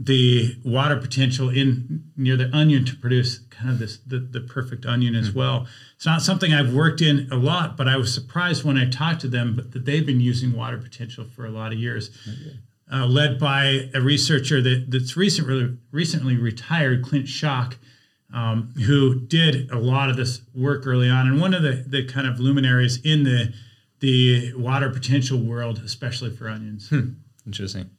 the 0.02 0.56
water 0.64 0.96
potential 0.96 1.50
in 1.50 2.04
near 2.16 2.34
the 2.34 2.50
onion 2.56 2.86
to 2.86 2.96
produce 2.96 3.40
kind 3.50 3.70
of 3.70 3.78
this 3.78 3.98
the, 4.06 4.18
the 4.18 4.40
perfect 4.40 4.86
onion 4.86 5.14
as 5.14 5.30
well. 5.32 5.66
It's 5.94 6.06
not 6.06 6.22
something 6.22 6.54
I've 6.54 6.72
worked 6.72 7.02
in 7.02 7.28
a 7.30 7.36
lot, 7.36 7.76
but 7.76 7.86
I 7.86 7.98
was 7.98 8.12
surprised 8.12 8.64
when 8.64 8.78
I 8.78 8.88
talked 8.88 9.20
to 9.22 9.28
them 9.28 9.54
but 9.54 9.72
that 9.72 9.84
they've 9.84 10.04
been 10.04 10.20
using 10.20 10.54
water 10.54 10.78
potential 10.78 11.24
for 11.24 11.44
a 11.44 11.50
lot 11.50 11.72
of 11.72 11.78
years 11.78 12.10
uh, 12.92 13.06
led 13.06 13.38
by 13.38 13.88
a 13.94 14.00
researcher 14.00 14.60
that, 14.60 14.86
that's 14.88 15.16
recently 15.16 15.76
recently 15.92 16.36
retired, 16.36 17.04
Clint 17.04 17.28
Shock, 17.28 17.78
um, 18.34 18.74
who 18.86 19.20
did 19.20 19.70
a 19.70 19.78
lot 19.78 20.10
of 20.10 20.16
this 20.16 20.42
work 20.54 20.86
early 20.86 21.08
on, 21.08 21.26
and 21.26 21.40
one 21.40 21.54
of 21.54 21.62
the, 21.62 21.84
the 21.86 22.04
kind 22.04 22.26
of 22.26 22.40
luminaries 22.40 23.00
in 23.02 23.24
the 23.24 23.52
the 24.00 24.54
water 24.54 24.88
potential 24.90 25.38
world, 25.38 25.80
especially 25.84 26.30
for 26.30 26.48
onions. 26.48 26.88
Hmm. 26.88 27.10
Interesting. 27.46 27.90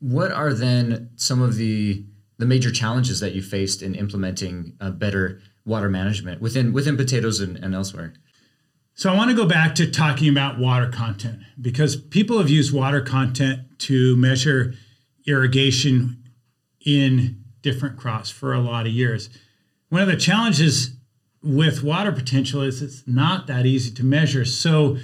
What 0.00 0.32
are 0.32 0.52
then 0.52 1.10
some 1.16 1.40
of 1.40 1.56
the 1.56 2.04
the 2.38 2.46
major 2.46 2.70
challenges 2.70 3.20
that 3.20 3.34
you 3.34 3.42
faced 3.42 3.82
in 3.82 3.94
implementing 3.94 4.74
uh, 4.80 4.90
better 4.90 5.40
water 5.64 5.88
management 5.88 6.40
within 6.40 6.72
within 6.72 6.96
potatoes 6.96 7.40
and, 7.40 7.56
and 7.56 7.74
elsewhere? 7.74 8.14
So 8.94 9.10
I 9.10 9.16
want 9.16 9.30
to 9.30 9.36
go 9.36 9.46
back 9.46 9.74
to 9.76 9.90
talking 9.90 10.28
about 10.28 10.58
water 10.58 10.88
content 10.88 11.38
because 11.58 11.96
people 11.96 12.38
have 12.38 12.50
used 12.50 12.74
water 12.74 13.00
content 13.00 13.60
to 13.80 14.16
measure 14.16 14.74
irrigation 15.26 16.22
in 16.84 17.44
different 17.62 17.96
crops 17.96 18.30
for 18.30 18.52
a 18.52 18.60
lot 18.60 18.86
of 18.86 18.92
years. 18.92 19.28
One 19.88 20.02
of 20.02 20.08
the 20.08 20.16
challenges 20.16 20.96
with 21.42 21.82
water 21.82 22.12
potential 22.12 22.62
is 22.62 22.82
it's 22.82 23.02
not 23.06 23.46
that 23.46 23.66
easy 23.66 23.90
to 23.92 24.04
measure. 24.04 24.44
So 24.44 24.98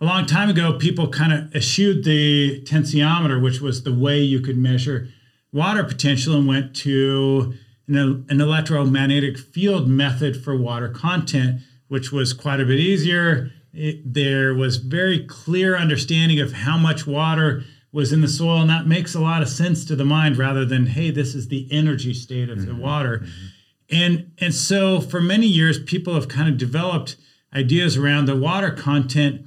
a 0.00 0.04
long 0.04 0.26
time 0.26 0.48
ago, 0.48 0.78
people 0.78 1.08
kind 1.08 1.32
of 1.32 1.54
eschewed 1.54 2.04
the 2.04 2.62
tensiometer, 2.62 3.40
which 3.40 3.60
was 3.60 3.82
the 3.82 3.94
way 3.94 4.20
you 4.20 4.40
could 4.40 4.56
measure 4.56 5.08
water 5.52 5.84
potential, 5.84 6.34
and 6.34 6.48
went 6.48 6.74
to 6.76 7.54
an, 7.86 8.24
an 8.28 8.40
electromagnetic 8.40 9.38
field 9.38 9.86
method 9.88 10.42
for 10.42 10.56
water 10.56 10.88
content 10.88 11.60
which 11.92 12.10
was 12.10 12.32
quite 12.32 12.58
a 12.58 12.64
bit 12.64 12.80
easier. 12.80 13.50
It, 13.74 14.14
there 14.14 14.54
was 14.54 14.78
very 14.78 15.26
clear 15.26 15.76
understanding 15.76 16.40
of 16.40 16.50
how 16.50 16.78
much 16.78 17.06
water 17.06 17.64
was 17.92 18.12
in 18.12 18.22
the 18.22 18.28
soil, 18.28 18.62
and 18.62 18.70
that 18.70 18.86
makes 18.86 19.14
a 19.14 19.20
lot 19.20 19.42
of 19.42 19.48
sense 19.48 19.84
to 19.84 19.94
the 19.94 20.04
mind 20.04 20.38
rather 20.38 20.64
than, 20.64 20.86
hey, 20.86 21.10
this 21.10 21.34
is 21.34 21.48
the 21.48 21.68
energy 21.70 22.14
state 22.14 22.48
of 22.48 22.58
mm-hmm. 22.58 22.68
the 22.68 22.74
water. 22.74 23.18
Mm-hmm. 23.18 23.46
And, 23.94 24.32
and 24.38 24.54
so 24.54 25.00
for 25.00 25.20
many 25.20 25.46
years, 25.46 25.82
people 25.82 26.14
have 26.14 26.28
kind 26.28 26.48
of 26.48 26.56
developed 26.56 27.16
ideas 27.54 27.98
around 27.98 28.24
the 28.24 28.36
water 28.36 28.70
content, 28.70 29.44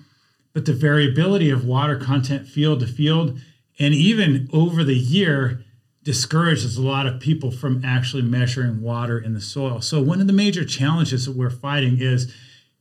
but 0.53 0.65
the 0.65 0.73
variability 0.73 1.49
of 1.49 1.65
water 1.65 1.97
content 1.97 2.47
field 2.47 2.81
to 2.81 2.87
field, 2.87 3.39
and 3.79 3.93
even 3.93 4.47
over 4.53 4.83
the 4.83 4.95
year, 4.95 5.63
discourages 6.03 6.77
a 6.77 6.81
lot 6.83 7.07
of 7.07 7.19
people 7.19 7.49
from 7.49 7.83
actually 7.83 8.21
measuring 8.21 8.79
water 8.79 9.17
in 9.17 9.33
the 9.33 9.41
soil. 9.41 9.81
So 9.81 10.03
one 10.03 10.21
of 10.21 10.27
the 10.27 10.33
major 10.33 10.63
challenges 10.63 11.25
that 11.25 11.35
we're 11.35 11.49
fighting 11.49 11.97
is, 11.99 12.31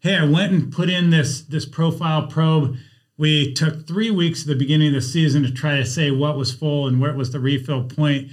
hey, 0.00 0.16
I 0.16 0.26
went 0.26 0.52
and 0.52 0.70
put 0.70 0.90
in 0.90 1.08
this 1.08 1.40
this 1.40 1.64
profile 1.64 2.26
probe, 2.26 2.76
we 3.16 3.54
took 3.54 3.86
three 3.86 4.10
weeks 4.10 4.42
at 4.42 4.48
the 4.48 4.56
beginning 4.56 4.88
of 4.88 4.94
the 4.94 5.02
season 5.02 5.42
to 5.44 5.52
try 5.52 5.76
to 5.76 5.86
say 5.86 6.10
what 6.10 6.36
was 6.36 6.52
full 6.52 6.86
and 6.88 7.00
where 7.00 7.14
was 7.14 7.30
the 7.30 7.40
refill 7.40 7.84
point. 7.84 8.30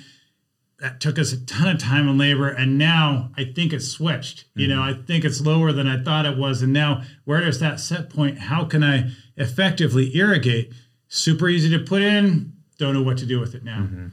That 0.79 0.99
took 0.99 1.19
us 1.19 1.31
a 1.31 1.45
ton 1.45 1.75
of 1.75 1.79
time 1.79 2.09
and 2.09 2.17
labor. 2.17 2.49
And 2.49 2.79
now 2.79 3.29
I 3.37 3.43
think 3.43 3.71
it's 3.71 3.87
switched. 3.87 4.45
You 4.55 4.67
know, 4.67 4.81
mm-hmm. 4.81 5.01
I 5.01 5.05
think 5.05 5.23
it's 5.23 5.39
lower 5.39 5.71
than 5.71 5.85
I 5.85 6.01
thought 6.01 6.25
it 6.25 6.37
was. 6.37 6.63
And 6.63 6.73
now 6.73 7.03
where 7.25 7.41
does 7.41 7.59
that 7.59 7.79
set 7.79 8.09
point? 8.09 8.39
How 8.39 8.65
can 8.65 8.83
I 8.83 9.11
effectively 9.37 10.15
irrigate? 10.15 10.73
Super 11.07 11.47
easy 11.47 11.69
to 11.69 11.83
put 11.83 12.01
in. 12.01 12.53
Don't 12.79 12.95
know 12.95 13.03
what 13.03 13.19
to 13.19 13.27
do 13.27 13.39
with 13.39 13.53
it 13.53 13.63
now. 13.63 13.81
Mm-hmm. 13.81 14.07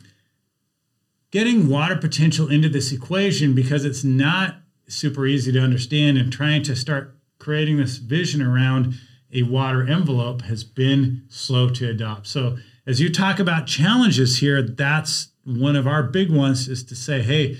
Getting 1.30 1.68
water 1.70 1.96
potential 1.96 2.50
into 2.50 2.68
this 2.68 2.92
equation 2.92 3.54
because 3.54 3.86
it's 3.86 4.04
not 4.04 4.56
super 4.88 5.26
easy 5.26 5.52
to 5.52 5.60
understand 5.60 6.18
and 6.18 6.30
trying 6.30 6.62
to 6.64 6.76
start 6.76 7.16
creating 7.38 7.78
this 7.78 7.96
vision 7.96 8.42
around 8.42 8.94
a 9.32 9.42
water 9.42 9.86
envelope 9.86 10.42
has 10.42 10.64
been 10.64 11.24
slow 11.28 11.68
to 11.70 11.88
adopt. 11.88 12.26
So 12.26 12.58
as 12.86 13.00
you 13.00 13.12
talk 13.12 13.38
about 13.38 13.66
challenges 13.66 14.38
here, 14.38 14.62
that's 14.62 15.28
one 15.44 15.76
of 15.76 15.86
our 15.86 16.02
big 16.02 16.30
ones 16.30 16.68
is 16.68 16.82
to 16.84 16.96
say, 16.96 17.22
hey, 17.22 17.58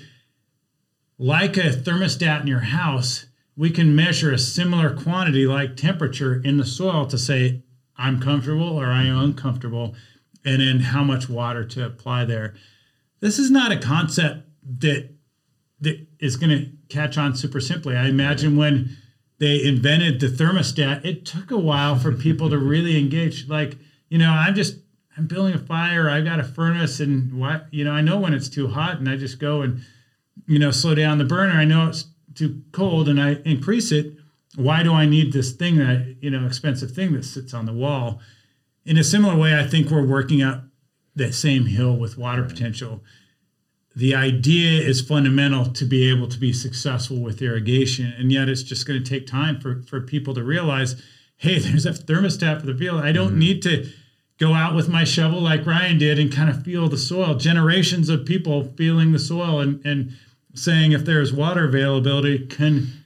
like 1.19 1.57
a 1.57 1.71
thermostat 1.71 2.43
in 2.43 2.47
your 2.47 2.61
house, 2.61 3.27
we 3.57 3.71
can 3.71 3.97
measure 3.97 4.33
a 4.33 4.39
similar 4.39 4.95
quantity 4.95 5.47
like 5.47 5.77
temperature 5.77 6.41
in 6.43 6.57
the 6.57 6.65
soil 6.65 7.07
to 7.07 7.19
say, 7.19 7.63
I'm 7.97 8.21
comfortable 8.21 8.79
or 8.79 8.87
I 8.87 9.05
am 9.05 9.19
uncomfortable, 9.19 9.97
and 10.45 10.63
then 10.63 10.81
how 10.81 11.03
much 11.03 11.29
water 11.29 11.65
to 11.65 11.85
apply 11.85 12.25
there. 12.25 12.55
This 13.21 13.39
is 13.39 13.51
not 13.51 13.73
a 13.73 13.79
concept 13.79 14.47
that 14.79 15.11
that 15.81 16.07
is 16.19 16.37
going 16.37 16.51
to 16.51 16.71
catch 16.89 17.19
on 17.19 17.35
super 17.35 17.61
simply. 17.61 17.97
I 17.97 18.07
imagine 18.07 18.57
when 18.57 18.97
they 19.39 19.63
invented 19.65 20.21
the 20.21 20.27
thermostat, 20.27 21.05
it 21.05 21.25
took 21.25 21.51
a 21.51 21.59
while 21.59 21.97
for 21.97 22.13
people 22.13 22.51
to 22.51 22.59
really 22.59 22.99
engage. 22.99 23.49
Like, 23.49 23.79
you 24.09 24.19
know, 24.19 24.31
I'm 24.31 24.55
just 24.55 24.79
I'm 25.17 25.27
building 25.27 25.55
a 25.55 25.59
fire, 25.59 26.09
I've 26.09 26.25
got 26.25 26.41
a 26.41 26.45
furnace, 26.45 27.01
and 27.01 27.39
what 27.41 27.67
you 27.71 27.85
know, 27.85 27.93
I 27.93 28.01
know 28.01 28.19
when 28.19 28.35
it's 28.35 28.49
too 28.49 28.69
hot, 28.69 28.99
and 28.99 29.09
I 29.09 29.17
just 29.17 29.39
go 29.39 29.63
and 29.63 29.81
you 30.47 30.59
know 30.59 30.71
slow 30.71 30.95
down 30.95 31.19
the 31.19 31.25
burner. 31.25 31.53
I 31.53 31.65
know 31.65 31.89
it's 31.89 32.07
too 32.35 32.63
cold, 32.73 33.09
and 33.09 33.21
I 33.21 33.35
increase 33.45 33.93
it. 33.93 34.15
Why 34.57 34.83
do 34.83 34.93
I 34.93 35.07
need 35.07 35.33
this 35.33 35.53
thing 35.53 35.77
that 35.79 36.17
you 36.21 36.31
know 36.31 36.47
expensive 36.47 36.93
thing 36.93 37.13
that 37.13 37.25
sits 37.25 37.55
on 37.55 37.67
the 37.67 37.73
wall? 37.73 38.21
In 38.85 38.97
a 38.97 39.05
similar 39.05 39.37
way, 39.37 39.59
I 39.59 39.67
think 39.67 39.91
we're 39.91 40.07
working 40.07 40.43
up 40.43 40.65
that 41.15 41.35
same 41.35 41.67
hill 41.67 41.97
with 41.97 42.17
water 42.17 42.45
potential 42.45 43.03
the 43.97 44.15
idea 44.15 44.81
is 44.81 45.01
fundamental 45.01 45.67
to 45.67 45.85
be 45.85 46.09
able 46.11 46.29
to 46.29 46.39
be 46.39 46.53
successful 46.53 47.19
with 47.19 47.43
irrigation 47.43 48.13
and 48.19 48.31
yet 48.31 48.49
it's 48.49 48.63
just 48.63 48.87
going 48.87 49.03
to 49.03 49.09
take 49.09 49.27
time 49.27 49.61
for, 49.61 49.83
for 49.83 50.01
people 50.01 50.35
to 50.35 50.43
realize 50.43 51.03
hey 51.37 51.59
there's 51.59 51.87
a 51.87 51.93
thermostat 51.93 52.61
for 52.61 52.67
the 52.67 52.75
field 52.75 53.03
i 53.03 53.13
don't 53.13 53.31
mm-hmm. 53.31 53.39
need 53.39 53.63
to 53.63 53.89
go 54.39 54.55
out 54.55 54.75
with 54.75 54.89
my 54.89 55.05
shovel 55.05 55.41
like 55.41 55.67
ryan 55.67 55.99
did 55.99 56.19
and 56.19 56.33
kind 56.33 56.51
of 56.51 56.63
feel 56.63 56.89
the 56.89 56.99
soil 56.99 57.35
generations 57.35 58.09
of 58.09 58.25
people 58.25 58.65
feeling 58.77 59.13
the 59.13 59.19
soil 59.19 59.61
and, 59.61 59.85
and 59.85 60.13
saying 60.55 60.93
if 60.93 61.05
there's 61.05 61.33
water 61.33 61.65
availability 61.65 62.47
can 62.47 62.98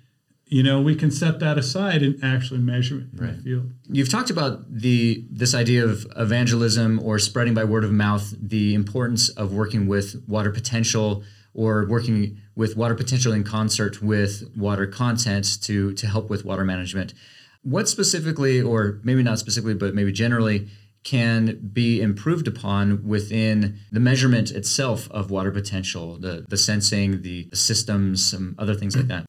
you 0.53 0.63
know 0.63 0.83
we 0.83 0.95
can 0.95 1.11
set 1.11 1.41
that 1.41 1.57
aside 1.57 2.03
and 2.03 2.23
actually 2.23 2.61
measure 2.61 2.99
it 2.99 3.07
right. 3.15 3.31
in 3.31 3.37
the 3.37 3.43
field. 3.43 3.73
You've 3.91 4.11
talked 4.11 4.29
about 4.29 4.53
the 4.71 5.25
this 5.31 5.55
idea 5.55 5.83
of 5.85 6.07
evangelism 6.17 7.01
or 7.03 7.19
spreading 7.19 7.55
by 7.55 7.65
word 7.65 7.85
of 7.85 7.93
mouth 7.93 8.35
the 8.39 8.75
importance 8.75 9.31
of 9.31 9.55
working 9.55 9.87
with 9.87 10.23
water 10.29 10.51
potential 10.51 11.25
or 11.55 11.87
working 11.89 12.39
with 12.55 12.77
water 12.77 12.95
potential 12.95 13.33
in 13.33 13.45
concert 13.45 14.03
with 14.03 14.51
water 14.55 14.87
content 14.87 15.63
to 15.63 15.95
to 15.95 16.07
help 16.07 16.29
with 16.29 16.45
water 16.45 16.65
management. 16.65 17.15
What 17.63 17.89
specifically 17.89 18.61
or 18.61 19.01
maybe 19.03 19.23
not 19.23 19.39
specifically 19.39 19.75
but 19.75 19.95
maybe 19.95 20.13
generally 20.13 20.69
can 21.03 21.71
be 21.73 22.01
improved 22.01 22.47
upon 22.47 23.05
within 23.09 23.79
the 23.91 24.01
measurement 24.01 24.51
itself 24.51 25.11
of 25.11 25.31
water 25.31 25.51
potential 25.51 26.19
the 26.19 26.45
the 26.47 26.59
sensing 26.59 27.23
the 27.23 27.49
systems 27.55 28.25
some 28.31 28.55
other 28.59 28.75
things 28.75 28.95
like 28.95 29.09
that 29.09 29.25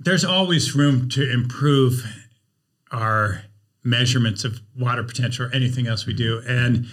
there's 0.00 0.24
always 0.24 0.74
room 0.74 1.08
to 1.10 1.30
improve 1.30 2.04
our 2.90 3.42
measurements 3.84 4.44
of 4.44 4.60
water 4.76 5.04
potential 5.04 5.46
or 5.46 5.54
anything 5.54 5.86
else 5.86 6.06
we 6.06 6.14
do. 6.14 6.42
And 6.48 6.86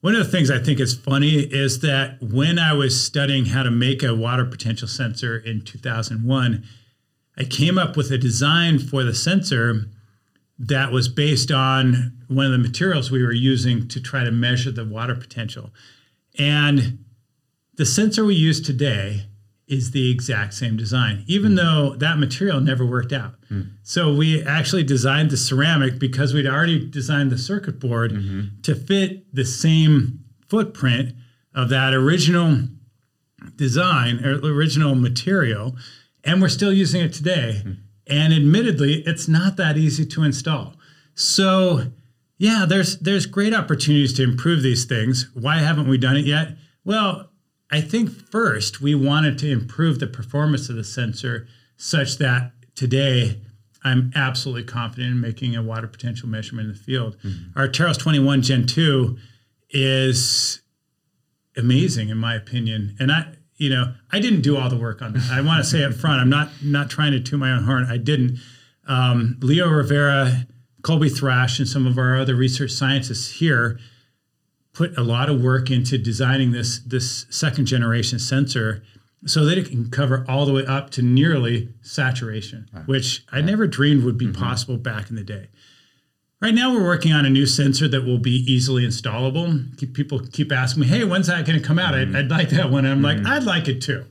one 0.00 0.14
of 0.14 0.24
the 0.24 0.30
things 0.30 0.50
I 0.50 0.58
think 0.58 0.80
is 0.80 0.94
funny 0.94 1.40
is 1.40 1.80
that 1.80 2.22
when 2.22 2.58
I 2.58 2.72
was 2.72 3.04
studying 3.04 3.46
how 3.46 3.64
to 3.64 3.70
make 3.70 4.02
a 4.02 4.14
water 4.14 4.44
potential 4.44 4.86
sensor 4.86 5.36
in 5.36 5.62
2001, 5.62 6.64
I 7.36 7.44
came 7.44 7.76
up 7.76 7.96
with 7.96 8.10
a 8.12 8.18
design 8.18 8.78
for 8.78 9.02
the 9.02 9.14
sensor 9.14 9.86
that 10.58 10.92
was 10.92 11.08
based 11.08 11.50
on 11.50 12.12
one 12.28 12.46
of 12.46 12.52
the 12.52 12.58
materials 12.58 13.10
we 13.10 13.24
were 13.24 13.32
using 13.32 13.88
to 13.88 14.00
try 14.00 14.22
to 14.22 14.30
measure 14.30 14.70
the 14.70 14.84
water 14.84 15.14
potential. 15.14 15.70
And 16.38 17.04
the 17.74 17.86
sensor 17.86 18.24
we 18.24 18.36
use 18.36 18.60
today 18.60 19.26
is 19.66 19.92
the 19.92 20.10
exact 20.10 20.54
same 20.54 20.76
design, 20.76 21.24
even 21.26 21.52
mm. 21.52 21.56
though 21.56 21.96
that 21.96 22.18
material 22.18 22.60
never 22.60 22.84
worked 22.84 23.12
out. 23.12 23.34
Mm. 23.50 23.70
So 23.82 24.14
we 24.14 24.42
actually 24.42 24.84
designed 24.84 25.30
the 25.30 25.36
ceramic 25.36 25.98
because 25.98 26.34
we'd 26.34 26.46
already 26.46 26.86
designed 26.86 27.30
the 27.30 27.38
circuit 27.38 27.80
board 27.80 28.12
mm-hmm. 28.12 28.60
to 28.62 28.74
fit 28.74 29.34
the 29.34 29.44
same 29.44 30.20
footprint 30.48 31.14
of 31.54 31.70
that 31.70 31.94
original 31.94 32.68
design 33.56 34.24
or 34.24 34.38
original 34.40 34.94
material, 34.94 35.76
and 36.24 36.42
we're 36.42 36.48
still 36.48 36.72
using 36.72 37.00
it 37.00 37.12
today. 37.12 37.62
Mm. 37.64 37.76
And 38.06 38.34
admittedly, 38.34 39.02
it's 39.06 39.28
not 39.28 39.56
that 39.56 39.78
easy 39.78 40.04
to 40.04 40.24
install. 40.24 40.76
So 41.14 41.90
yeah, 42.36 42.66
there's 42.68 42.98
there's 42.98 43.26
great 43.26 43.54
opportunities 43.54 44.12
to 44.14 44.22
improve 44.22 44.62
these 44.62 44.84
things. 44.84 45.30
Why 45.34 45.58
haven't 45.58 45.88
we 45.88 45.96
done 45.96 46.16
it 46.16 46.26
yet? 46.26 46.56
Well, 46.84 47.30
I 47.74 47.80
think 47.80 48.30
first 48.30 48.80
we 48.80 48.94
wanted 48.94 49.36
to 49.38 49.50
improve 49.50 49.98
the 49.98 50.06
performance 50.06 50.68
of 50.68 50.76
the 50.76 50.84
sensor 50.84 51.48
such 51.76 52.18
that 52.18 52.52
today 52.76 53.40
I'm 53.82 54.12
absolutely 54.14 54.62
confident 54.62 55.10
in 55.10 55.20
making 55.20 55.56
a 55.56 55.62
water 55.62 55.88
potential 55.88 56.28
measurement 56.28 56.68
in 56.68 56.72
the 56.74 56.78
field. 56.78 57.16
Mm-hmm. 57.24 57.58
Our 57.58 57.66
Teros 57.66 57.98
21 57.98 58.42
Gen 58.42 58.66
2 58.66 59.18
is 59.70 60.62
amazing 61.56 62.10
in 62.10 62.16
my 62.16 62.36
opinion. 62.36 62.94
And 63.00 63.10
I, 63.10 63.34
you 63.56 63.70
know, 63.70 63.94
I 64.12 64.20
didn't 64.20 64.42
do 64.42 64.56
all 64.56 64.70
the 64.70 64.78
work 64.78 65.02
on 65.02 65.14
that. 65.14 65.28
I 65.32 65.40
want 65.40 65.64
to 65.64 65.68
say 65.68 65.82
up 65.82 65.94
front, 65.94 66.20
I'm 66.20 66.30
not 66.30 66.50
not 66.62 66.90
trying 66.90 67.10
to 67.10 67.18
toot 67.18 67.40
my 67.40 67.50
own 67.50 67.64
horn. 67.64 67.88
I 67.90 67.96
didn't. 67.96 68.38
Um, 68.86 69.36
Leo 69.40 69.68
Rivera, 69.68 70.46
Colby 70.82 71.08
Thrash, 71.08 71.58
and 71.58 71.66
some 71.66 71.88
of 71.88 71.98
our 71.98 72.20
other 72.20 72.36
research 72.36 72.70
scientists 72.70 73.32
here 73.32 73.80
put 74.74 74.96
a 74.98 75.02
lot 75.02 75.30
of 75.30 75.40
work 75.40 75.70
into 75.70 75.96
designing 75.96 76.52
this 76.52 76.80
this 76.80 77.24
second 77.30 77.66
generation 77.66 78.18
sensor 78.18 78.82
so 79.26 79.44
that 79.46 79.56
it 79.56 79.70
can 79.70 79.90
cover 79.90 80.24
all 80.28 80.44
the 80.44 80.52
way 80.52 80.66
up 80.66 80.90
to 80.90 81.02
nearly 81.02 81.70
saturation, 81.80 82.68
which 82.84 83.24
I 83.32 83.40
never 83.40 83.66
dreamed 83.66 84.04
would 84.04 84.18
be 84.18 84.26
mm-hmm. 84.26 84.42
possible 84.42 84.76
back 84.76 85.08
in 85.08 85.16
the 85.16 85.24
day. 85.24 85.48
Right 86.42 86.54
now, 86.54 86.74
we're 86.74 86.84
working 86.84 87.12
on 87.12 87.24
a 87.24 87.30
new 87.30 87.46
sensor 87.46 87.88
that 87.88 88.04
will 88.04 88.18
be 88.18 88.44
easily 88.46 88.86
installable. 88.86 89.74
Keep, 89.78 89.94
people 89.94 90.18
keep 90.18 90.52
asking 90.52 90.82
me, 90.82 90.88
"Hey, 90.88 91.04
when's 91.04 91.28
that 91.28 91.46
going 91.46 91.58
to 91.58 91.66
come 91.66 91.78
out?" 91.78 91.94
Mm-hmm. 91.94 92.16
I'd, 92.16 92.24
I'd, 92.24 92.30
like 92.30 92.50
that 92.50 92.70
one. 92.70 92.84
I'm 92.84 93.00
mm-hmm. 93.00 93.24
like, 93.24 93.26
"I'd 93.26 93.44
like 93.44 93.68
it 93.68 93.80
too," 93.80 94.04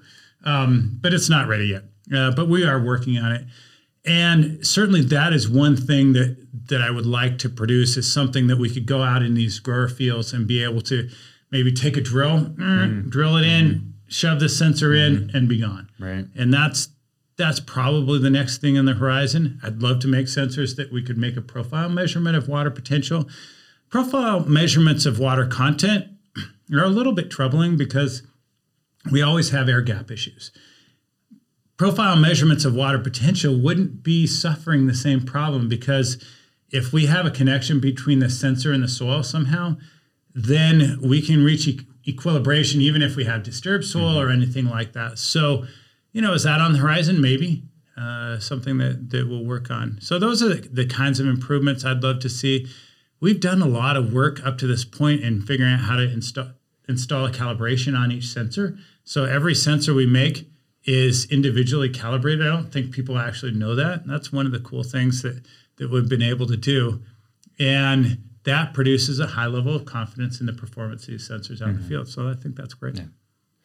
um, 0.44 0.98
but 1.00 1.14
it's 1.14 1.30
not 1.30 1.48
ready 1.48 1.66
yet. 1.66 1.84
Uh, 2.12 2.32
but 2.32 2.50
we 2.50 2.66
are 2.66 2.82
working 2.82 3.18
on 3.18 3.34
it, 3.34 3.46
and 4.06 4.66
certainly 4.66 5.02
that 5.02 5.34
is 5.34 5.48
one 5.48 5.78
thing 5.78 6.14
that 6.14 6.38
that 6.68 6.82
I 6.82 6.92
would 6.92 7.06
like 7.06 7.38
to 7.40 7.50
produce 7.50 7.98
is 7.98 8.12
something 8.12 8.48
that 8.48 8.58
we 8.58 8.70
could 8.70 8.86
go 8.86 9.02
out 9.02 9.22
in 9.22 9.34
these 9.34 9.60
grower 9.60 9.90
fields 9.90 10.34
and 10.34 10.48
be 10.48 10.64
able 10.64 10.82
to 10.82 11.10
maybe 11.52 11.72
take 11.72 11.98
a 11.98 12.02
drill, 12.02 12.46
mm. 12.46 13.10
drill 13.10 13.38
it 13.38 13.46
in, 13.46 13.66
mm. 13.70 13.92
shove 14.08 14.40
the 14.40 14.50
sensor 14.50 14.94
in, 14.94 15.18
mm-hmm. 15.18 15.38
and 15.38 15.50
be 15.50 15.60
gone. 15.60 15.90
Right. 16.00 16.26
And 16.36 16.54
that's 16.54 16.90
that's 17.38 17.60
probably 17.60 18.20
the 18.20 18.30
next 18.30 18.60
thing 18.60 18.78
on 18.78 18.86
the 18.86 18.94
horizon. 18.94 19.60
I'd 19.64 19.82
love 19.82 20.00
to 20.00 20.08
make 20.08 20.28
sensors 20.28 20.76
that 20.76 20.92
we 20.92 21.02
could 21.02 21.18
make 21.18 21.36
a 21.36 21.42
profile 21.42 21.90
measurement 21.90 22.38
of 22.38 22.48
water 22.48 22.70
potential. 22.70 23.28
Profile 23.90 24.42
measurements 24.42 25.06
of 25.06 25.20
water 25.20 25.46
content 25.46 26.06
are 26.72 26.84
a 26.84 26.90
little 26.90 27.14
bit 27.14 27.32
troubling 27.32 27.76
because 27.76 28.24
we 29.12 29.22
always 29.22 29.50
have 29.50 29.68
air 29.68 29.82
gap 29.82 30.12
issues 30.12 30.52
profile 31.78 32.16
measurements 32.16 32.66
of 32.66 32.76
water 32.76 33.00
potential 33.00 33.60
wouldn't 33.60 34.04
be 34.04 34.28
suffering 34.28 34.88
the 34.88 34.94
same 34.94 35.22
problem 35.22 35.68
because 35.68 36.24
if 36.72 36.92
we 36.92 37.06
have 37.06 37.26
a 37.26 37.32
connection 37.32 37.80
between 37.80 38.20
the 38.20 38.30
sensor 38.30 38.72
and 38.72 38.84
the 38.84 38.88
soil 38.88 39.24
somehow, 39.24 39.78
then 40.34 41.00
we 41.02 41.22
can 41.22 41.44
reach 41.44 41.68
e- 41.68 41.88
equilibration 42.06 42.82
even 42.82 43.02
if 43.02 43.16
we 43.16 43.26
have 43.26 43.44
disturbed 43.44 43.86
soil 43.86 44.16
mm-hmm. 44.16 44.28
or 44.28 44.32
anything 44.32 44.66
like 44.66 44.94
that. 44.94 45.20
So, 45.20 45.66
you 46.12 46.22
know, 46.22 46.34
is 46.34 46.44
that 46.44 46.60
on 46.60 46.74
the 46.74 46.80
horizon? 46.80 47.22
Maybe 47.22 47.64
uh, 47.96 48.40
something 48.40 48.78
that, 48.80 49.12
that 49.12 49.28
we'll 49.28 49.46
work 49.46 49.70
on. 49.70 50.00
So, 50.02 50.18
those 50.18 50.42
are 50.42 50.50
the, 50.50 50.68
the 50.68 50.86
kinds 50.86 51.20
of 51.20 51.28
improvements 51.28 51.86
I'd 51.86 52.04
love 52.04 52.20
to 52.22 52.30
see. 52.30 52.68
We've 53.20 53.40
done 53.40 53.62
a 53.62 53.68
lot 53.68 53.96
of 53.96 54.12
work 54.12 54.46
up 54.46 54.58
to 54.60 54.68
this 54.68 54.84
point 54.84 55.22
in 55.22 55.42
figuring 55.42 55.74
out 55.74 55.82
how 55.82 55.96
to 55.98 56.04
install 56.04 56.50
install 56.90 57.26
a 57.26 57.32
calibration 57.32 57.98
on 57.98 58.12
each 58.12 58.26
sensor. 58.26 58.78
So, 59.04 59.26
every 59.26 59.54
sensor 59.54 59.94
we 59.94 60.08
make 60.08 60.50
is 60.86 61.26
individually 61.32 61.90
calibrated. 61.90 62.46
I 62.46 62.50
don't 62.50 62.72
think 62.72 62.92
people 62.92 63.18
actually 63.18 63.54
know 63.54 63.76
that. 63.76 64.06
That's 64.06 64.32
one 64.32 64.46
of 64.46 64.52
the 64.52 64.60
cool 64.60 64.84
things 64.84 65.22
that 65.22 65.42
that 65.78 65.90
we've 65.90 66.10
been 66.10 66.22
able 66.22 66.46
to 66.48 66.58
do. 66.58 67.02
And 67.60 68.24
that 68.44 68.74
produces 68.74 69.20
a 69.20 69.28
high 69.28 69.46
level 69.46 69.76
of 69.76 69.86
confidence 69.86 70.40
in 70.40 70.46
the 70.46 70.54
performance 70.54 71.04
of 71.04 71.10
these 71.10 71.30
sensors 71.30 71.62
out 71.62 71.68
mm-hmm. 71.68 71.70
in 71.70 71.76
the 71.76 71.80
mm-hmm. 71.80 71.90
field. 71.90 72.08
So 72.08 72.30
I 72.30 72.34
think 72.34 72.56
that's 72.56 72.74
great. 72.74 72.96
Yeah. 72.96 73.06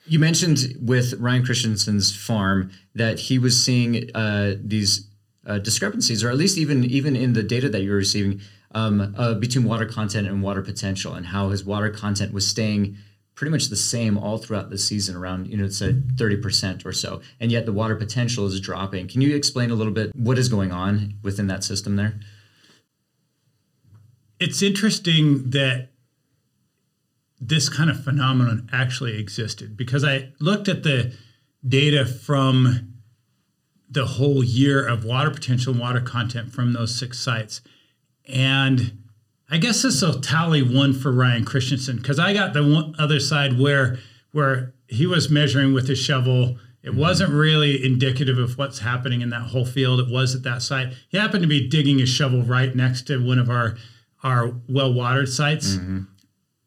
You 0.07 0.19
mentioned 0.19 0.77
with 0.81 1.15
Ryan 1.15 1.45
Christensen's 1.45 2.17
farm 2.17 2.71
that 2.95 3.19
he 3.19 3.39
was 3.39 3.63
seeing 3.63 4.11
uh, 4.15 4.55
these 4.59 5.07
uh, 5.47 5.59
discrepancies, 5.59 6.25
or 6.25 6.31
at 6.31 6.37
least 6.37 6.57
even 6.57 6.85
even 6.85 7.15
in 7.15 7.35
the 7.35 7.43
data 7.43 7.69
that 7.69 7.83
you're 7.83 7.97
receiving 7.97 8.41
um, 8.75 9.15
uh, 9.19 9.35
between 9.35 9.65
water 9.65 9.85
content 9.85 10.27
and 10.27 10.43
water 10.43 10.63
potential, 10.63 11.13
and 11.15 11.27
how 11.27 11.51
his 11.51 11.65
water 11.65 11.91
content 11.91 12.33
was 12.33 12.47
staying 12.47 12.97
pretty 13.39 13.53
much 13.53 13.69
the 13.69 13.77
same 13.77 14.19
all 14.19 14.37
throughout 14.37 14.69
the 14.69 14.77
season 14.77 15.15
around 15.15 15.47
you 15.47 15.57
know 15.57 15.65
it's 15.65 15.81
at 15.81 15.95
30% 15.95 16.85
or 16.85 16.93
so 16.93 17.21
and 17.39 17.53
yet 17.53 17.67
the 17.67 17.73
water 17.73 17.95
potential 17.95 18.47
is 18.47 18.61
dropping. 18.61 19.07
Can 19.07 19.21
you 19.21 19.37
explain 19.37 19.71
a 19.71 19.77
little 19.77 19.93
bit 19.93 20.11
what 20.17 20.39
is 20.39 20.49
going 20.49 20.73
on 20.73 21.15
within 21.23 21.47
that 21.47 21.63
system 21.63 21.95
there? 21.95 22.19
It's 24.41 24.61
interesting 24.61 25.51
that 25.51 25.91
this 27.41 27.69
kind 27.69 27.89
of 27.89 28.03
phenomenon 28.03 28.69
actually 28.73 29.17
existed 29.17 29.77
because 29.77 30.05
i 30.05 30.33
looked 30.41 30.67
at 30.67 30.83
the 30.83 31.15
data 31.67 32.05
from 32.05 32.95
the 33.89 34.05
whole 34.05 34.43
year 34.43 34.85
of 34.85 35.05
water 35.05 35.31
potential 35.31 35.71
and 35.71 35.81
water 35.81 36.01
content 36.01 36.53
from 36.53 36.73
those 36.73 36.93
six 36.93 37.21
sites 37.21 37.61
and 38.27 38.99
I 39.51 39.59
guess 39.59 39.83
this 39.83 40.03
will 40.03 40.21
tally 40.21 40.63
one 40.63 40.93
for 40.93 41.11
Ryan 41.11 41.45
Christensen 41.45 41.97
because 41.97 42.19
I 42.19 42.35
got 42.35 42.53
the 42.53 42.63
one 42.63 42.95
other 42.99 43.21
side 43.21 43.59
where 43.59 43.99
where 44.33 44.75
he 44.87 45.07
was 45.07 45.31
measuring 45.31 45.73
with 45.73 45.89
his 45.89 45.99
shovel. 45.99 46.59
It 46.83 46.91
mm-hmm. 46.91 47.01
wasn't 47.01 47.33
really 47.33 47.85
indicative 47.85 48.39
of 48.39 48.59
what's 48.59 48.81
happening 48.81 49.21
in 49.21 49.31
that 49.31 49.49
whole 49.49 49.65
field. 49.65 50.01
It 50.01 50.13
was 50.13 50.35
at 50.35 50.43
that 50.43 50.63
site. 50.63 50.93
He 51.09 51.19
happened 51.19 51.43
to 51.43 51.49
be 51.49 51.67
digging 51.67 51.99
his 51.99 52.09
shovel 52.09 52.43
right 52.43 52.75
next 52.75 53.07
to 53.07 53.25
one 53.25 53.39
of 53.39 53.49
our 53.49 53.77
our 54.23 54.55
well 54.69 54.93
watered 54.93 55.29
sites 55.29 55.77
mm-hmm. 55.77 56.03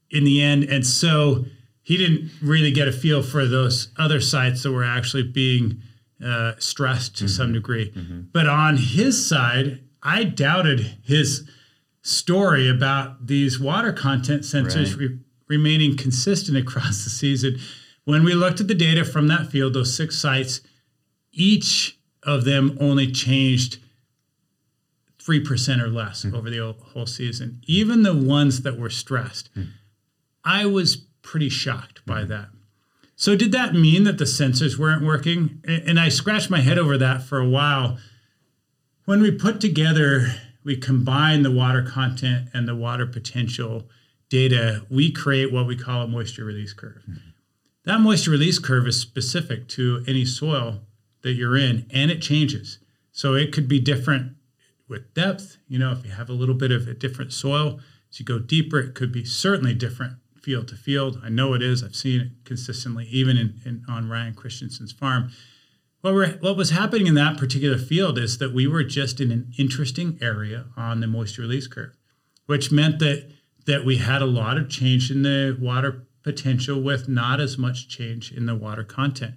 in 0.10 0.24
the 0.24 0.42
end, 0.42 0.64
and 0.64 0.86
so 0.86 1.46
he 1.84 1.98
didn't 1.98 2.32
really 2.42 2.72
get 2.72 2.88
a 2.88 2.92
feel 2.92 3.22
for 3.22 3.46
those 3.46 3.92
other 3.98 4.22
sites 4.22 4.64
that 4.64 4.72
were 4.72 4.84
actually 4.84 5.24
being 5.24 5.82
uh, 6.24 6.54
stressed 6.58 7.18
to 7.18 7.26
mm-hmm. 7.26 7.32
some 7.32 7.54
degree. 7.54 7.92
Mm-hmm. 7.92 8.22
But 8.32 8.48
on 8.48 8.78
his 8.78 9.28
side, 9.28 9.82
I 10.02 10.24
doubted 10.24 10.98
his 11.04 11.50
story 12.02 12.70
about 12.70 13.28
these 13.28 13.60
water 13.60 13.94
content 13.94 14.44
sensors 14.44 14.92
right. 14.92 15.10
re- 15.10 15.20
remaining 15.48 15.96
consistent 15.96 16.58
across 16.58 17.04
the 17.04 17.10
season. 17.10 17.60
When 18.06 18.24
we 18.24 18.34
looked 18.34 18.60
at 18.60 18.68
the 18.68 18.76
data 18.76 19.06
from 19.06 19.28
that 19.28 19.48
field, 19.52 19.74
those 19.74 19.96
six 19.96 20.18
sites, 20.18 20.62
each 21.32 22.00
of 22.24 22.46
them 22.46 22.78
only 22.80 23.12
changed 23.12 23.78
3% 25.24 25.82
or 25.82 25.88
less 25.88 26.26
mm 26.26 26.34
over 26.34 26.50
the 26.50 26.76
whole 26.94 27.06
season. 27.06 27.62
Even 27.68 28.04
the 28.04 28.16
ones 28.16 28.62
that 28.62 28.80
were 28.80 28.90
stressed, 28.90 29.54
mm 29.56 29.68
I 30.44 30.66
was 30.66 30.96
pretty 31.22 31.50
shocked 31.50 32.04
by 32.06 32.24
mm 32.24 32.30
that. 32.30 32.48
So, 33.16 33.36
did 33.36 33.52
that 33.52 33.76
mean 33.76 34.06
that 34.06 34.18
the 34.18 34.26
sensors 34.26 34.78
weren't 34.80 35.04
working? 35.04 35.62
And 35.68 36.00
I 36.00 36.10
scratched 36.10 36.50
my 36.50 36.62
head 36.62 36.80
over 36.80 36.98
that 36.98 37.22
for 37.22 37.40
a 37.40 37.48
while. 37.48 38.00
When 39.06 39.22
we 39.22 39.30
put 39.30 39.62
together 39.62 40.34
we 40.64 40.78
combine 40.78 41.44
the 41.44 41.52
water 41.52 41.82
content 41.82 42.50
and 42.54 42.68
the 42.68 42.76
water 42.76 43.06
potential 43.06 43.88
data, 44.30 44.86
we 44.90 45.12
create 45.12 45.52
what 45.52 45.68
we 45.68 45.76
call 45.76 46.04
a 46.04 46.08
moisture 46.08 46.46
release 46.46 46.74
curve. 46.74 47.02
Mm-hmm. 47.04 47.30
That 47.86 48.00
moisture 48.00 48.32
release 48.32 48.60
curve 48.60 48.88
is 48.88 49.00
specific 49.00 49.68
to 49.70 50.04
any 50.08 50.24
soil 50.24 50.82
that 51.24 51.34
you're 51.34 51.58
in 51.58 51.88
and 51.92 52.12
it 52.12 52.22
changes. 52.22 52.80
So 53.12 53.34
it 53.34 53.52
could 53.52 53.68
be 53.68 53.80
different 53.80 54.34
with 54.88 55.14
depth. 55.14 55.58
You 55.68 55.80
know, 55.80 55.92
if 55.92 56.06
you 56.06 56.12
have 56.12 56.30
a 56.30 56.34
little 56.34 56.56
bit 56.56 56.72
of 56.72 56.88
a 56.88 56.94
different 56.94 57.34
soil, 57.34 57.80
as 58.10 58.20
you 58.20 58.26
go 58.26 58.40
deeper, 58.40 58.80
it 58.80 58.94
could 58.94 59.12
be 59.12 59.26
certainly 59.26 59.74
different 59.74 60.18
field 60.42 60.68
to 60.70 60.76
field. 60.76 61.20
I 61.24 61.30
know 61.30 61.54
it 61.54 61.62
is. 61.62 61.84
I've 61.84 61.96
seen 61.96 62.22
it 62.22 62.28
consistently, 62.46 63.06
even 63.08 63.38
in, 63.38 63.62
in 63.66 63.84
on 63.88 64.10
Ryan 64.10 64.34
Christensen's 64.34 64.92
farm 64.92 65.32
what, 66.02 66.42
what 66.42 66.58
was 66.58 66.72
happening 66.72 67.08
in 67.08 67.16
that 67.16 67.38
particular 67.38 67.78
field 67.78 68.18
is 68.18 68.38
that 68.40 68.54
we 68.54 68.68
were 68.68 68.84
just 68.84 69.20
in 69.20 69.32
an 69.32 69.52
interesting 69.58 70.18
area 70.22 70.66
on 70.76 71.00
the 71.00 71.08
moisture 71.08 71.44
release 71.44 71.68
curve, 71.68 71.96
which 72.46 72.72
meant 72.72 73.00
that 73.00 73.32
that 73.68 73.86
we 73.86 73.98
had 73.98 74.24
a 74.24 74.26
lot 74.26 74.58
of 74.58 74.70
change 74.70 75.12
in 75.12 75.22
the 75.22 75.56
water 75.60 76.08
potential 76.24 76.82
with 76.82 77.08
not 77.08 77.40
as 77.40 77.60
much 77.60 77.88
change 77.88 78.32
in 78.32 78.48
the 78.48 78.56
water 78.56 78.84
content. 78.84 79.36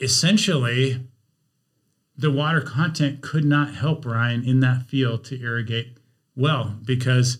Essentially, 0.00 1.08
the 2.16 2.30
water 2.30 2.60
content 2.60 3.20
could 3.20 3.44
not 3.44 3.74
help 3.74 4.04
Ryan 4.04 4.44
in 4.44 4.60
that 4.60 4.86
field 4.86 5.24
to 5.24 5.40
irrigate 5.40 5.98
well 6.36 6.78
because 6.84 7.38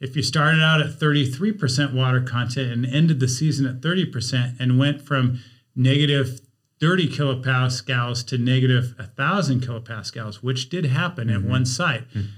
if 0.00 0.16
you 0.16 0.22
started 0.22 0.60
out 0.60 0.80
at 0.80 0.98
33% 0.98 1.94
water 1.94 2.20
content 2.20 2.72
and 2.72 2.86
ended 2.86 3.20
the 3.20 3.28
season 3.28 3.66
at 3.66 3.80
30% 3.80 4.58
and 4.58 4.78
went 4.78 5.02
from 5.02 5.40
negative 5.74 6.40
30 6.80 7.08
kilopascals 7.08 8.24
to 8.26 8.38
negative 8.38 8.94
1,000 8.98 9.60
kilopascals, 9.60 10.36
which 10.36 10.68
did 10.68 10.86
happen 10.86 11.28
mm-hmm. 11.28 11.44
at 11.44 11.50
one 11.50 11.66
site. 11.66 12.08
Mm-hmm. 12.10 12.28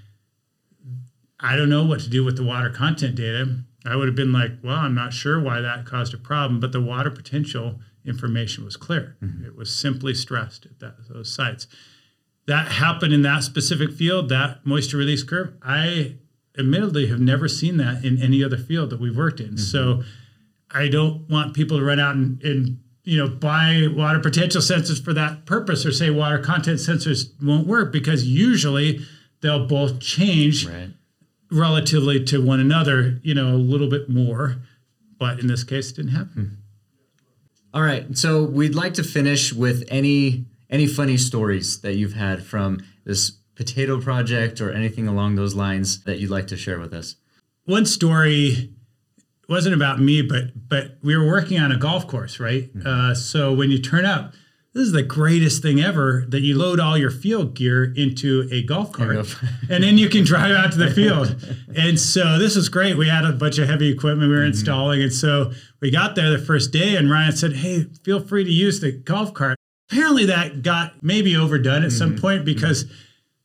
I 1.40 1.56
don't 1.56 1.70
know 1.70 1.84
what 1.84 2.00
to 2.00 2.10
do 2.10 2.24
with 2.24 2.36
the 2.36 2.44
water 2.44 2.70
content 2.70 3.16
data. 3.16 3.56
I 3.86 3.96
would 3.96 4.08
have 4.08 4.14
been 4.14 4.32
like, 4.32 4.52
well, 4.62 4.76
I'm 4.76 4.94
not 4.94 5.12
sure 5.12 5.40
why 5.40 5.60
that 5.60 5.86
caused 5.86 6.12
a 6.12 6.18
problem, 6.18 6.60
but 6.60 6.72
the 6.72 6.80
water 6.80 7.10
potential 7.10 7.80
information 8.04 8.64
was 8.64 8.76
clear. 8.76 9.16
Mm-hmm. 9.22 9.46
It 9.46 9.56
was 9.56 9.74
simply 9.74 10.14
stressed 10.14 10.66
at 10.66 10.80
that, 10.80 10.94
those 11.08 11.32
sites. 11.32 11.66
That 12.46 12.72
happened 12.72 13.12
in 13.12 13.22
that 13.22 13.42
specific 13.42 13.92
field, 13.92 14.28
that 14.28 14.66
moisture 14.66 14.96
release 14.96 15.22
curve. 15.22 15.54
I 15.62 16.16
admittedly 16.58 17.06
have 17.06 17.20
never 17.20 17.48
seen 17.48 17.76
that 17.78 18.04
in 18.04 18.20
any 18.20 18.42
other 18.44 18.58
field 18.58 18.90
that 18.90 19.00
we've 19.00 19.16
worked 19.16 19.40
in. 19.40 19.50
Mm-hmm. 19.50 19.56
So 19.58 20.02
I 20.70 20.88
don't 20.88 21.28
want 21.28 21.54
people 21.54 21.78
to 21.78 21.84
run 21.84 22.00
out 22.00 22.16
and, 22.16 22.42
and 22.42 22.80
you 23.10 23.18
know 23.18 23.26
buy 23.26 23.88
water 23.90 24.20
potential 24.20 24.60
sensors 24.60 25.02
for 25.02 25.12
that 25.12 25.44
purpose 25.44 25.84
or 25.84 25.90
say 25.90 26.10
water 26.10 26.38
content 26.38 26.78
sensors 26.78 27.32
won't 27.42 27.66
work 27.66 27.92
because 27.92 28.24
usually 28.24 29.00
they'll 29.40 29.66
both 29.66 29.98
change 29.98 30.64
right. 30.68 30.90
relatively 31.50 32.22
to 32.22 32.40
one 32.40 32.60
another 32.60 33.18
you 33.24 33.34
know 33.34 33.48
a 33.48 33.58
little 33.58 33.90
bit 33.90 34.08
more 34.08 34.62
but 35.18 35.40
in 35.40 35.48
this 35.48 35.64
case 35.64 35.90
it 35.90 35.96
didn't 35.96 36.12
happen 36.12 36.32
hmm. 36.32 37.76
all 37.76 37.82
right 37.82 38.16
so 38.16 38.44
we'd 38.44 38.76
like 38.76 38.94
to 38.94 39.02
finish 39.02 39.52
with 39.52 39.82
any 39.88 40.44
any 40.70 40.86
funny 40.86 41.16
stories 41.16 41.80
that 41.80 41.94
you've 41.94 42.12
had 42.12 42.44
from 42.44 42.78
this 43.04 43.32
potato 43.56 44.00
project 44.00 44.60
or 44.60 44.70
anything 44.70 45.08
along 45.08 45.34
those 45.34 45.56
lines 45.56 46.04
that 46.04 46.20
you'd 46.20 46.30
like 46.30 46.46
to 46.46 46.56
share 46.56 46.78
with 46.78 46.94
us 46.94 47.16
one 47.64 47.84
story 47.84 48.72
wasn't 49.50 49.74
about 49.74 50.00
me, 50.00 50.22
but 50.22 50.68
but 50.68 50.96
we 51.02 51.16
were 51.16 51.26
working 51.26 51.58
on 51.58 51.72
a 51.72 51.76
golf 51.76 52.06
course, 52.06 52.38
right? 52.38 52.72
Mm-hmm. 52.72 52.86
Uh, 52.86 53.14
so 53.14 53.52
when 53.52 53.70
you 53.70 53.78
turn 53.78 54.06
up, 54.06 54.32
this 54.72 54.84
is 54.84 54.92
the 54.92 55.02
greatest 55.02 55.62
thing 55.62 55.80
ever 55.80 56.24
that 56.28 56.42
you 56.42 56.56
load 56.56 56.78
all 56.78 56.96
your 56.96 57.10
field 57.10 57.54
gear 57.54 57.92
into 57.96 58.48
a 58.52 58.62
golf 58.62 58.92
cart 58.92 59.26
and 59.68 59.82
then 59.82 59.98
you 59.98 60.08
can 60.08 60.22
drive 60.22 60.52
out 60.52 60.70
to 60.72 60.78
the 60.78 60.92
field. 60.92 61.44
and 61.76 61.98
so 61.98 62.38
this 62.38 62.54
was 62.54 62.68
great. 62.68 62.96
We 62.96 63.08
had 63.08 63.24
a 63.24 63.32
bunch 63.32 63.58
of 63.58 63.68
heavy 63.68 63.90
equipment 63.90 64.30
we 64.30 64.36
were 64.36 64.42
mm-hmm. 64.42 64.50
installing. 64.50 65.02
And 65.02 65.12
so 65.12 65.50
we 65.80 65.90
got 65.90 66.14
there 66.14 66.30
the 66.30 66.38
first 66.38 66.72
day 66.72 66.94
and 66.94 67.10
Ryan 67.10 67.32
said, 67.32 67.54
Hey, 67.54 67.86
feel 68.04 68.20
free 68.20 68.44
to 68.44 68.50
use 68.50 68.80
the 68.80 68.92
golf 68.92 69.34
cart. 69.34 69.58
Apparently 69.90 70.24
that 70.26 70.62
got 70.62 71.02
maybe 71.02 71.36
overdone 71.36 71.82
at 71.82 71.88
mm-hmm. 71.88 71.98
some 71.98 72.16
point 72.16 72.44
because 72.44 72.84
mm-hmm. 72.84 72.94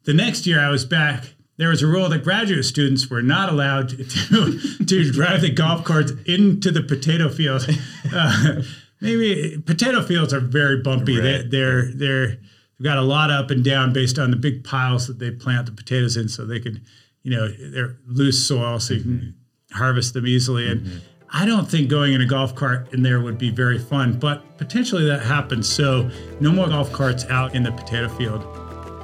the 0.04 0.14
next 0.14 0.46
year 0.46 0.60
I 0.60 0.70
was 0.70 0.86
back 0.86 1.35
there 1.58 1.70
was 1.70 1.82
a 1.82 1.88
rule 1.88 2.10
that 2.10 2.24
graduate 2.24 2.66
students 2.66 3.10
were 3.10 3.22
not 3.22 3.50
allowed 3.50 3.90
to, 3.90 3.98
to, 4.86 5.12
drive 5.12 5.42
the 5.42 5.52
golf 5.52 5.84
carts 5.84 6.12
into 6.26 6.72
the 6.72 6.84
potato 6.84 7.30
field. 7.30 7.68
Uh, 8.14 8.62
maybe 9.02 9.62
potato 9.66 10.02
fields 10.02 10.32
are 10.32 10.40
very 10.40 10.82
bumpy. 10.82 11.18
Right. 11.18 11.24
They, 11.24 11.34
are 11.34 11.44
they're 11.50 11.92
they're 11.92 12.28
they've 12.28 12.84
got 12.84 12.98
a 12.98 13.02
lot 13.02 13.32
up 13.32 13.50
and 13.50 13.64
down 13.64 13.94
based 13.94 14.20
on 14.20 14.30
the 14.32 14.38
big 14.38 14.64
piles 14.64 15.08
that 15.08 15.20
they 15.20 15.32
plant 15.32 15.66
the 15.66 15.72
potatoes 15.72 16.16
in, 16.16 16.30
so 16.30 16.46
they 16.46 16.60
can, 16.60 16.82
you 17.24 17.32
know, 17.32 17.48
they're 17.48 17.98
loose 18.06 18.48
soil, 18.48 18.80
so 18.80 18.94
you 18.94 19.00
mm-hmm. 19.02 19.20
can 19.20 19.36
harvest 19.74 20.14
them 20.14 20.28
easily. 20.28 20.70
And 20.70 20.82
mm-hmm. 20.82 20.98
I 21.32 21.46
don't 21.46 21.70
think 21.70 21.90
going 21.90 22.14
in 22.14 22.22
a 22.22 22.28
golf 22.28 22.56
cart 22.56 22.94
in 22.94 23.02
there 23.02 23.20
would 23.20 23.40
be 23.40 23.50
very 23.50 23.80
fun, 23.80 24.20
but 24.20 24.58
potentially 24.58 25.06
that 25.06 25.24
happens. 25.24 25.68
So 25.68 26.10
no 26.40 26.52
more 26.52 26.68
golf 26.68 26.94
carts 26.94 27.26
out 27.26 27.56
in 27.56 27.64
the 27.64 27.72
potato 27.72 28.08
field. 28.08 28.44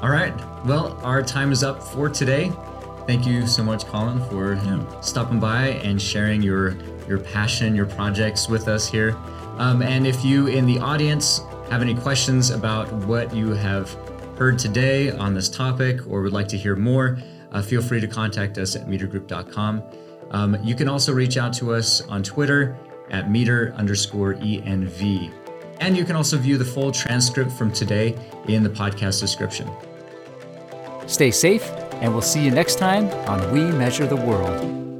All 0.02 0.10
right. 0.10 0.34
Well, 0.66 1.00
our 1.04 1.24
time 1.24 1.52
is 1.52 1.64
up 1.64 1.82
for 1.82 2.08
today. 2.08 2.52
Thank 3.08 3.26
you 3.26 3.48
so 3.48 3.64
much, 3.64 3.86
Colin, 3.88 4.24
for 4.30 4.54
yeah. 4.54 5.02
stopping 5.02 5.40
by 5.40 5.70
and 5.84 6.00
sharing 6.00 6.42
your 6.42 6.78
your 7.08 7.20
passion, 7.20 7.76
your 7.76 7.88
projects 7.88 8.48
with 8.48 8.68
us 8.68 8.88
here. 8.88 9.18
Um, 9.58 9.82
and 9.82 10.06
if 10.06 10.24
you 10.24 10.48
in 10.48 10.66
the 10.66 10.80
audience 10.80 11.42
have 11.70 11.82
any 11.82 11.96
questions 11.96 12.52
about 12.52 12.92
what 13.06 13.34
you 13.36 13.52
have 13.52 13.92
heard 14.38 14.60
today 14.60 15.12
on 15.12 15.34
this 15.34 15.50
topic 15.50 16.00
or 16.08 16.22
would 16.22 16.32
like 16.32 16.48
to 16.50 16.58
hear 16.58 16.76
more, 16.76 17.18
uh, 17.52 17.62
feel 17.62 17.82
free 17.82 18.00
to 18.00 18.08
contact 18.08 18.58
us 18.58 18.76
at 18.76 18.88
metergroup.com. 18.88 19.84
Um, 20.32 20.58
you 20.64 20.76
can 20.76 20.88
also 20.88 21.12
reach 21.12 21.38
out 21.38 21.54
to 21.54 21.74
us 21.74 22.02
on 22.02 22.24
Twitter 22.24 22.78
at 23.10 23.30
meter 23.30 23.74
underscore 23.78 24.36
ENV. 24.36 25.32
And 25.80 25.98
you 25.98 26.06
can 26.06 26.16
also 26.16 26.38
view 26.38 26.58
the 26.58 26.66
full 26.66 26.92
transcript 26.92 27.52
from 27.52 27.72
today 27.72 28.16
in 28.48 28.64
the 28.64 28.70
podcast 28.70 29.20
description. 29.20 29.70
Stay 31.08 31.32
safe, 31.32 31.70
and 32.02 32.12
we'll 32.12 32.22
see 32.22 32.44
you 32.44 32.52
next 32.52 32.76
time 32.76 33.10
on 33.28 33.52
We 33.52 33.64
Measure 33.78 34.08
the 34.08 34.16
World. 34.16 34.91